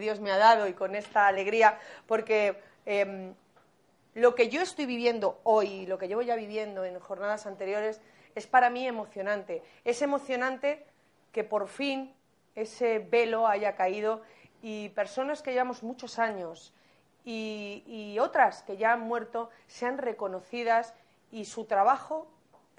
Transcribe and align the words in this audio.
Dios 0.00 0.20
me 0.20 0.32
ha 0.32 0.38
dado 0.38 0.66
y 0.66 0.72
con 0.72 0.94
esta 0.96 1.26
alegría, 1.26 1.78
porque 2.06 2.60
eh, 2.86 3.32
lo 4.14 4.34
que 4.34 4.48
yo 4.48 4.62
estoy 4.62 4.86
viviendo 4.86 5.40
hoy, 5.44 5.86
lo 5.86 5.98
que 5.98 6.08
llevo 6.08 6.22
ya 6.22 6.34
viviendo 6.34 6.84
en 6.84 6.98
jornadas 6.98 7.46
anteriores, 7.46 8.00
es 8.34 8.46
para 8.46 8.70
mí 8.70 8.86
emocionante. 8.86 9.62
Es 9.84 10.02
emocionante 10.02 10.84
que 11.32 11.44
por 11.44 11.68
fin 11.68 12.12
ese 12.54 12.98
velo 12.98 13.46
haya 13.46 13.76
caído 13.76 14.22
y 14.62 14.88
personas 14.90 15.42
que 15.42 15.52
llevamos 15.52 15.82
muchos 15.82 16.18
años 16.18 16.74
y, 17.24 17.84
y 17.86 18.18
otras 18.18 18.62
que 18.62 18.76
ya 18.76 18.92
han 18.92 19.00
muerto 19.00 19.50
sean 19.68 19.98
reconocidas 19.98 20.94
y 21.30 21.44
su 21.44 21.66
trabajo 21.66 22.26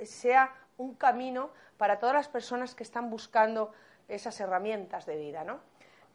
sea 0.03 0.53
un 0.77 0.95
camino 0.95 1.51
para 1.77 1.99
todas 1.99 2.15
las 2.15 2.27
personas 2.27 2.76
que 2.76 2.84
están 2.84 3.09
buscando 3.09 3.71
esas 4.07 4.40
herramientas 4.40 5.05
de 5.05 5.15
vida, 5.15 5.43
¿no? 5.43 5.59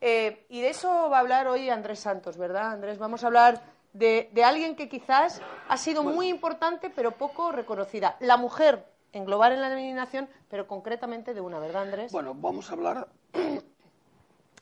Eh, 0.09 0.47
y 0.51 0.61
de 0.61 0.69
eso 0.69 1.11
va 1.11 1.17
a 1.17 1.21
hablar 1.21 1.49
hoy 1.49 1.69
Andrés 1.69 1.99
Santos, 1.99 2.37
¿verdad, 2.37 2.71
Andrés? 2.71 2.97
Vamos 2.97 3.25
a 3.25 3.27
hablar 3.27 3.61
de, 3.93 4.31
de 4.33 4.45
alguien 4.45 4.77
que 4.77 4.89
quizás 4.89 5.43
ha 5.69 5.77
sido 5.77 6.05
muy 6.05 6.29
importante, 6.29 6.91
pero 6.91 7.11
poco 7.11 7.51
reconocida. 7.51 8.17
La 8.21 8.37
mujer, 8.37 8.87
englobar 9.13 9.51
en 9.51 9.61
la 9.61 9.69
denominación, 9.69 10.29
pero 10.49 10.69
concretamente 10.69 11.35
de 11.35 11.41
una, 11.41 11.59
¿verdad, 11.59 11.83
Andrés? 11.83 12.13
Bueno, 12.13 12.35
vamos 12.37 12.71
a 12.71 12.75
hablar 12.75 13.09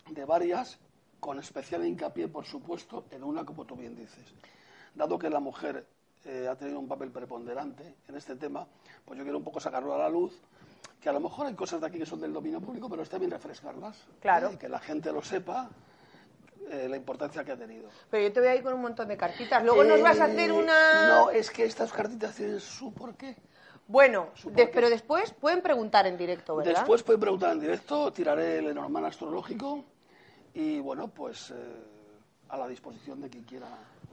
de 0.08 0.24
varias, 0.24 0.78
con 1.20 1.38
especial 1.38 1.86
hincapié, 1.86 2.26
por 2.28 2.46
supuesto, 2.46 3.04
en 3.10 3.22
una, 3.22 3.44
como 3.44 3.66
tú 3.66 3.76
bien 3.76 3.94
dices. 3.94 4.24
Dado 4.94 5.18
que 5.18 5.28
la 5.28 5.40
mujer 5.40 5.86
eh, 6.24 6.48
ha 6.50 6.56
tenido 6.56 6.80
un 6.80 6.88
papel 6.88 7.10
preponderante 7.10 7.96
en 8.08 8.16
este 8.16 8.34
tema, 8.36 8.66
pues 9.04 9.18
yo 9.18 9.24
quiero 9.24 9.36
un 9.36 9.44
poco 9.44 9.60
sacarlo 9.60 9.94
a 9.94 9.98
la 9.98 10.08
luz 10.08 10.40
que 11.00 11.08
a 11.08 11.12
lo 11.12 11.20
mejor 11.20 11.46
hay 11.46 11.54
cosas 11.54 11.80
de 11.80 11.86
aquí 11.86 11.98
que 11.98 12.06
son 12.06 12.20
del 12.20 12.32
dominio 12.32 12.60
público, 12.60 12.88
pero 12.88 13.02
está 13.02 13.18
bien 13.18 13.30
refrescarlas. 13.30 13.96
Claro. 14.20 14.48
¿eh? 14.48 14.54
Y 14.54 14.56
que 14.56 14.68
la 14.68 14.78
gente 14.78 15.12
lo 15.12 15.22
sepa, 15.22 15.68
eh, 16.70 16.86
la 16.88 16.96
importancia 16.96 17.44
que 17.44 17.52
ha 17.52 17.56
tenido. 17.56 17.88
Pero 18.10 18.22
yo 18.26 18.32
te 18.32 18.40
voy 18.40 18.48
a 18.48 18.54
ir 18.54 18.62
con 18.62 18.72
un 18.74 18.80
montón 18.82 19.08
de 19.08 19.16
cartitas. 19.16 19.62
Luego 19.64 19.84
nos 19.84 20.00
vas 20.00 20.18
a 20.20 20.24
hacer 20.24 20.50
Eh, 20.50 20.52
una... 20.52 21.08
No, 21.08 21.30
es 21.30 21.50
que 21.50 21.64
estas 21.64 21.92
cartitas 21.92 22.34
tienen 22.34 22.58
su 22.60 22.92
porqué. 22.94 23.36
Bueno, 23.86 24.28
Supongo 24.34 24.56
de- 24.56 24.66
que- 24.66 24.72
pero 24.72 24.88
después 24.88 25.30
pueden 25.32 25.60
preguntar 25.60 26.06
en 26.06 26.16
directo, 26.16 26.56
¿verdad? 26.56 26.72
Después 26.72 27.02
pueden 27.02 27.20
preguntar 27.20 27.52
en 27.52 27.60
directo, 27.60 28.10
tiraré 28.14 28.58
el 28.60 28.64
Lenormand 28.64 29.04
astrológico 29.04 29.84
y 30.54 30.80
bueno, 30.80 31.08
pues 31.08 31.52
a 32.54 32.58
la 32.58 32.68
disposición 32.68 33.20
de 33.20 33.28
quien 33.28 33.44
quiera. 33.44 33.66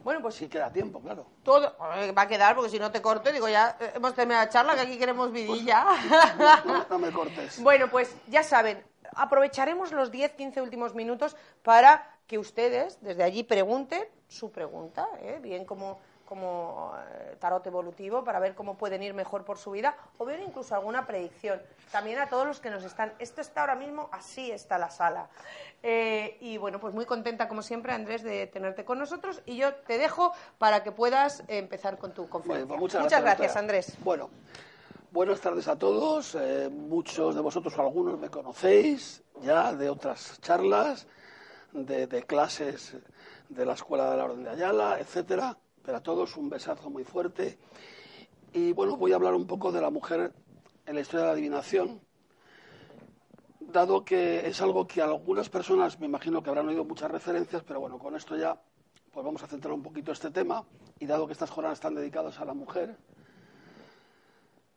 Bueno, 0.04 0.22
pues 0.22 0.36
Si 0.36 0.48
queda 0.48 0.72
tiempo, 0.72 1.00
claro. 1.00 1.28
todo 1.44 1.76
va 1.80 2.22
a 2.24 2.28
quedar, 2.28 2.56
porque 2.56 2.72
si 2.72 2.80
no 2.80 2.92
te 2.92 3.02
corto, 3.02 3.32
digo, 3.32 3.48
ya 3.48 3.78
eh, 3.80 3.92
hemos 3.96 4.16
terminado 4.16 4.46
la 4.46 4.50
charla, 4.52 4.76
que 4.76 4.82
aquí 4.82 4.98
queremos 4.98 5.32
vidilla. 5.32 5.86
No, 6.66 6.86
no 6.90 7.00
me 7.00 7.12
cortes. 7.12 7.60
Bueno, 7.62 7.88
pues 7.90 8.16
ya 8.28 8.44
saben, 8.44 8.84
aprovecharemos 9.16 9.92
los 9.92 10.12
10-15 10.12 10.62
últimos 10.62 10.96
minutos 10.96 11.36
para 11.62 12.18
que 12.26 12.40
ustedes 12.40 13.00
desde 13.02 13.24
allí 13.24 13.44
pregunten 13.44 14.04
su 14.28 14.52
pregunta, 14.52 15.08
¿eh? 15.22 15.40
bien 15.42 15.66
como, 15.66 16.00
como 16.32 16.94
eh, 17.10 17.36
tarot 17.42 17.68
evolutivo, 17.68 18.24
para 18.24 18.40
ver 18.40 18.56
cómo 18.56 18.78
pueden 18.78 19.04
ir 19.04 19.14
mejor 19.14 19.44
por 19.44 19.58
su 19.58 19.72
vida, 19.72 19.98
o 20.18 20.24
ver 20.24 20.40
incluso 20.40 20.74
alguna 20.74 21.06
predicción. 21.06 21.62
También 21.92 22.20
a 22.20 22.30
todos 22.30 22.48
los 22.48 22.62
que 22.62 22.70
nos 22.70 22.86
están. 22.86 23.12
Esto 23.20 23.42
está 23.42 23.60
ahora 23.60 23.76
mismo, 23.76 24.08
así 24.14 24.50
está 24.50 24.78
la 24.78 24.90
sala. 24.90 25.28
Eh, 25.84 26.38
y 26.40 26.56
bueno, 26.56 26.80
pues 26.80 26.94
muy 26.94 27.06
contenta, 27.06 27.50
como 27.50 27.62
siempre, 27.62 27.92
Andrés, 27.92 28.24
de 28.24 28.48
tenerte 28.48 28.86
con 28.86 28.98
nosotros. 28.98 29.42
Y 29.46 29.58
yo 29.58 29.76
te 29.76 29.98
dejo 29.98 30.32
para 30.58 30.84
que 30.84 30.94
puedas 30.94 31.44
empezar 31.50 31.98
con 31.98 32.14
tu 32.14 32.22
Bueno, 32.22 32.32
conferencia. 32.32 32.78
pues 32.78 32.94
muchas 33.04 33.22
gracias. 33.22 33.58
Andrés. 33.58 33.98
Bueno, 34.02 34.30
buenas 35.12 35.42
tardes 35.42 35.68
a 35.68 35.78
todos. 35.78 36.38
Eh, 36.40 36.70
muchos 36.72 37.36
de 37.36 37.42
vosotros 37.42 37.78
o 37.78 37.82
algunos 37.82 38.18
me 38.18 38.30
conocéis 38.30 39.22
ya 39.42 39.74
de 39.74 39.90
otras 39.90 40.40
charlas, 40.40 41.08
de, 41.74 42.08
de 42.08 42.24
clases 42.24 42.96
de 43.50 43.66
la 43.66 43.74
Escuela 43.74 44.10
de 44.12 44.16
la 44.16 44.24
Orden 44.24 44.46
de 44.46 44.50
Ayala, 44.52 44.98
etcétera. 44.98 45.58
Pero 45.84 45.98
a 45.98 46.04
todos 46.04 46.38
un 46.38 46.50
besazo 46.50 46.90
muy 46.90 47.04
fuerte. 47.04 47.58
Y 48.54 48.74
bueno, 48.74 48.98
voy 48.98 49.12
a 49.14 49.16
hablar 49.16 49.34
un 49.34 49.48
poco 49.48 49.72
de 49.72 49.82
la 49.82 49.90
mujer 49.90 50.34
en 50.86 50.96
la 50.96 51.02
historia 51.02 51.22
de 51.22 51.28
la 51.28 51.34
adivinación, 51.34 52.02
dado 53.60 54.04
que 54.04 54.48
es 54.48 54.62
algo 54.62 54.88
que 54.88 55.02
algunas 55.02 55.50
personas 55.50 56.00
me 56.00 56.06
imagino 56.06 56.44
que 56.44 56.50
habrán 56.50 56.68
oído 56.68 56.84
muchas 56.84 57.10
referencias, 57.10 57.64
pero 57.64 57.80
bueno, 57.80 57.98
con 57.98 58.16
esto 58.16 58.36
ya 58.36 58.62
pues 59.12 59.26
vamos 59.26 59.44
a 59.44 59.48
centrar 59.48 59.74
un 59.74 59.84
poquito 59.84 60.12
este 60.12 60.32
tema 60.32 60.66
y 61.00 61.06
dado 61.06 61.28
que 61.28 61.34
estas 61.34 61.50
jornadas 61.50 61.78
están 61.78 61.96
dedicadas 61.96 62.40
a 62.40 62.46
la 62.46 62.54
mujer, 62.54 62.98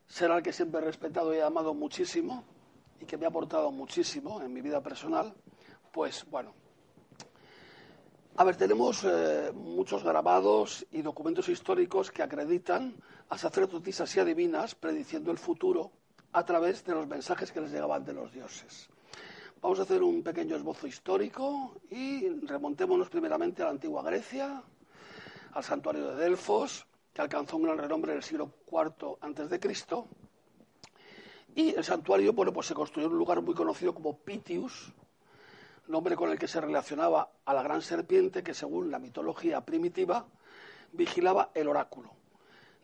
ser 0.06 0.30
al 0.30 0.42
que 0.42 0.52
siempre 0.52 0.80
he 0.80 0.84
respetado 0.84 1.34
y 1.34 1.38
he 1.38 1.42
amado 1.42 1.74
muchísimo 1.74 2.44
y 3.00 3.06
que 3.06 3.16
me 3.16 3.26
ha 3.26 3.28
aportado 3.28 3.70
muchísimo 3.70 4.42
en 4.42 4.52
mi 4.52 4.60
vida 4.60 4.82
personal, 4.82 5.34
pues 5.92 6.24
bueno. 6.30 6.63
A 8.36 8.42
ver, 8.42 8.56
tenemos 8.56 9.04
eh, 9.04 9.52
muchos 9.54 10.02
grabados 10.02 10.84
y 10.90 11.02
documentos 11.02 11.48
históricos 11.48 12.10
que 12.10 12.20
acreditan 12.20 12.96
a 13.28 13.38
sacerdotisas 13.38 14.16
y 14.16 14.20
adivinas 14.20 14.74
prediciendo 14.74 15.30
el 15.30 15.38
futuro 15.38 15.92
a 16.32 16.44
través 16.44 16.84
de 16.84 16.94
los 16.94 17.06
mensajes 17.06 17.52
que 17.52 17.60
les 17.60 17.70
llegaban 17.70 18.04
de 18.04 18.12
los 18.12 18.32
dioses. 18.32 18.88
Vamos 19.62 19.78
a 19.78 19.82
hacer 19.82 20.02
un 20.02 20.24
pequeño 20.24 20.56
esbozo 20.56 20.88
histórico 20.88 21.76
y 21.90 22.28
remontémonos 22.40 23.08
primeramente 23.08 23.62
a 23.62 23.66
la 23.66 23.70
antigua 23.70 24.02
Grecia, 24.02 24.64
al 25.52 25.62
santuario 25.62 26.08
de 26.08 26.24
Delfos, 26.24 26.86
que 27.12 27.22
alcanzó 27.22 27.56
un 27.56 27.62
gran 27.62 27.78
renombre 27.78 28.10
en 28.10 28.18
el 28.18 28.24
siglo 28.24 28.50
IV 28.66 29.60
Cristo. 29.60 30.08
Y 31.54 31.72
el 31.72 31.84
santuario, 31.84 32.32
bueno, 32.32 32.52
pues 32.52 32.66
se 32.66 32.74
construyó 32.74 33.06
en 33.06 33.12
un 33.12 33.18
lugar 33.20 33.40
muy 33.42 33.54
conocido 33.54 33.94
como 33.94 34.18
Pitius, 34.18 34.92
nombre 35.88 36.16
con 36.16 36.30
el 36.30 36.38
que 36.38 36.48
se 36.48 36.60
relacionaba 36.60 37.30
a 37.44 37.54
la 37.54 37.62
gran 37.62 37.82
serpiente 37.82 38.42
que, 38.42 38.54
según 38.54 38.90
la 38.90 38.98
mitología 38.98 39.60
primitiva, 39.60 40.26
vigilaba 40.92 41.50
el 41.54 41.68
oráculo. 41.68 42.10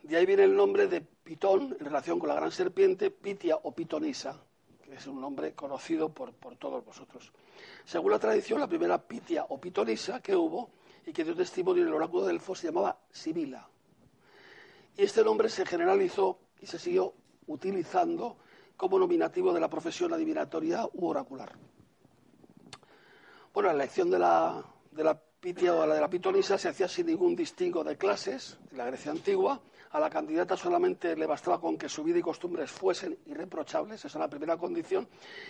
De 0.03 0.17
ahí 0.17 0.25
viene 0.25 0.43
el 0.43 0.55
nombre 0.55 0.87
de 0.87 1.01
Pitón, 1.01 1.75
en 1.79 1.85
relación 1.85 2.19
con 2.19 2.29
la 2.29 2.35
gran 2.35 2.51
serpiente, 2.51 3.11
Pitia 3.11 3.55
o 3.55 3.71
Pitonisa, 3.71 4.39
que 4.83 4.95
es 4.95 5.07
un 5.07 5.21
nombre 5.21 5.53
conocido 5.53 6.09
por, 6.09 6.33
todos 6.57 6.83
vosotros. 6.83 7.31
Según 7.85 8.11
la 8.11 8.19
tradición, 8.19 8.59
la 8.59 8.67
primera 8.67 8.97
Pitia 8.97 9.45
o 9.49 9.59
Pitonisa 9.59 10.21
que 10.21 10.35
hubo 10.35 10.71
y 11.05 11.13
que 11.13 11.23
dio 11.23 11.35
testimonio 11.35 11.83
en 11.83 11.89
el 11.89 11.93
oráculo 11.93 12.23
de 12.23 12.33
Delfos 12.33 12.59
se 12.59 12.67
llamaba 12.67 12.97
Sibila. 13.11 13.67
Y 14.97 15.03
este 15.03 15.23
nombre 15.23 15.49
se 15.49 15.65
generalizó 15.65 16.39
y 16.59 16.65
se 16.65 16.77
siguió 16.77 17.13
utilizando 17.47 18.37
como 18.75 18.99
nominativo 18.99 19.53
de 19.53 19.59
la 19.59 19.69
profesión 19.69 20.13
adivinatoria 20.13 20.87
u 20.93 21.07
oracular. 21.07 21.55
Bueno, 23.53 23.67
la 23.67 23.75
elección 23.75 24.09
de 24.09 24.17
la, 24.17 24.63
de 24.91 25.03
la 25.03 25.13
pitia 25.13 25.73
o 25.73 25.85
la 25.85 25.95
de 25.95 25.99
la 25.99 26.09
pitonisa 26.09 26.57
se 26.57 26.69
hacía 26.69 26.87
sin 26.87 27.07
ningún 27.07 27.35
distingo 27.35 27.83
de 27.83 27.97
clases 27.97 28.57
en 28.71 28.77
la 28.77 28.85
Grecia 28.85 29.11
antigua. 29.11 29.59
A 29.91 29.99
la 29.99 30.09
candidata 30.09 30.55
solamente 30.55 31.17
le 31.17 31.25
bastaba 31.25 31.59
con 31.59 31.77
que 31.77 31.89
su 31.89 32.01
vida 32.01 32.19
y 32.19 32.21
costumbres 32.21 32.71
fuesen 32.71 33.17
irreprochables, 33.25 34.05
esa 34.05 34.07
es 34.07 34.15
la 34.15 34.29
primera 34.29 34.55
condición, 34.55 35.05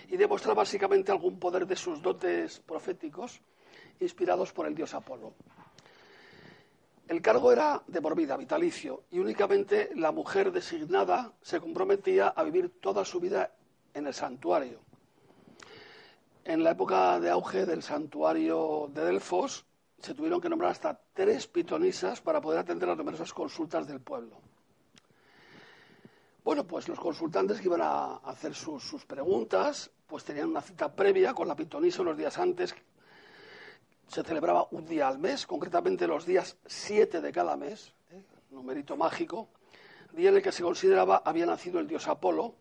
y 0.08 0.18
demostrar 0.18 0.56
básicamente 0.56 1.12
algún 1.12 1.40
poder 1.40 1.68
de 1.68 1.76
sus 1.76 2.02
dotes 2.02 2.60
proféticos 2.62 3.40
inspirados 4.00 4.52
por 4.52 4.66
el 4.66 4.74
dios 4.74 4.96
Apolo. 4.96 5.36
El 7.08 7.22
cargo 7.22 7.52
era 7.52 7.84
de 7.86 8.02
por 8.02 8.16
vida, 8.16 8.36
vitalicio, 8.36 9.04
y 9.12 9.20
únicamente 9.20 9.92
la 9.94 10.12
mujer 10.12 10.52
designada 10.52 11.34
se 11.44 11.60
comprometía 11.60 12.30
a 12.30 12.44
vivir 12.44 12.80
toda 12.82 13.06
su 13.06 13.20
vida 13.20 13.52
en 13.94 14.08
el 14.08 14.14
santuario. 14.16 14.80
En 16.44 16.64
la 16.64 16.72
época 16.72 17.20
de 17.20 17.30
auge 17.30 17.68
del 17.68 17.84
santuario 17.84 18.90
de 18.94 19.06
Delfos, 19.06 19.66
se 20.00 20.16
tuvieron 20.16 20.42
que 20.42 20.50
nombrar 20.50 20.72
hasta 20.72 21.00
tres 21.14 21.46
pitonisas 21.46 22.20
para 22.20 22.42
poder 22.42 22.60
atender 22.60 22.90
las 22.90 22.98
numerosas 22.98 23.32
consultas 23.32 23.88
del 23.88 24.02
pueblo. 24.02 24.38
Bueno, 26.44 26.66
pues 26.66 26.88
los 26.88 27.00
consultantes 27.00 27.60
que 27.60 27.68
iban 27.68 27.82
a 27.84 28.16
hacer 28.16 28.56
sus, 28.56 29.06
preguntas, 29.06 29.92
pues 30.08 30.24
tenían 30.24 30.50
una 30.50 30.62
cita 30.62 30.96
previa 30.96 31.36
con 31.36 31.48
la 31.48 31.56
pitonisa 31.56 32.02
unos 32.02 32.18
días 32.18 32.40
antes. 32.40 32.74
Se 34.08 34.24
celebraba 34.24 34.68
un 34.72 34.88
día 34.88 35.08
al 35.08 35.20
mes, 35.20 35.46
concretamente 35.46 36.08
los 36.08 36.26
días 36.26 36.58
7 36.66 37.22
de 37.22 37.32
cada 37.32 37.56
mes, 37.56 37.94
¿eh? 38.10 38.24
numerito 38.50 38.98
mágico, 38.98 39.50
día 40.14 40.30
en 40.30 40.38
el 40.38 40.42
que 40.42 40.52
se 40.52 40.64
consideraba 40.64 41.22
había 41.24 41.46
nacido 41.46 41.80
el 41.80 41.88
dios 41.88 42.08
Apolo, 42.08 42.56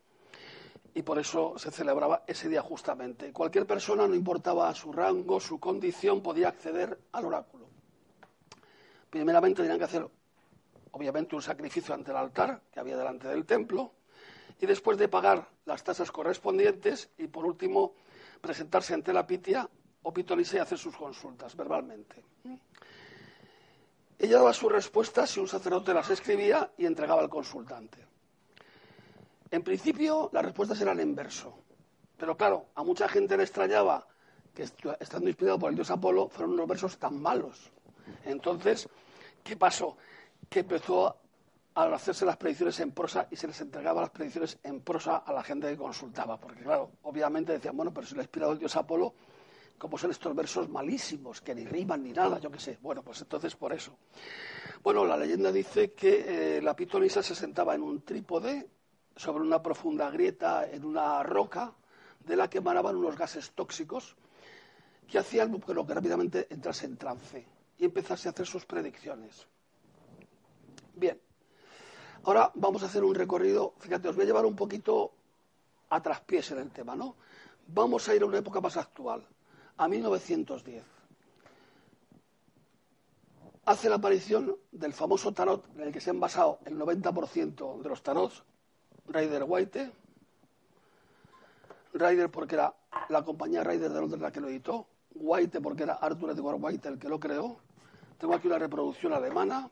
y 0.94 1.02
por 1.02 1.19
eso 1.19 1.54
se 1.58 1.70
celebraba 1.70 2.25
ese 2.26 2.48
día 2.48 2.62
justamente. 2.62 3.32
Cualquier 3.32 3.66
persona, 3.66 4.06
no 4.06 4.14
importaba 4.14 4.75
su 4.75 4.92
rango, 4.92 5.40
su 5.40 5.60
condición, 5.60 6.22
podía 6.22 6.48
acceder 6.48 6.98
al 7.12 7.25
oráculo. 7.26 7.66
Primeramente 9.08 9.62
tenían 9.62 9.78
que 9.78 9.84
hacer, 9.84 10.08
obviamente, 10.92 11.37
un 11.37 11.42
sacrificio 11.42 11.94
ante 11.94 12.10
el 12.10 12.16
altar 12.16 12.62
que 12.72 12.81
había 12.81 12.96
delante 12.96 13.28
del 13.28 13.44
templo, 13.44 13.92
y 14.60 14.66
después 14.66 14.98
de 14.98 15.08
pagar 15.08 15.48
las 15.64 15.82
tasas 15.82 16.10
correspondientes, 16.10 17.10
y 17.19 17.26
por 17.26 17.44
último, 17.44 17.94
presentarse 18.40 18.94
ante 18.94 19.12
la 19.12 19.26
pitia 19.26 19.69
o 20.02 20.12
pitonisa 20.12 20.56
y 20.56 20.60
hacer 20.60 20.78
sus 20.78 20.96
consultas 20.96 21.56
verbalmente. 21.56 22.25
Ella 24.19 24.36
daba 24.36 24.52
sus 24.52 24.70
respuestas 24.70 25.31
si 25.31 25.40
un 25.40 25.48
sacerdote 25.48 25.94
las 25.94 26.10
escribía 26.10 26.70
y 26.76 26.84
entregaba 26.84 27.22
al 27.22 27.31
consultante. 27.31 28.06
En 29.50 29.62
principio, 29.62 30.31
las 30.32 30.44
respuestas 30.44 30.81
eran 30.81 31.00
en 31.00 31.14
verso. 31.14 31.55
Pero 32.17 32.37
claro, 32.37 32.67
a 32.75 32.85
mucha 32.85 33.08
gente 33.08 33.37
le 33.37 33.43
extrañaba 33.43 34.06
que, 34.55 34.62
estando 34.62 35.29
inspirado 35.29 35.58
por 35.58 35.70
el 35.70 35.76
dios 35.76 35.91
Apolo, 35.91 36.29
fueron 36.29 36.52
unos 36.52 36.69
versos 36.69 36.99
tan 36.99 37.20
malos. 37.20 37.73
Entonces, 38.25 38.88
¿qué 39.43 39.56
pasó? 39.56 39.97
Que 40.49 40.61
empezó 40.61 41.17
a 41.75 41.85
hacerse 41.94 42.25
las 42.25 42.37
predicciones 42.37 42.79
en 42.81 42.93
prosa 42.93 43.26
y 43.31 43.37
se 43.37 43.47
les 43.47 43.61
entregaba 43.61 44.02
las 44.02 44.11
predicciones 44.11 44.58
en 44.62 44.81
prosa 44.82 45.19
a 45.19 45.32
la 45.32 45.43
gente 45.43 45.69
que 45.69 45.76
consultaba. 45.76 46.38
Porque, 46.38 46.62
claro, 46.62 46.91
obviamente 47.03 47.53
decían, 47.53 47.76
bueno, 47.76 47.93
pero 47.93 48.06
si 48.06 48.14
le 48.14 48.20
ha 48.20 48.25
inspirado 48.25 48.53
el 48.53 48.58
dios 48.58 48.76
Apolo, 48.76 49.14
¿cómo 49.79 49.96
son 49.96 50.11
estos 50.11 50.35
versos 50.35 50.69
malísimos, 50.69 51.41
que 51.41 51.55
ni 51.55 51.64
riman 51.64 52.05
ni 52.05 52.12
nada, 52.12 52.38
yo 52.38 52.50
qué 52.50 52.61
sé? 52.61 52.79
Bueno, 52.82 53.03
pues 53.03 53.20
entonces 53.23 53.56
por 53.56 53.73
eso. 53.73 53.96
Bueno, 54.82 55.05
la 55.06 55.17
leyenda 55.17 55.50
dice 55.50 55.93
que 55.93 56.58
eh, 56.58 56.62
la 56.62 56.76
pitonisa 56.76 57.23
se 57.23 57.35
sentaba 57.35 57.75
en 57.75 57.82
un 57.82 58.03
trípode 58.03 58.69
sobre 59.16 59.44
una 59.44 59.62
profunda 59.62 60.10
grieta 60.10 60.68
en 60.70 60.84
una 60.84 61.22
roca 61.22 61.72
de 62.20 62.36
la 62.36 62.48
que 62.48 62.58
emanaban 62.58 62.96
unos 62.96 63.16
gases 63.16 63.50
tóxicos 63.52 64.16
que 65.08 65.18
hacían 65.18 65.60
que 65.60 65.74
rápidamente 65.74 66.46
entrase 66.50 66.86
en 66.86 66.96
trance 66.96 67.46
y 67.78 67.84
empezase 67.84 68.28
a 68.28 68.32
hacer 68.32 68.46
sus 68.46 68.64
predicciones. 68.64 69.46
Bien, 70.94 71.20
ahora 72.24 72.50
vamos 72.54 72.82
a 72.82 72.86
hacer 72.86 73.02
un 73.02 73.14
recorrido, 73.14 73.74
fíjate, 73.78 74.08
os 74.08 74.16
voy 74.16 74.24
a 74.24 74.26
llevar 74.26 74.46
un 74.46 74.54
poquito 74.54 75.12
a 75.88 76.00
traspiés 76.00 76.50
en 76.52 76.58
el 76.58 76.70
tema, 76.70 76.94
¿no? 76.94 77.16
Vamos 77.66 78.08
a 78.08 78.14
ir 78.14 78.22
a 78.22 78.26
una 78.26 78.38
época 78.38 78.60
más 78.60 78.76
actual, 78.76 79.26
a 79.76 79.88
1910. 79.88 80.84
Hace 83.64 83.88
la 83.88 83.96
aparición 83.96 84.56
del 84.72 84.92
famoso 84.92 85.32
tarot 85.32 85.66
en 85.74 85.80
el 85.80 85.92
que 85.92 86.00
se 86.00 86.10
han 86.10 86.20
basado 86.20 86.58
el 86.64 86.78
90% 86.78 87.82
de 87.82 87.88
los 87.88 88.02
tarots, 88.02 88.42
Rider 89.10 89.44
White, 89.46 89.90
Rider 91.94 92.30
porque 92.30 92.54
era 92.54 92.72
la 93.08 93.24
compañía 93.24 93.64
Rider 93.64 93.90
de 93.90 94.00
Londres 94.00 94.22
la 94.22 94.30
que 94.30 94.40
lo 94.40 94.48
editó, 94.48 94.86
White 95.14 95.60
porque 95.60 95.82
era 95.82 95.94
Arthur 95.94 96.30
Edward 96.30 96.58
White 96.60 96.88
el 96.88 96.98
que 96.98 97.08
lo 97.08 97.18
creó, 97.18 97.56
tengo 98.18 98.34
aquí 98.34 98.46
una 98.46 98.58
reproducción 98.58 99.12
alemana 99.12 99.68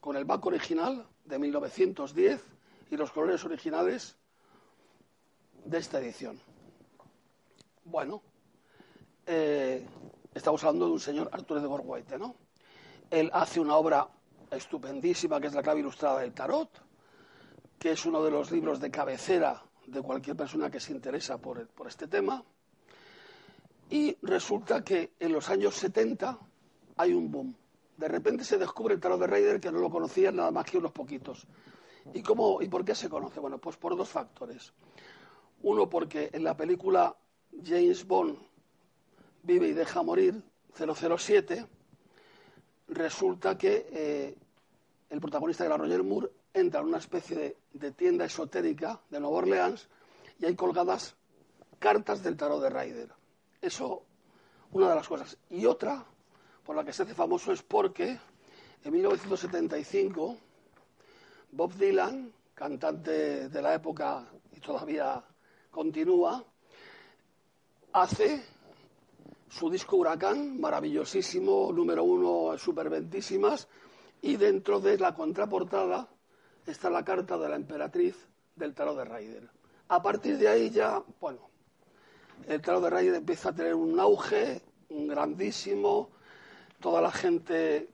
con 0.00 0.16
el 0.16 0.26
back 0.26 0.44
original 0.44 1.06
de 1.24 1.38
1910 1.38 2.44
y 2.90 2.96
los 2.98 3.10
colores 3.10 3.42
originales 3.44 4.16
de 5.64 5.78
esta 5.78 5.98
edición. 5.98 6.38
Bueno, 7.86 8.20
eh, 9.26 9.86
estamos 10.34 10.62
hablando 10.62 10.86
de 10.86 10.92
un 10.92 11.00
señor 11.00 11.30
Arthur 11.32 11.58
Edward 11.58 11.84
White, 11.86 12.18
¿no? 12.18 12.34
Él 13.10 13.30
hace 13.32 13.60
una 13.60 13.76
obra 13.76 14.08
estupendísima 14.50 15.40
que 15.40 15.46
es 15.46 15.54
la 15.54 15.62
clave 15.62 15.80
ilustrada 15.80 16.20
del 16.20 16.34
tarot, 16.34 16.83
que 17.84 17.92
es 17.92 18.06
uno 18.06 18.24
de 18.24 18.30
los 18.30 18.50
libros 18.50 18.80
de 18.80 18.90
cabecera 18.90 19.62
de 19.84 20.00
cualquier 20.00 20.34
persona 20.34 20.70
que 20.70 20.80
se 20.80 20.90
interesa 20.90 21.36
por, 21.36 21.66
por 21.66 21.86
este 21.86 22.08
tema. 22.08 22.42
Y 23.90 24.16
resulta 24.22 24.82
que 24.82 25.12
en 25.20 25.34
los 25.34 25.50
años 25.50 25.74
70 25.74 26.38
hay 26.96 27.12
un 27.12 27.30
boom 27.30 27.54
de 27.98 28.08
repente 28.08 28.42
se 28.42 28.56
descubre 28.56 28.94
el 28.94 29.00
tarot 29.00 29.20
de 29.20 29.26
Raider 29.26 29.60
que 29.60 29.70
no 29.70 29.80
lo 29.80 29.90
conocían 29.90 30.36
nada 30.36 30.50
más 30.50 30.64
que 30.64 30.78
unos 30.78 30.92
poquitos. 30.92 31.46
¿Y, 32.14 32.22
cómo, 32.22 32.62
¿Y 32.62 32.68
por 32.68 32.86
qué 32.86 32.94
se 32.94 33.10
conoce? 33.10 33.38
Bueno, 33.38 33.58
pues 33.58 33.76
por 33.76 33.94
dos 33.94 34.08
factores. 34.08 34.72
Uno, 35.60 35.86
porque 35.90 36.30
en 36.32 36.42
la 36.42 36.56
película 36.56 37.14
James 37.62 38.06
Bond 38.06 38.38
vive 39.42 39.68
y 39.68 39.72
deja 39.74 40.02
morir 40.02 40.42
007, 40.74 41.66
resulta 42.88 43.58
que 43.58 43.86
eh, 43.92 44.38
el 45.10 45.20
protagonista 45.20 45.66
era 45.66 45.76
Roger 45.76 46.02
Moore 46.02 46.30
entra 46.54 46.80
en 46.80 46.86
una 46.86 46.98
especie 46.98 47.56
de, 47.72 47.90
tienda 47.90 48.24
esotérica 48.24 49.00
de 49.10 49.20
Nueva 49.20 49.38
Orleans 49.38 49.88
y 50.38 50.46
hay 50.46 50.54
colgadas 50.54 51.16
cartas 51.80 52.22
del 52.22 52.36
tarot 52.36 52.62
de 52.62 52.70
Raider. 52.70 53.12
Eso, 53.60 54.04
una 54.72 54.88
de 54.88 54.94
las 54.94 55.08
cosas. 55.08 55.36
Y 55.50 55.66
otra, 55.66 56.04
por 56.64 56.76
la 56.76 56.84
que 56.84 56.92
se 56.92 57.02
hace 57.02 57.14
famoso 57.14 57.52
es 57.52 57.62
porque 57.62 58.18
en 58.84 58.92
1975 58.92 60.36
Bob 61.52 61.74
Dylan, 61.74 62.32
cantante 62.54 63.48
de 63.48 63.62
la 63.62 63.74
época 63.74 64.24
y 64.52 64.60
todavía 64.60 65.22
continúa, 65.70 66.44
hace 67.92 68.42
su 69.48 69.70
disco 69.70 69.96
Huracán, 69.96 70.60
maravillosísimo, 70.60 71.72
número 71.72 72.04
uno, 72.04 72.56
superventísimas, 72.58 73.68
y 74.22 74.36
dentro 74.36 74.80
de 74.80 74.98
la 74.98 75.14
contraportada 75.14 76.08
está 76.66 76.90
la 76.90 77.04
carta 77.04 77.36
de 77.38 77.48
la 77.48 77.56
emperatriz 77.56 78.16
del 78.56 78.74
tarot 78.74 78.96
de 78.96 79.04
Raider. 79.04 79.50
A 79.88 80.02
partir 80.02 80.38
de 80.38 80.48
ahí 80.48 80.70
ya, 80.70 81.02
bueno, 81.20 81.50
el 82.46 82.60
tarot 82.60 82.82
de 82.82 82.90
Raider 82.90 83.14
empieza 83.16 83.50
a 83.50 83.54
tener 83.54 83.74
un 83.74 83.98
auge 83.98 84.62
grandísimo, 84.88 86.10
toda 86.80 87.00
la 87.00 87.10
gente 87.10 87.88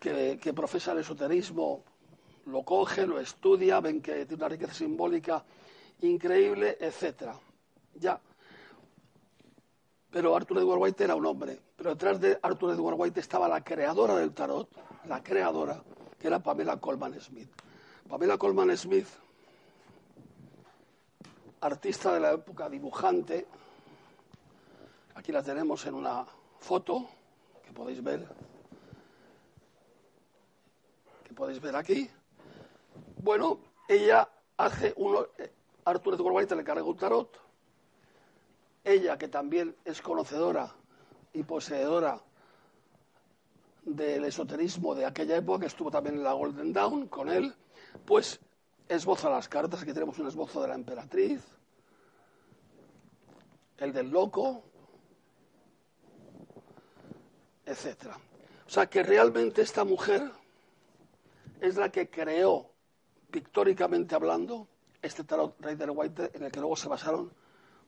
que, 0.00 0.52
profesa 0.54 0.92
el 0.92 0.98
esoterismo 0.98 1.84
lo 2.46 2.62
coge, 2.62 3.06
lo 3.06 3.20
estudia, 3.20 3.80
ven 3.80 4.00
que 4.00 4.26
tiene 4.26 4.42
una 4.42 4.48
riqueza 4.48 4.74
simbólica 4.74 5.44
increíble, 6.00 6.76
etcétera. 6.80 7.34
Ya. 7.94 8.20
Pero 10.10 10.34
Arthur 10.34 10.58
Edward 10.58 10.80
White 10.80 11.04
era 11.04 11.14
un 11.14 11.26
hombre. 11.26 11.60
Pero 11.76 11.90
detrás 11.90 12.20
de 12.20 12.38
Arthur 12.42 12.72
Edward 12.72 12.96
White 12.98 13.20
estaba 13.20 13.48
la 13.48 13.62
creadora 13.62 14.16
del 14.16 14.32
tarot, 14.32 14.68
la 15.06 15.22
creadora, 15.22 15.82
que 16.18 16.26
era 16.26 16.40
Pamela 16.40 16.76
Coleman 16.78 17.18
Smith. 17.20 17.48
Pamela 18.08 18.38
Coleman 18.38 18.76
Smith, 18.76 19.06
artista 21.60 22.14
de 22.14 22.20
la 22.20 22.32
época, 22.32 22.68
dibujante, 22.68 23.46
aquí 25.14 25.32
la 25.32 25.42
tenemos 25.42 25.84
en 25.86 25.94
una 25.94 26.26
foto 26.58 27.08
que 27.64 27.72
podéis 27.72 28.02
ver, 28.02 28.26
que 31.24 31.34
podéis 31.34 31.60
ver 31.60 31.76
aquí. 31.76 32.08
Bueno, 33.22 33.58
ella 33.88 34.28
hace 34.56 34.94
uno, 34.96 35.26
eh, 35.36 35.52
Arthur 35.84 36.14
Edward 36.14 36.34
White 36.34 36.56
le 36.56 36.64
carga 36.64 36.82
un 36.82 36.96
tarot. 36.96 37.38
Ella, 38.84 39.18
que 39.18 39.28
también 39.28 39.76
es 39.84 40.00
conocedora 40.00 40.74
y 41.34 41.42
poseedora 41.42 42.22
del 43.96 44.24
esoterismo 44.24 44.94
de 44.94 45.06
aquella 45.06 45.36
época, 45.36 45.60
que 45.60 45.66
estuvo 45.66 45.90
también 45.90 46.16
en 46.16 46.24
la 46.24 46.32
Golden 46.32 46.72
Dawn 46.72 47.08
con 47.08 47.28
él, 47.28 47.54
pues 48.04 48.40
esboza 48.88 49.30
las 49.30 49.48
cartas. 49.48 49.82
Aquí 49.82 49.92
tenemos 49.92 50.18
un 50.18 50.28
esbozo 50.28 50.60
de 50.62 50.68
la 50.68 50.74
emperatriz, 50.74 51.42
el 53.78 53.92
del 53.92 54.10
loco, 54.10 54.62
etc. 57.66 58.12
O 58.66 58.70
sea 58.70 58.86
que 58.86 59.02
realmente 59.02 59.62
esta 59.62 59.84
mujer 59.84 60.30
es 61.60 61.76
la 61.76 61.90
que 61.90 62.08
creó, 62.08 62.70
pictóricamente 63.30 64.14
hablando, 64.14 64.68
este 65.02 65.24
tarot 65.24 65.54
Rider 65.60 65.90
White 65.90 66.32
en 66.34 66.44
el 66.44 66.52
que 66.52 66.60
luego 66.60 66.76
se 66.76 66.88
basaron 66.88 67.32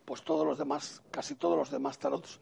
pues 0.04 0.22
todos 0.22 0.46
los 0.46 0.58
demás, 0.58 1.02
casi 1.10 1.34
todos 1.34 1.56
los 1.56 1.70
demás 1.70 1.98
tarots 1.98 2.40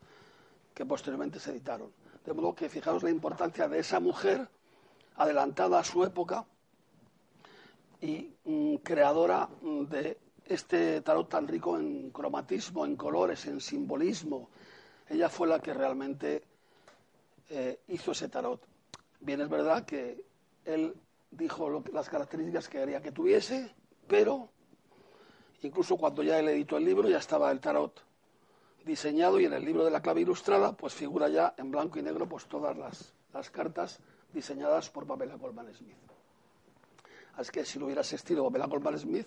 que 0.79 0.87
posteriormente 0.87 1.41
se 1.41 1.51
editaron. 1.51 1.91
De 2.25 2.33
modo 2.33 2.55
que 2.55 2.69
fijaos 2.69 3.03
la 3.03 3.11
importancia 3.11 3.67
de 3.67 3.81
esa 3.81 3.99
mujer 3.99 4.49
adelantada 5.17 5.81
a 5.81 5.83
su 5.83 6.05
época 6.05 6.47
y 8.01 8.33
mm, 8.45 8.77
creadora 8.77 9.49
mm, 9.61 9.83
de 9.87 10.19
este 10.47 11.01
tarot 11.01 11.29
tan 11.29 11.49
rico 11.49 11.77
en 11.77 12.11
cromatismo, 12.11 12.87
en 12.87 12.95
colores, 12.95 13.45
en 13.47 13.61
simbolismo. 13.61 14.51
Ella 15.09 15.29
fue 15.29 15.49
la 15.49 15.59
que 15.59 15.75
realmente 15.75 16.45
eh, 17.51 17.81
hizo 17.89 18.13
ese 18.13 18.29
tarot. 18.29 18.65
Bien, 19.19 19.41
es 19.41 19.49
verdad 19.49 19.85
que 19.85 20.23
él 20.65 20.95
dijo 21.33 21.83
las 21.93 22.09
características 22.09 22.69
que 22.69 22.79
quería 22.79 23.03
que 23.03 23.11
tuviese, 23.11 23.75
pero 24.07 24.49
incluso 25.63 25.97
cuando 25.97 26.23
ya 26.23 26.39
él 26.39 26.49
editó 26.51 26.77
el 26.77 26.85
libro 26.85 27.09
ya 27.09 27.19
estaba 27.19 27.51
el 27.51 27.59
tarot 27.59 28.08
diseñado 28.89 29.39
y 29.39 29.45
en 29.45 29.53
el 29.53 29.65
libro 29.65 29.85
de 29.85 29.91
la 29.91 30.01
clave 30.01 30.23
ilustrada 30.23 30.73
pues 30.73 30.95
figura 30.95 31.29
ya 31.29 31.55
en 31.59 31.71
blanco 31.71 31.99
y 31.99 32.03
negro 32.03 32.27
pues 32.29 32.47
todas 32.47 32.77
las, 32.77 33.13
las 33.33 33.51
cartas 33.51 34.01
diseñadas 34.33 34.91
por 34.91 35.07
Pamela 35.07 35.37
Goldman 35.37 35.73
Smith. 35.75 35.97
Así 37.37 37.53
que 37.53 37.65
si 37.65 37.79
lo 37.79 37.85
hubiera 37.85 38.01
asistido 38.01 38.43
Pamela 38.45 38.67
Goldman 38.67 38.99
Smith, 38.99 39.27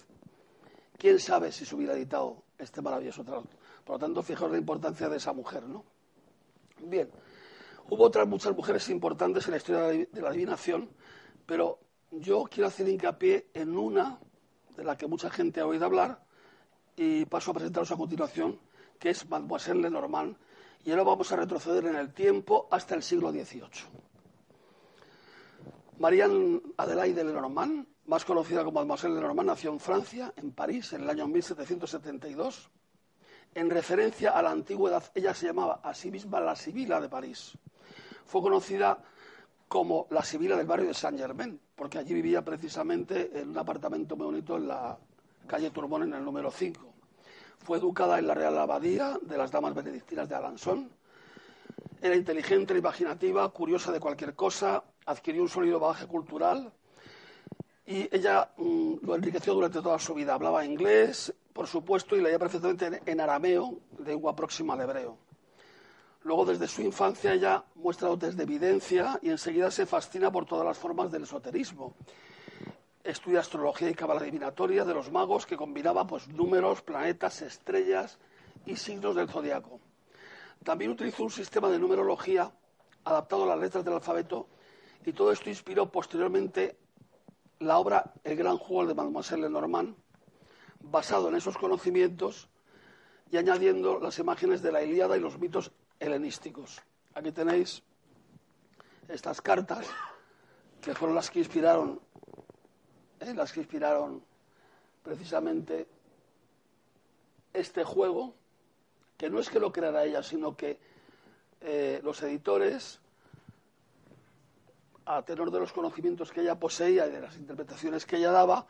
quién 0.97 1.19
sabe 1.19 1.51
si 1.51 1.65
se 1.65 1.75
hubiera 1.75 1.93
editado 1.93 2.43
este 2.57 2.81
maravilloso 2.81 3.23
trabajo. 3.23 3.47
Por 3.85 3.95
lo 3.95 3.99
tanto, 3.99 4.21
fijaos 4.23 4.51
la 4.51 4.57
importancia 4.57 5.07
de 5.07 5.17
esa 5.17 5.31
mujer, 5.31 5.63
¿no? 5.63 5.83
Bien, 6.83 7.09
hubo 7.89 8.03
otras 8.03 8.27
muchas 8.27 8.55
mujeres 8.55 8.89
importantes 8.89 9.45
en 9.45 9.51
la 9.51 9.57
historia 9.57 9.81
de 9.83 10.21
la 10.21 10.29
adivinación, 10.29 10.89
pero 11.45 11.79
yo 12.11 12.43
quiero 12.43 12.67
hacer 12.67 12.89
hincapié 12.89 13.47
en 13.53 13.77
una 13.77 14.19
de 14.75 14.83
la 14.83 14.97
que 14.97 15.07
mucha 15.07 15.29
gente 15.29 15.61
ha 15.61 15.67
oído 15.67 15.85
hablar 15.85 16.23
y 16.95 17.25
paso 17.25 17.51
a 17.51 17.53
presentaros 17.53 17.91
a 17.91 17.97
continuación, 17.97 18.59
que 19.01 19.09
es 19.09 19.27
Mademoiselle 19.27 19.81
Lenormand, 19.81 20.37
y 20.85 20.91
ahora 20.91 21.03
vamos 21.03 21.31
a 21.31 21.35
retroceder 21.35 21.87
en 21.87 21.95
el 21.95 22.13
tiempo 22.13 22.67
hasta 22.69 22.93
el 22.93 23.01
siglo 23.01 23.31
XVIII. 23.31 23.65
Marianne 25.97 26.61
Adelaide 26.77 27.23
Lenormand, 27.23 27.87
más 28.05 28.23
conocida 28.25 28.63
como 28.63 28.75
Mademoiselle 28.75 29.15
Lenormand, 29.15 29.49
nació 29.49 29.71
en 29.71 29.79
Francia, 29.79 30.31
en 30.35 30.51
París, 30.51 30.93
en 30.93 31.01
el 31.01 31.09
año 31.09 31.27
1772. 31.27 32.69
En 33.55 33.71
referencia 33.71 34.37
a 34.37 34.41
la 34.43 34.51
antigüedad, 34.51 35.03
ella 35.15 35.33
se 35.33 35.47
llamaba 35.47 35.79
a 35.83 35.95
sí 35.95 36.11
misma 36.11 36.39
la 36.39 36.55
Sibila 36.55 37.01
de 37.01 37.09
París. 37.09 37.57
Fue 38.27 38.43
conocida 38.43 39.03
como 39.67 40.05
la 40.11 40.21
Sibila 40.21 40.55
del 40.55 40.67
barrio 40.67 40.89
de 40.89 40.93
Saint-Germain, 40.93 41.59
porque 41.75 41.97
allí 41.97 42.13
vivía 42.13 42.45
precisamente 42.45 43.31
en 43.33 43.49
un 43.49 43.57
apartamento 43.57 44.15
muy 44.15 44.27
bonito 44.27 44.57
en 44.57 44.67
la 44.67 44.95
calle 45.47 45.71
Turbón, 45.71 46.03
en 46.03 46.13
el 46.13 46.23
número 46.23 46.51
5. 46.51 46.90
Fue 47.63 47.77
educada 47.77 48.17
en 48.17 48.27
la 48.27 48.33
Real 48.33 48.57
Abadía 48.57 49.19
de 49.21 49.37
las 49.37 49.51
Damas 49.51 49.75
Benedictinas 49.75 50.27
de 50.27 50.35
Alençon. 50.35 50.89
Era 52.01 52.15
inteligente, 52.15 52.75
imaginativa, 52.75 53.47
curiosa 53.49 53.91
de 53.91 53.99
cualquier 53.99 54.33
cosa, 54.33 54.83
adquirió 55.05 55.43
un 55.43 55.49
sólido 55.49 55.79
bagaje 55.79 56.07
cultural 56.07 56.73
y 57.85 58.09
ella 58.15 58.49
mm, 58.57 58.93
lo 59.03 59.15
enriqueció 59.15 59.53
durante 59.53 59.81
toda 59.81 59.99
su 59.99 60.15
vida. 60.15 60.33
Hablaba 60.33 60.65
inglés, 60.65 61.33
por 61.53 61.67
supuesto, 61.67 62.15
y 62.15 62.21
leía 62.21 62.39
perfectamente 62.39 63.01
en, 63.05 63.19
arameo, 63.19 63.77
lengua 64.03 64.35
próxima 64.35 64.73
al 64.73 64.81
hebreo. 64.81 65.17
Luego, 66.23 66.45
desde 66.45 66.67
su 66.67 66.81
infancia, 66.81 67.33
ella 67.33 67.63
muestra 67.75 68.09
dotes 68.09 68.35
de 68.35 68.43
evidencia 68.43 69.19
y 69.21 69.29
enseguida 69.29 69.69
se 69.69 69.85
fascina 69.85 70.31
por 70.31 70.45
todas 70.45 70.65
las 70.65 70.77
formas 70.77 71.11
del 71.11 71.23
esoterismo. 71.23 71.95
Estudia 73.03 73.39
astrología 73.39 73.89
y 73.89 73.95
cábala 73.95 74.21
adivinatoria 74.21 74.85
de 74.85 74.93
los 74.93 75.11
magos 75.11 75.45
que 75.45 75.57
combinaba 75.57 76.05
pues, 76.05 76.27
números, 76.27 76.81
planetas, 76.81 77.41
estrellas 77.41 78.19
y 78.65 78.75
signos 78.75 79.15
del 79.15 79.29
zodiaco. 79.29 79.79
También 80.63 80.91
utilizó 80.91 81.23
un 81.23 81.31
sistema 81.31 81.69
de 81.69 81.79
numerología 81.79 82.51
adaptado 83.03 83.43
a 83.43 83.47
las 83.47 83.59
letras 83.59 83.83
del 83.83 83.95
alfabeto 83.95 84.47
y 85.05 85.13
todo 85.13 85.31
esto 85.31 85.49
inspiró 85.49 85.91
posteriormente 85.91 86.77
la 87.59 87.77
obra 87.79 88.13
El 88.23 88.35
gran 88.35 88.57
juego 88.57 88.87
de 88.87 88.93
Mademoiselle 88.93 89.43
Lenormand, 89.43 89.95
basado 90.79 91.29
en 91.29 91.35
esos 91.35 91.57
conocimientos 91.57 92.49
y 93.31 93.37
añadiendo 93.37 93.99
las 93.99 94.19
imágenes 94.19 94.61
de 94.61 94.71
la 94.71 94.83
Ilíada 94.83 95.17
y 95.17 95.19
los 95.19 95.39
mitos 95.39 95.71
helenísticos. 95.99 96.81
Aquí 97.13 97.31
tenéis 97.31 97.83
estas 99.07 99.41
cartas 99.41 99.87
que 100.81 100.93
fueron 100.95 101.15
las 101.15 101.29
que 101.29 101.39
inspiraron, 101.39 101.99
las 103.29 103.51
que 103.51 103.59
inspiraron 103.61 104.23
precisamente 105.03 105.87
este 107.53 107.83
juego, 107.83 108.33
que 109.17 109.29
no 109.29 109.39
es 109.39 109.49
que 109.49 109.59
lo 109.59 109.71
creara 109.71 110.03
ella, 110.03 110.23
sino 110.23 110.55
que 110.55 110.79
eh, 111.61 112.01
los 112.03 112.21
editores 112.23 112.99
a 115.05 115.21
tenor 115.23 115.51
de 115.51 115.59
los 115.59 115.71
conocimientos 115.71 116.31
que 116.31 116.41
ella 116.41 116.59
poseía 116.59 117.07
y 117.07 117.11
de 117.11 117.21
las 117.21 117.37
interpretaciones 117.37 118.05
que 118.05 118.17
ella 118.17 118.31
daba, 118.31 118.65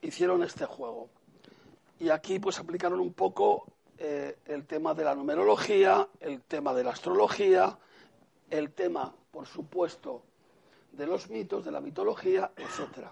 hicieron 0.00 0.42
este 0.42 0.64
juego. 0.64 1.08
Y 1.98 2.08
aquí 2.08 2.38
pues 2.38 2.58
aplicaron 2.58 3.00
un 3.00 3.12
poco 3.12 3.66
eh, 3.98 4.38
el 4.46 4.66
tema 4.66 4.94
de 4.94 5.04
la 5.04 5.14
numerología, 5.14 6.08
el 6.20 6.40
tema 6.42 6.72
de 6.72 6.84
la 6.84 6.90
astrología, 6.90 7.78
el 8.48 8.72
tema, 8.72 9.12
por 9.30 9.46
supuesto, 9.46 10.22
de 10.92 11.06
los 11.06 11.28
mitos, 11.28 11.64
de 11.64 11.70
la 11.70 11.80
mitología, 11.80 12.50
etc. 12.56 13.08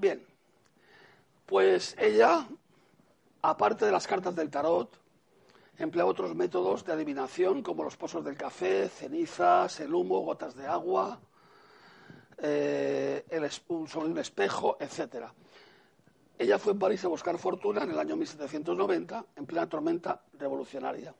Bien, 0.00 0.24
pues 1.44 1.96
ella, 1.98 2.46
aparte 3.42 3.84
de 3.84 3.90
las 3.90 4.06
cartas 4.06 4.36
del 4.36 4.48
tarot, 4.48 4.96
Emplea 5.78 6.06
otros 6.06 6.34
métodos 6.34 6.84
de 6.84 6.92
adivinación 6.92 7.62
como 7.62 7.84
los 7.84 7.96
pozos 7.96 8.24
del 8.24 8.36
café, 8.36 8.88
cenizas, 8.88 9.78
el 9.78 9.94
humo, 9.94 10.20
gotas 10.20 10.56
de 10.56 10.66
agua, 10.66 11.20
eh, 12.38 13.24
un, 13.68 13.86
sobre 13.86 14.08
un 14.08 14.18
espejo, 14.18 14.76
etc. 14.80 15.26
Ella 16.36 16.58
fue 16.58 16.72
en 16.72 16.80
París 16.80 17.04
a 17.04 17.08
buscar 17.08 17.38
fortuna 17.38 17.84
en 17.84 17.90
el 17.90 17.98
año 17.98 18.16
1790, 18.16 19.24
en 19.36 19.46
plena 19.46 19.68
tormenta 19.68 20.20
revolucionaria. 20.36 21.14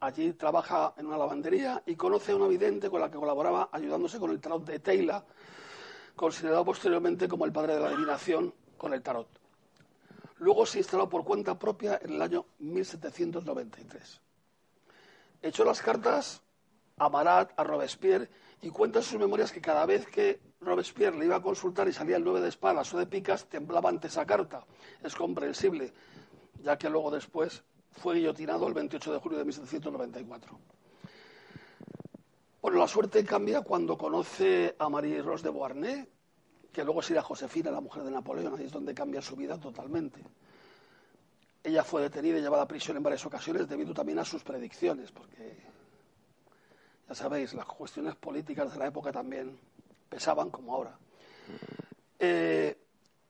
Allí 0.00 0.32
trabaja 0.32 0.94
en 0.96 1.06
una 1.06 1.16
lavandería 1.16 1.80
y 1.86 1.94
conoce 1.94 2.32
a 2.32 2.36
una 2.36 2.48
vidente 2.48 2.90
con 2.90 3.00
la 3.00 3.10
que 3.10 3.16
colaboraba 3.16 3.68
ayudándose 3.70 4.18
con 4.18 4.32
el 4.32 4.40
tarot 4.40 4.64
de 4.64 4.80
Taylor, 4.80 5.22
considerado 6.20 6.66
posteriormente 6.66 7.26
como 7.28 7.46
el 7.46 7.52
padre 7.52 7.72
de 7.72 7.80
la 7.80 7.88
adivinación 7.88 8.52
con 8.76 8.92
el 8.92 9.00
tarot. 9.00 9.26
Luego 10.36 10.66
se 10.66 10.76
instaló 10.76 11.08
por 11.08 11.24
cuenta 11.24 11.58
propia 11.58 11.98
en 12.02 12.12
el 12.12 12.20
año 12.20 12.44
1793. 12.58 14.20
Echó 15.40 15.64
las 15.64 15.80
cartas 15.80 16.42
a 16.98 17.08
Marat, 17.08 17.58
a 17.58 17.64
Robespierre, 17.64 18.28
y 18.60 18.68
cuenta 18.68 18.98
en 18.98 19.06
sus 19.06 19.18
memorias 19.18 19.50
que 19.50 19.62
cada 19.62 19.86
vez 19.86 20.06
que 20.08 20.42
Robespierre 20.60 21.16
le 21.16 21.24
iba 21.24 21.36
a 21.36 21.42
consultar 21.42 21.88
y 21.88 21.94
salía 21.94 22.18
el 22.18 22.24
nueve 22.24 22.42
de 22.42 22.50
espadas 22.50 22.92
o 22.92 22.98
de 22.98 23.06
picas, 23.06 23.46
temblaba 23.46 23.88
ante 23.88 24.08
esa 24.08 24.26
carta. 24.26 24.66
Es 25.02 25.14
comprensible, 25.14 25.94
ya 26.62 26.76
que 26.76 26.90
luego 26.90 27.10
después 27.10 27.62
fue 27.92 28.16
guillotinado 28.16 28.68
el 28.68 28.74
28 28.74 29.14
de 29.14 29.18
julio 29.20 29.38
de 29.38 29.44
1794. 29.44 30.60
Bueno, 32.62 32.78
la 32.78 32.88
suerte 32.88 33.24
cambia 33.24 33.62
cuando 33.62 33.96
conoce 33.96 34.76
a 34.78 34.90
Marie 34.90 35.22
Rose 35.22 35.42
de 35.42 35.50
Beauharnais, 35.50 36.06
que 36.70 36.84
luego 36.84 37.00
sería 37.00 37.22
Josefina, 37.22 37.70
la 37.70 37.80
mujer 37.80 38.02
de 38.02 38.10
Napoleón, 38.10 38.54
ahí 38.58 38.66
es 38.66 38.72
donde 38.72 38.92
cambia 38.92 39.22
su 39.22 39.34
vida 39.34 39.58
totalmente. 39.58 40.22
Ella 41.64 41.82
fue 41.84 42.02
detenida 42.02 42.38
y 42.38 42.42
llevada 42.42 42.64
a 42.64 42.68
prisión 42.68 42.98
en 42.98 43.02
varias 43.02 43.24
ocasiones 43.24 43.66
debido 43.66 43.94
también 43.94 44.18
a 44.18 44.26
sus 44.26 44.44
predicciones, 44.44 45.10
porque 45.10 45.56
ya 47.08 47.14
sabéis, 47.14 47.54
las 47.54 47.64
cuestiones 47.64 48.14
políticas 48.16 48.70
de 48.74 48.78
la 48.78 48.88
época 48.88 49.10
también 49.10 49.58
pesaban 50.10 50.50
como 50.50 50.74
ahora. 50.74 50.98
Eh, 52.18 52.76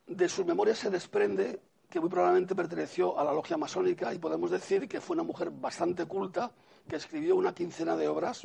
de 0.09 0.29
sus 0.29 0.45
memorias 0.45 0.79
se 0.79 0.91
desprende 0.91 1.61
que 1.89 2.01
muy 2.01 2.09
probablemente 2.11 2.57
perteneció 2.57 3.17
a 3.17 3.23
la 3.23 3.33
logia 3.33 3.57
masónica 3.57 4.13
y 4.13 4.19
podemos 4.19 4.51
decir 4.51 4.89
que 4.89 5.01
fue 5.01 5.15
una 5.15 5.23
mujer 5.23 5.51
bastante 5.53 6.07
culta 6.07 6.51
que 6.89 6.97
escribió 6.97 7.37
una 7.37 7.55
quincena 7.55 7.97
de 7.97 8.09
obras 8.09 8.45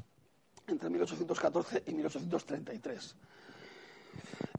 entre 0.67 0.89
1814 0.89 1.83
y 1.87 1.93
1833. 1.93 3.15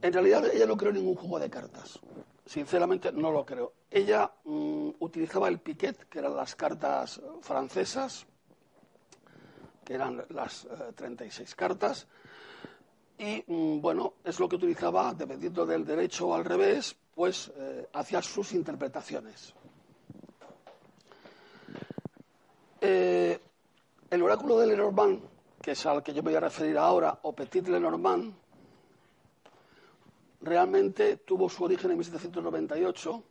En 0.02 0.12
realidad 0.12 0.46
ella 0.52 0.66
no 0.66 0.76
creó 0.76 0.92
ningún 0.92 1.14
juego 1.16 1.38
de 1.38 1.50
cartas. 1.50 1.98
Sinceramente 2.44 3.10
no 3.12 3.30
lo 3.32 3.44
creo. 3.44 3.72
Ella 3.90 4.30
mm, 4.44 4.90
utilizaba 5.00 5.48
el 5.48 5.58
piquet, 5.58 6.08
que 6.08 6.18
eran 6.18 6.36
las 6.36 6.54
cartas 6.54 7.20
francesas, 7.40 8.26
que 9.84 9.94
eran 9.94 10.24
las 10.30 10.66
36 10.94 11.50
eh, 11.50 11.54
cartas, 11.56 12.06
y 13.18 13.42
mm, 13.46 13.80
bueno, 13.80 14.14
es 14.24 14.38
lo 14.38 14.48
que 14.48 14.56
utilizaba, 14.56 15.14
dependiendo 15.14 15.64
del 15.64 15.84
derecho 15.84 16.28
o 16.28 16.34
al 16.34 16.44
revés, 16.44 16.94
pues 17.14 17.50
eh, 17.56 17.88
hacía 17.94 18.20
sus 18.20 18.52
interpretaciones. 18.52 19.54
Eh, 22.80 23.40
el 24.10 24.22
oráculo 24.22 24.58
de 24.58 24.66
Lenormand, 24.66 25.20
que 25.66 25.72
es 25.72 25.84
al 25.84 26.00
que 26.00 26.14
yo 26.14 26.22
me 26.22 26.30
voy 26.30 26.36
a 26.36 26.40
referir 26.40 26.78
ahora, 26.78 27.18
o 27.22 27.32
Petit 27.34 27.66
Lenormand, 27.66 28.32
realmente 30.42 31.16
tuvo 31.16 31.48
su 31.48 31.64
origen 31.64 31.90
en 31.90 31.98
1798 31.98 33.22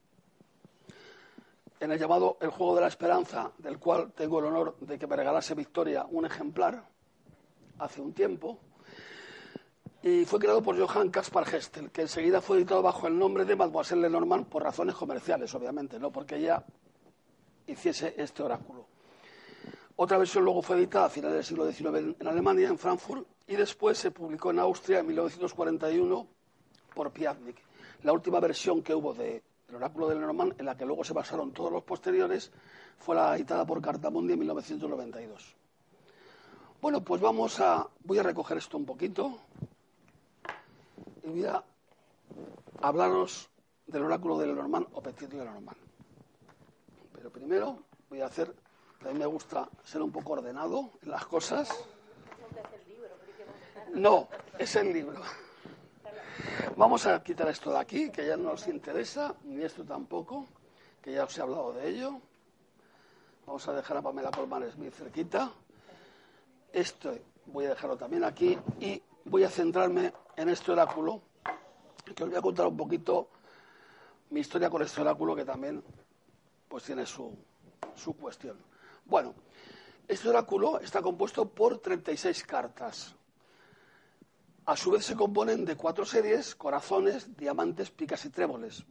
en 1.79 1.91
el 1.93 1.97
llamado 1.97 2.37
El 2.41 2.49
Juego 2.49 2.75
de 2.75 2.81
la 2.81 2.87
Esperanza, 2.89 3.53
del 3.57 3.79
cual 3.79 4.11
tengo 4.11 4.39
el 4.39 4.47
honor 4.47 4.75
de 4.81 4.99
que 4.99 5.07
me 5.07 5.15
regalase 5.15 5.55
Victoria 5.55 6.05
un 6.11 6.25
ejemplar 6.25 6.83
hace 7.79 8.01
un 8.01 8.11
tiempo, 8.11 8.59
y 10.03 10.25
fue 10.25 10.37
creado 10.37 10.61
por 10.61 10.77
Johann 10.77 11.11
Caspar 11.11 11.45
Gestel, 11.45 11.89
que 11.89 12.01
enseguida 12.01 12.41
fue 12.41 12.57
editado 12.57 12.81
bajo 12.81 13.07
el 13.07 13.17
nombre 13.17 13.45
de 13.45 13.55
Mademoiselle 13.55 14.01
Lenormand 14.01 14.47
por 14.47 14.61
razones 14.61 14.95
comerciales, 14.95 15.55
obviamente, 15.55 15.97
no 15.99 16.11
porque 16.11 16.35
ella 16.35 16.65
hiciese 17.65 18.13
este 18.17 18.43
oráculo. 18.43 18.94
Otra 19.97 20.17
versión 20.17 20.43
luego 20.43 20.61
fue 20.61 20.77
editada 20.77 21.05
a 21.05 21.09
finales 21.09 21.35
del 21.35 21.45
siglo 21.45 21.71
XIX 21.71 22.15
en 22.19 22.27
Alemania, 22.27 22.67
en 22.67 22.77
Frankfurt, 22.77 23.27
y 23.47 23.55
después 23.55 23.97
se 23.97 24.11
publicó 24.11 24.51
en 24.51 24.59
Austria 24.59 24.99
en 24.99 25.07
1941 25.07 26.27
por 26.93 27.11
Piatnik. 27.11 27.57
La 28.03 28.11
última 28.11 28.39
versión 28.39 28.81
que 28.81 28.93
hubo 28.93 29.13
de 29.13 29.41
El 29.69 29.75
oráculo 29.75 30.09
de 30.09 30.15
Lenormand, 30.15 30.55
en 30.59 30.65
la 30.65 30.75
que 30.75 30.85
luego 30.85 31.03
se 31.03 31.13
basaron 31.13 31.51
todos 31.51 31.71
los 31.71 31.83
posteriores, 31.83 32.51
fue 32.97 33.15
la 33.15 33.35
editada 33.35 33.65
por 33.65 33.81
Cartamundi 33.81 34.33
en 34.33 34.39
1992. 34.39 35.55
Bueno, 36.81 37.01
pues 37.01 37.21
vamos 37.21 37.59
a... 37.59 37.87
Voy 38.03 38.19
a 38.19 38.23
recoger 38.23 38.57
esto 38.57 38.77
un 38.77 38.85
poquito 38.85 39.39
y 41.23 41.29
voy 41.29 41.45
a 41.45 41.63
hablaros 42.81 43.49
del 43.87 44.03
oráculo 44.03 44.37
de 44.37 44.47
Lenormand 44.47 44.87
o 44.93 45.01
Petit 45.01 45.31
Lenormand. 45.31 45.77
Pero 47.13 47.31
primero 47.31 47.79
voy 48.09 48.21
a 48.21 48.27
hacer, 48.27 48.53
a 49.05 49.11
mí 49.11 49.19
me 49.19 49.25
gusta 49.25 49.69
ser 49.83 50.01
un 50.01 50.11
poco 50.11 50.33
ordenado 50.33 50.89
en 51.03 51.11
las 51.11 51.25
cosas. 51.25 51.69
No, 53.93 54.27
es 54.57 54.75
el 54.75 54.91
libro. 54.91 55.21
Vamos 56.75 57.05
a 57.05 57.23
quitar 57.23 57.47
esto 57.49 57.71
de 57.71 57.79
aquí, 57.79 58.09
que 58.09 58.25
ya 58.25 58.35
no 58.35 58.51
nos 58.51 58.67
interesa, 58.67 59.35
ni 59.43 59.63
esto 59.63 59.83
tampoco, 59.83 60.47
que 61.01 61.13
ya 61.13 61.23
os 61.23 61.37
he 61.37 61.41
hablado 61.41 61.73
de 61.73 61.87
ello. 61.87 62.19
Vamos 63.45 63.67
a 63.67 63.73
dejar 63.73 63.97
a 63.97 64.01
Pamela 64.01 64.31
Colman 64.31 64.69
Smith 64.71 64.93
cerquita. 64.93 65.51
Esto 66.73 67.15
voy 67.45 67.65
a 67.65 67.69
dejarlo 67.69 67.95
también 67.95 68.23
aquí 68.23 68.57
y 68.79 69.01
voy 69.23 69.43
a 69.43 69.49
centrarme 69.49 70.11
en 70.35 70.49
este 70.49 70.71
oráculo, 70.71 71.21
que 72.15 72.23
os 72.23 72.29
voy 72.29 72.37
a 72.37 72.41
contar 72.41 72.67
un 72.67 72.75
poquito 72.75 73.29
mi 74.31 74.39
historia 74.39 74.69
con 74.69 74.81
este 74.81 74.99
oráculo, 74.99 75.35
que 75.35 75.45
también 75.45 75.83
pues 76.67 76.83
tiene 76.83 77.05
su, 77.05 77.33
su 77.95 78.17
cuestión. 78.17 78.57
Bueno, 79.05 79.35
este 80.07 80.29
oráculo 80.29 80.79
está 80.79 81.01
compuesto 81.01 81.47
por 81.47 81.77
36 81.77 82.43
cartas. 82.43 83.15
A 84.65 84.75
su 84.75 84.89
vez 84.89 85.05
se 85.05 85.15
componen 85.15 85.63
de 85.63 85.75
cuatro 85.75 86.05
series, 86.05 86.55
corazones, 86.55 87.37
diamantes, 87.37 87.91
picas 87.91 88.25
y 88.25 88.29
tréboles. 88.29 88.83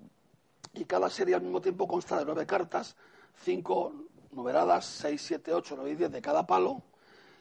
Y 0.73 0.85
cada 0.85 1.11
serie 1.11 1.35
al 1.35 1.43
mismo 1.43 1.61
tiempo 1.61 1.89
consta 1.89 2.17
de 2.17 2.25
nueve 2.25 2.47
cartas, 2.47 2.95
cinco 3.43 3.93
numeradas, 4.31 4.85
seis, 4.85 5.21
siete, 5.21 5.53
ocho, 5.53 5.75
nueve 5.75 5.93
y 5.93 5.97
diez 5.97 6.13
de 6.13 6.23
cada 6.23 6.47
palo. 6.47 6.83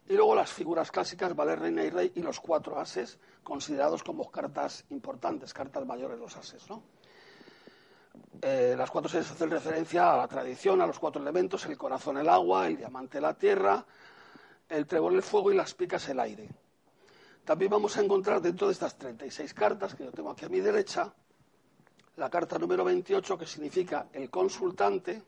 Y 0.10 0.16
luego 0.16 0.34
las 0.34 0.52
figuras 0.52 0.90
clásicas, 0.90 1.36
valer, 1.36 1.60
reina 1.60 1.84
y 1.84 1.92
rey, 1.92 2.12
y 2.16 2.22
los 2.24 2.40
cuatro 2.40 2.80
ases, 2.80 3.20
considerados 3.44 4.04
como 4.04 4.32
cartas 4.32 4.84
importantes, 4.90 5.54
cartas 5.54 5.86
mayores 5.86 6.18
los 6.18 6.36
ases. 6.36 6.68
¿no? 6.70 6.82
Eh, 8.42 8.76
las 8.78 8.92
cuatro 8.92 9.10
series 9.10 9.32
hacen 9.32 9.50
referencia 9.50 10.14
a 10.14 10.18
la 10.18 10.28
tradición, 10.28 10.82
a 10.82 10.88
los 10.88 11.00
cuatro 11.00 11.22
elementos, 11.22 11.66
el 11.66 11.78
corazón 11.78 12.18
el 12.18 12.28
agua, 12.28 12.68
el 12.68 12.76
diamante 12.76 13.22
la 13.22 13.34
tierra, 13.34 13.86
el 14.68 14.86
trébol 14.86 15.16
el 15.16 15.24
fuego 15.24 15.52
y 15.52 15.56
las 15.56 15.74
picas 15.74 16.10
el 16.10 16.20
aire. 16.20 16.50
También 17.46 17.72
vamos 17.72 17.96
a 17.98 18.02
encontrar 18.02 18.42
dentro 18.42 18.68
de 18.68 18.74
estas 18.74 18.98
36 18.98 19.54
cartas 19.54 19.96
que 19.96 20.04
yo 20.04 20.12
tengo 20.12 20.30
aquí 20.32 20.46
a 20.46 20.50
mi 20.50 20.60
derecha, 20.60 21.14
la 22.18 22.30
carta 22.30 22.60
número 22.60 22.84
28 22.84 23.38
que 23.38 23.46
significa 23.46 24.08
el 24.14 24.30
consultante 24.30 25.24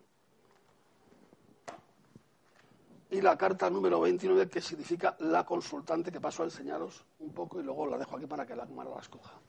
y 3.11 3.21
la 3.21 3.37
carta 3.37 3.69
número 3.69 4.01
29 4.01 4.49
que 4.49 4.61
significa 4.61 5.15
la 5.19 5.45
consultante, 5.45 6.11
que 6.11 6.19
paso 6.19 6.43
a 6.43 6.45
enseñaros 6.45 7.05
un 7.19 7.33
poco 7.33 7.59
y 7.59 7.63
luego 7.63 7.87
la 7.87 7.97
dejo 7.97 8.17
aquí 8.17 8.25
para 8.25 8.45
que 8.45 8.55
la 8.55 8.65
cámara 8.65 8.89
la 8.89 9.01
escoja. 9.01 9.39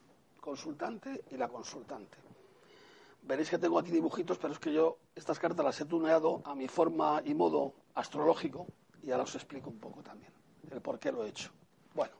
Consultante 0.41 1.25
y 1.31 1.37
la 1.37 1.49
consultante. 1.49 2.26
Veréis 3.27 3.51
que 3.51 3.59
tengo 3.59 3.79
aquí 3.79 3.91
dibujitos, 3.91 4.39
pero 4.39 4.53
es 4.53 4.59
que 4.61 4.73
yo 4.73 4.99
estas 5.17 5.39
cartas 5.39 5.65
las 5.65 5.81
he 5.81 5.85
tuneado 5.85 6.43
a 6.45 6.55
mi 6.55 6.69
forma 6.69 7.23
y 7.25 7.35
modo 7.35 7.75
astrológico 7.95 8.67
y 9.03 9.11
ahora 9.11 9.25
os 9.25 9.35
explico 9.35 9.69
un 9.69 9.79
poco 9.79 10.01
también 10.03 10.33
el 10.71 10.81
por 10.81 10.99
qué 10.99 11.13
lo 11.13 11.25
he 11.25 11.29
hecho. 11.29 11.51
Bueno. 11.95 12.15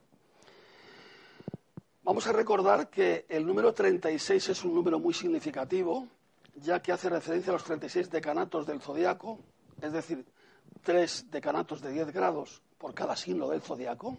Vamos 2.03 2.27
a 2.27 2.33
recordar 2.33 2.89
que 2.89 3.27
el 3.29 3.45
número 3.45 3.75
36 3.75 4.49
es 4.49 4.65
un 4.65 4.75
número 4.75 4.99
muy 4.99 5.13
significativo, 5.13 6.07
ya 6.55 6.81
que 6.81 6.93
hace 6.93 7.09
referencia 7.09 7.51
a 7.51 7.55
los 7.55 7.65
36 7.65 8.11
decanatos 8.11 8.67
del 8.67 8.81
zodiaco, 8.81 9.41
es 9.81 9.93
decir, 9.93 10.25
tres 10.83 11.27
decanatos 11.31 11.81
de 11.83 11.91
10 11.91 12.13
grados 12.13 12.63
por 12.79 12.95
cada 12.95 13.17
signo 13.17 13.49
del 13.49 13.61
zodiaco. 13.61 14.17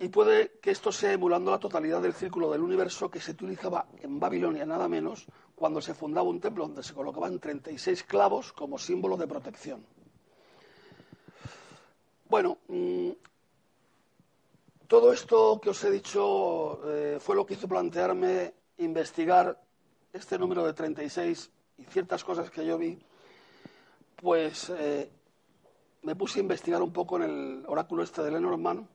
Y 0.00 0.08
puede 0.08 0.52
que 0.62 0.70
esto 0.70 0.90
sea 0.90 1.12
emulando 1.12 1.50
la 1.50 1.60
totalidad 1.60 2.00
del 2.00 2.14
círculo 2.14 2.50
del 2.50 2.62
universo 2.62 3.10
que 3.10 3.20
se 3.20 3.32
utilizaba 3.32 3.86
en 4.00 4.18
Babilonia, 4.18 4.64
nada 4.64 4.88
menos, 4.88 5.26
cuando 5.54 5.82
se 5.82 5.92
fundaba 5.92 6.26
un 6.26 6.40
templo 6.40 6.66
donde 6.66 6.82
se 6.82 6.94
colocaban 6.94 7.38
36 7.38 8.04
clavos 8.04 8.50
como 8.54 8.78
símbolo 8.78 9.18
de 9.18 9.26
protección. 9.26 9.84
Bueno, 12.30 12.56
mm, 12.68 13.10
todo 14.88 15.12
esto 15.12 15.60
que 15.60 15.68
os 15.68 15.84
he 15.84 15.90
dicho 15.90 16.80
eh, 16.88 17.18
fue 17.20 17.36
lo 17.36 17.44
que 17.44 17.52
hizo 17.52 17.68
plantearme 17.68 18.54
investigar 18.78 19.62
este 20.14 20.38
número 20.38 20.64
de 20.64 20.72
36 20.72 21.50
y 21.76 21.84
ciertas 21.84 22.24
cosas 22.24 22.50
que 22.50 22.64
yo 22.64 22.78
vi, 22.78 22.98
pues 24.16 24.70
eh, 24.70 25.10
me 26.00 26.16
puse 26.16 26.38
a 26.38 26.42
investigar 26.42 26.80
un 26.80 26.90
poco 26.90 27.16
en 27.16 27.22
el 27.22 27.64
oráculo 27.66 28.02
este 28.02 28.22
de 28.22 28.30
Lenormand 28.30 28.88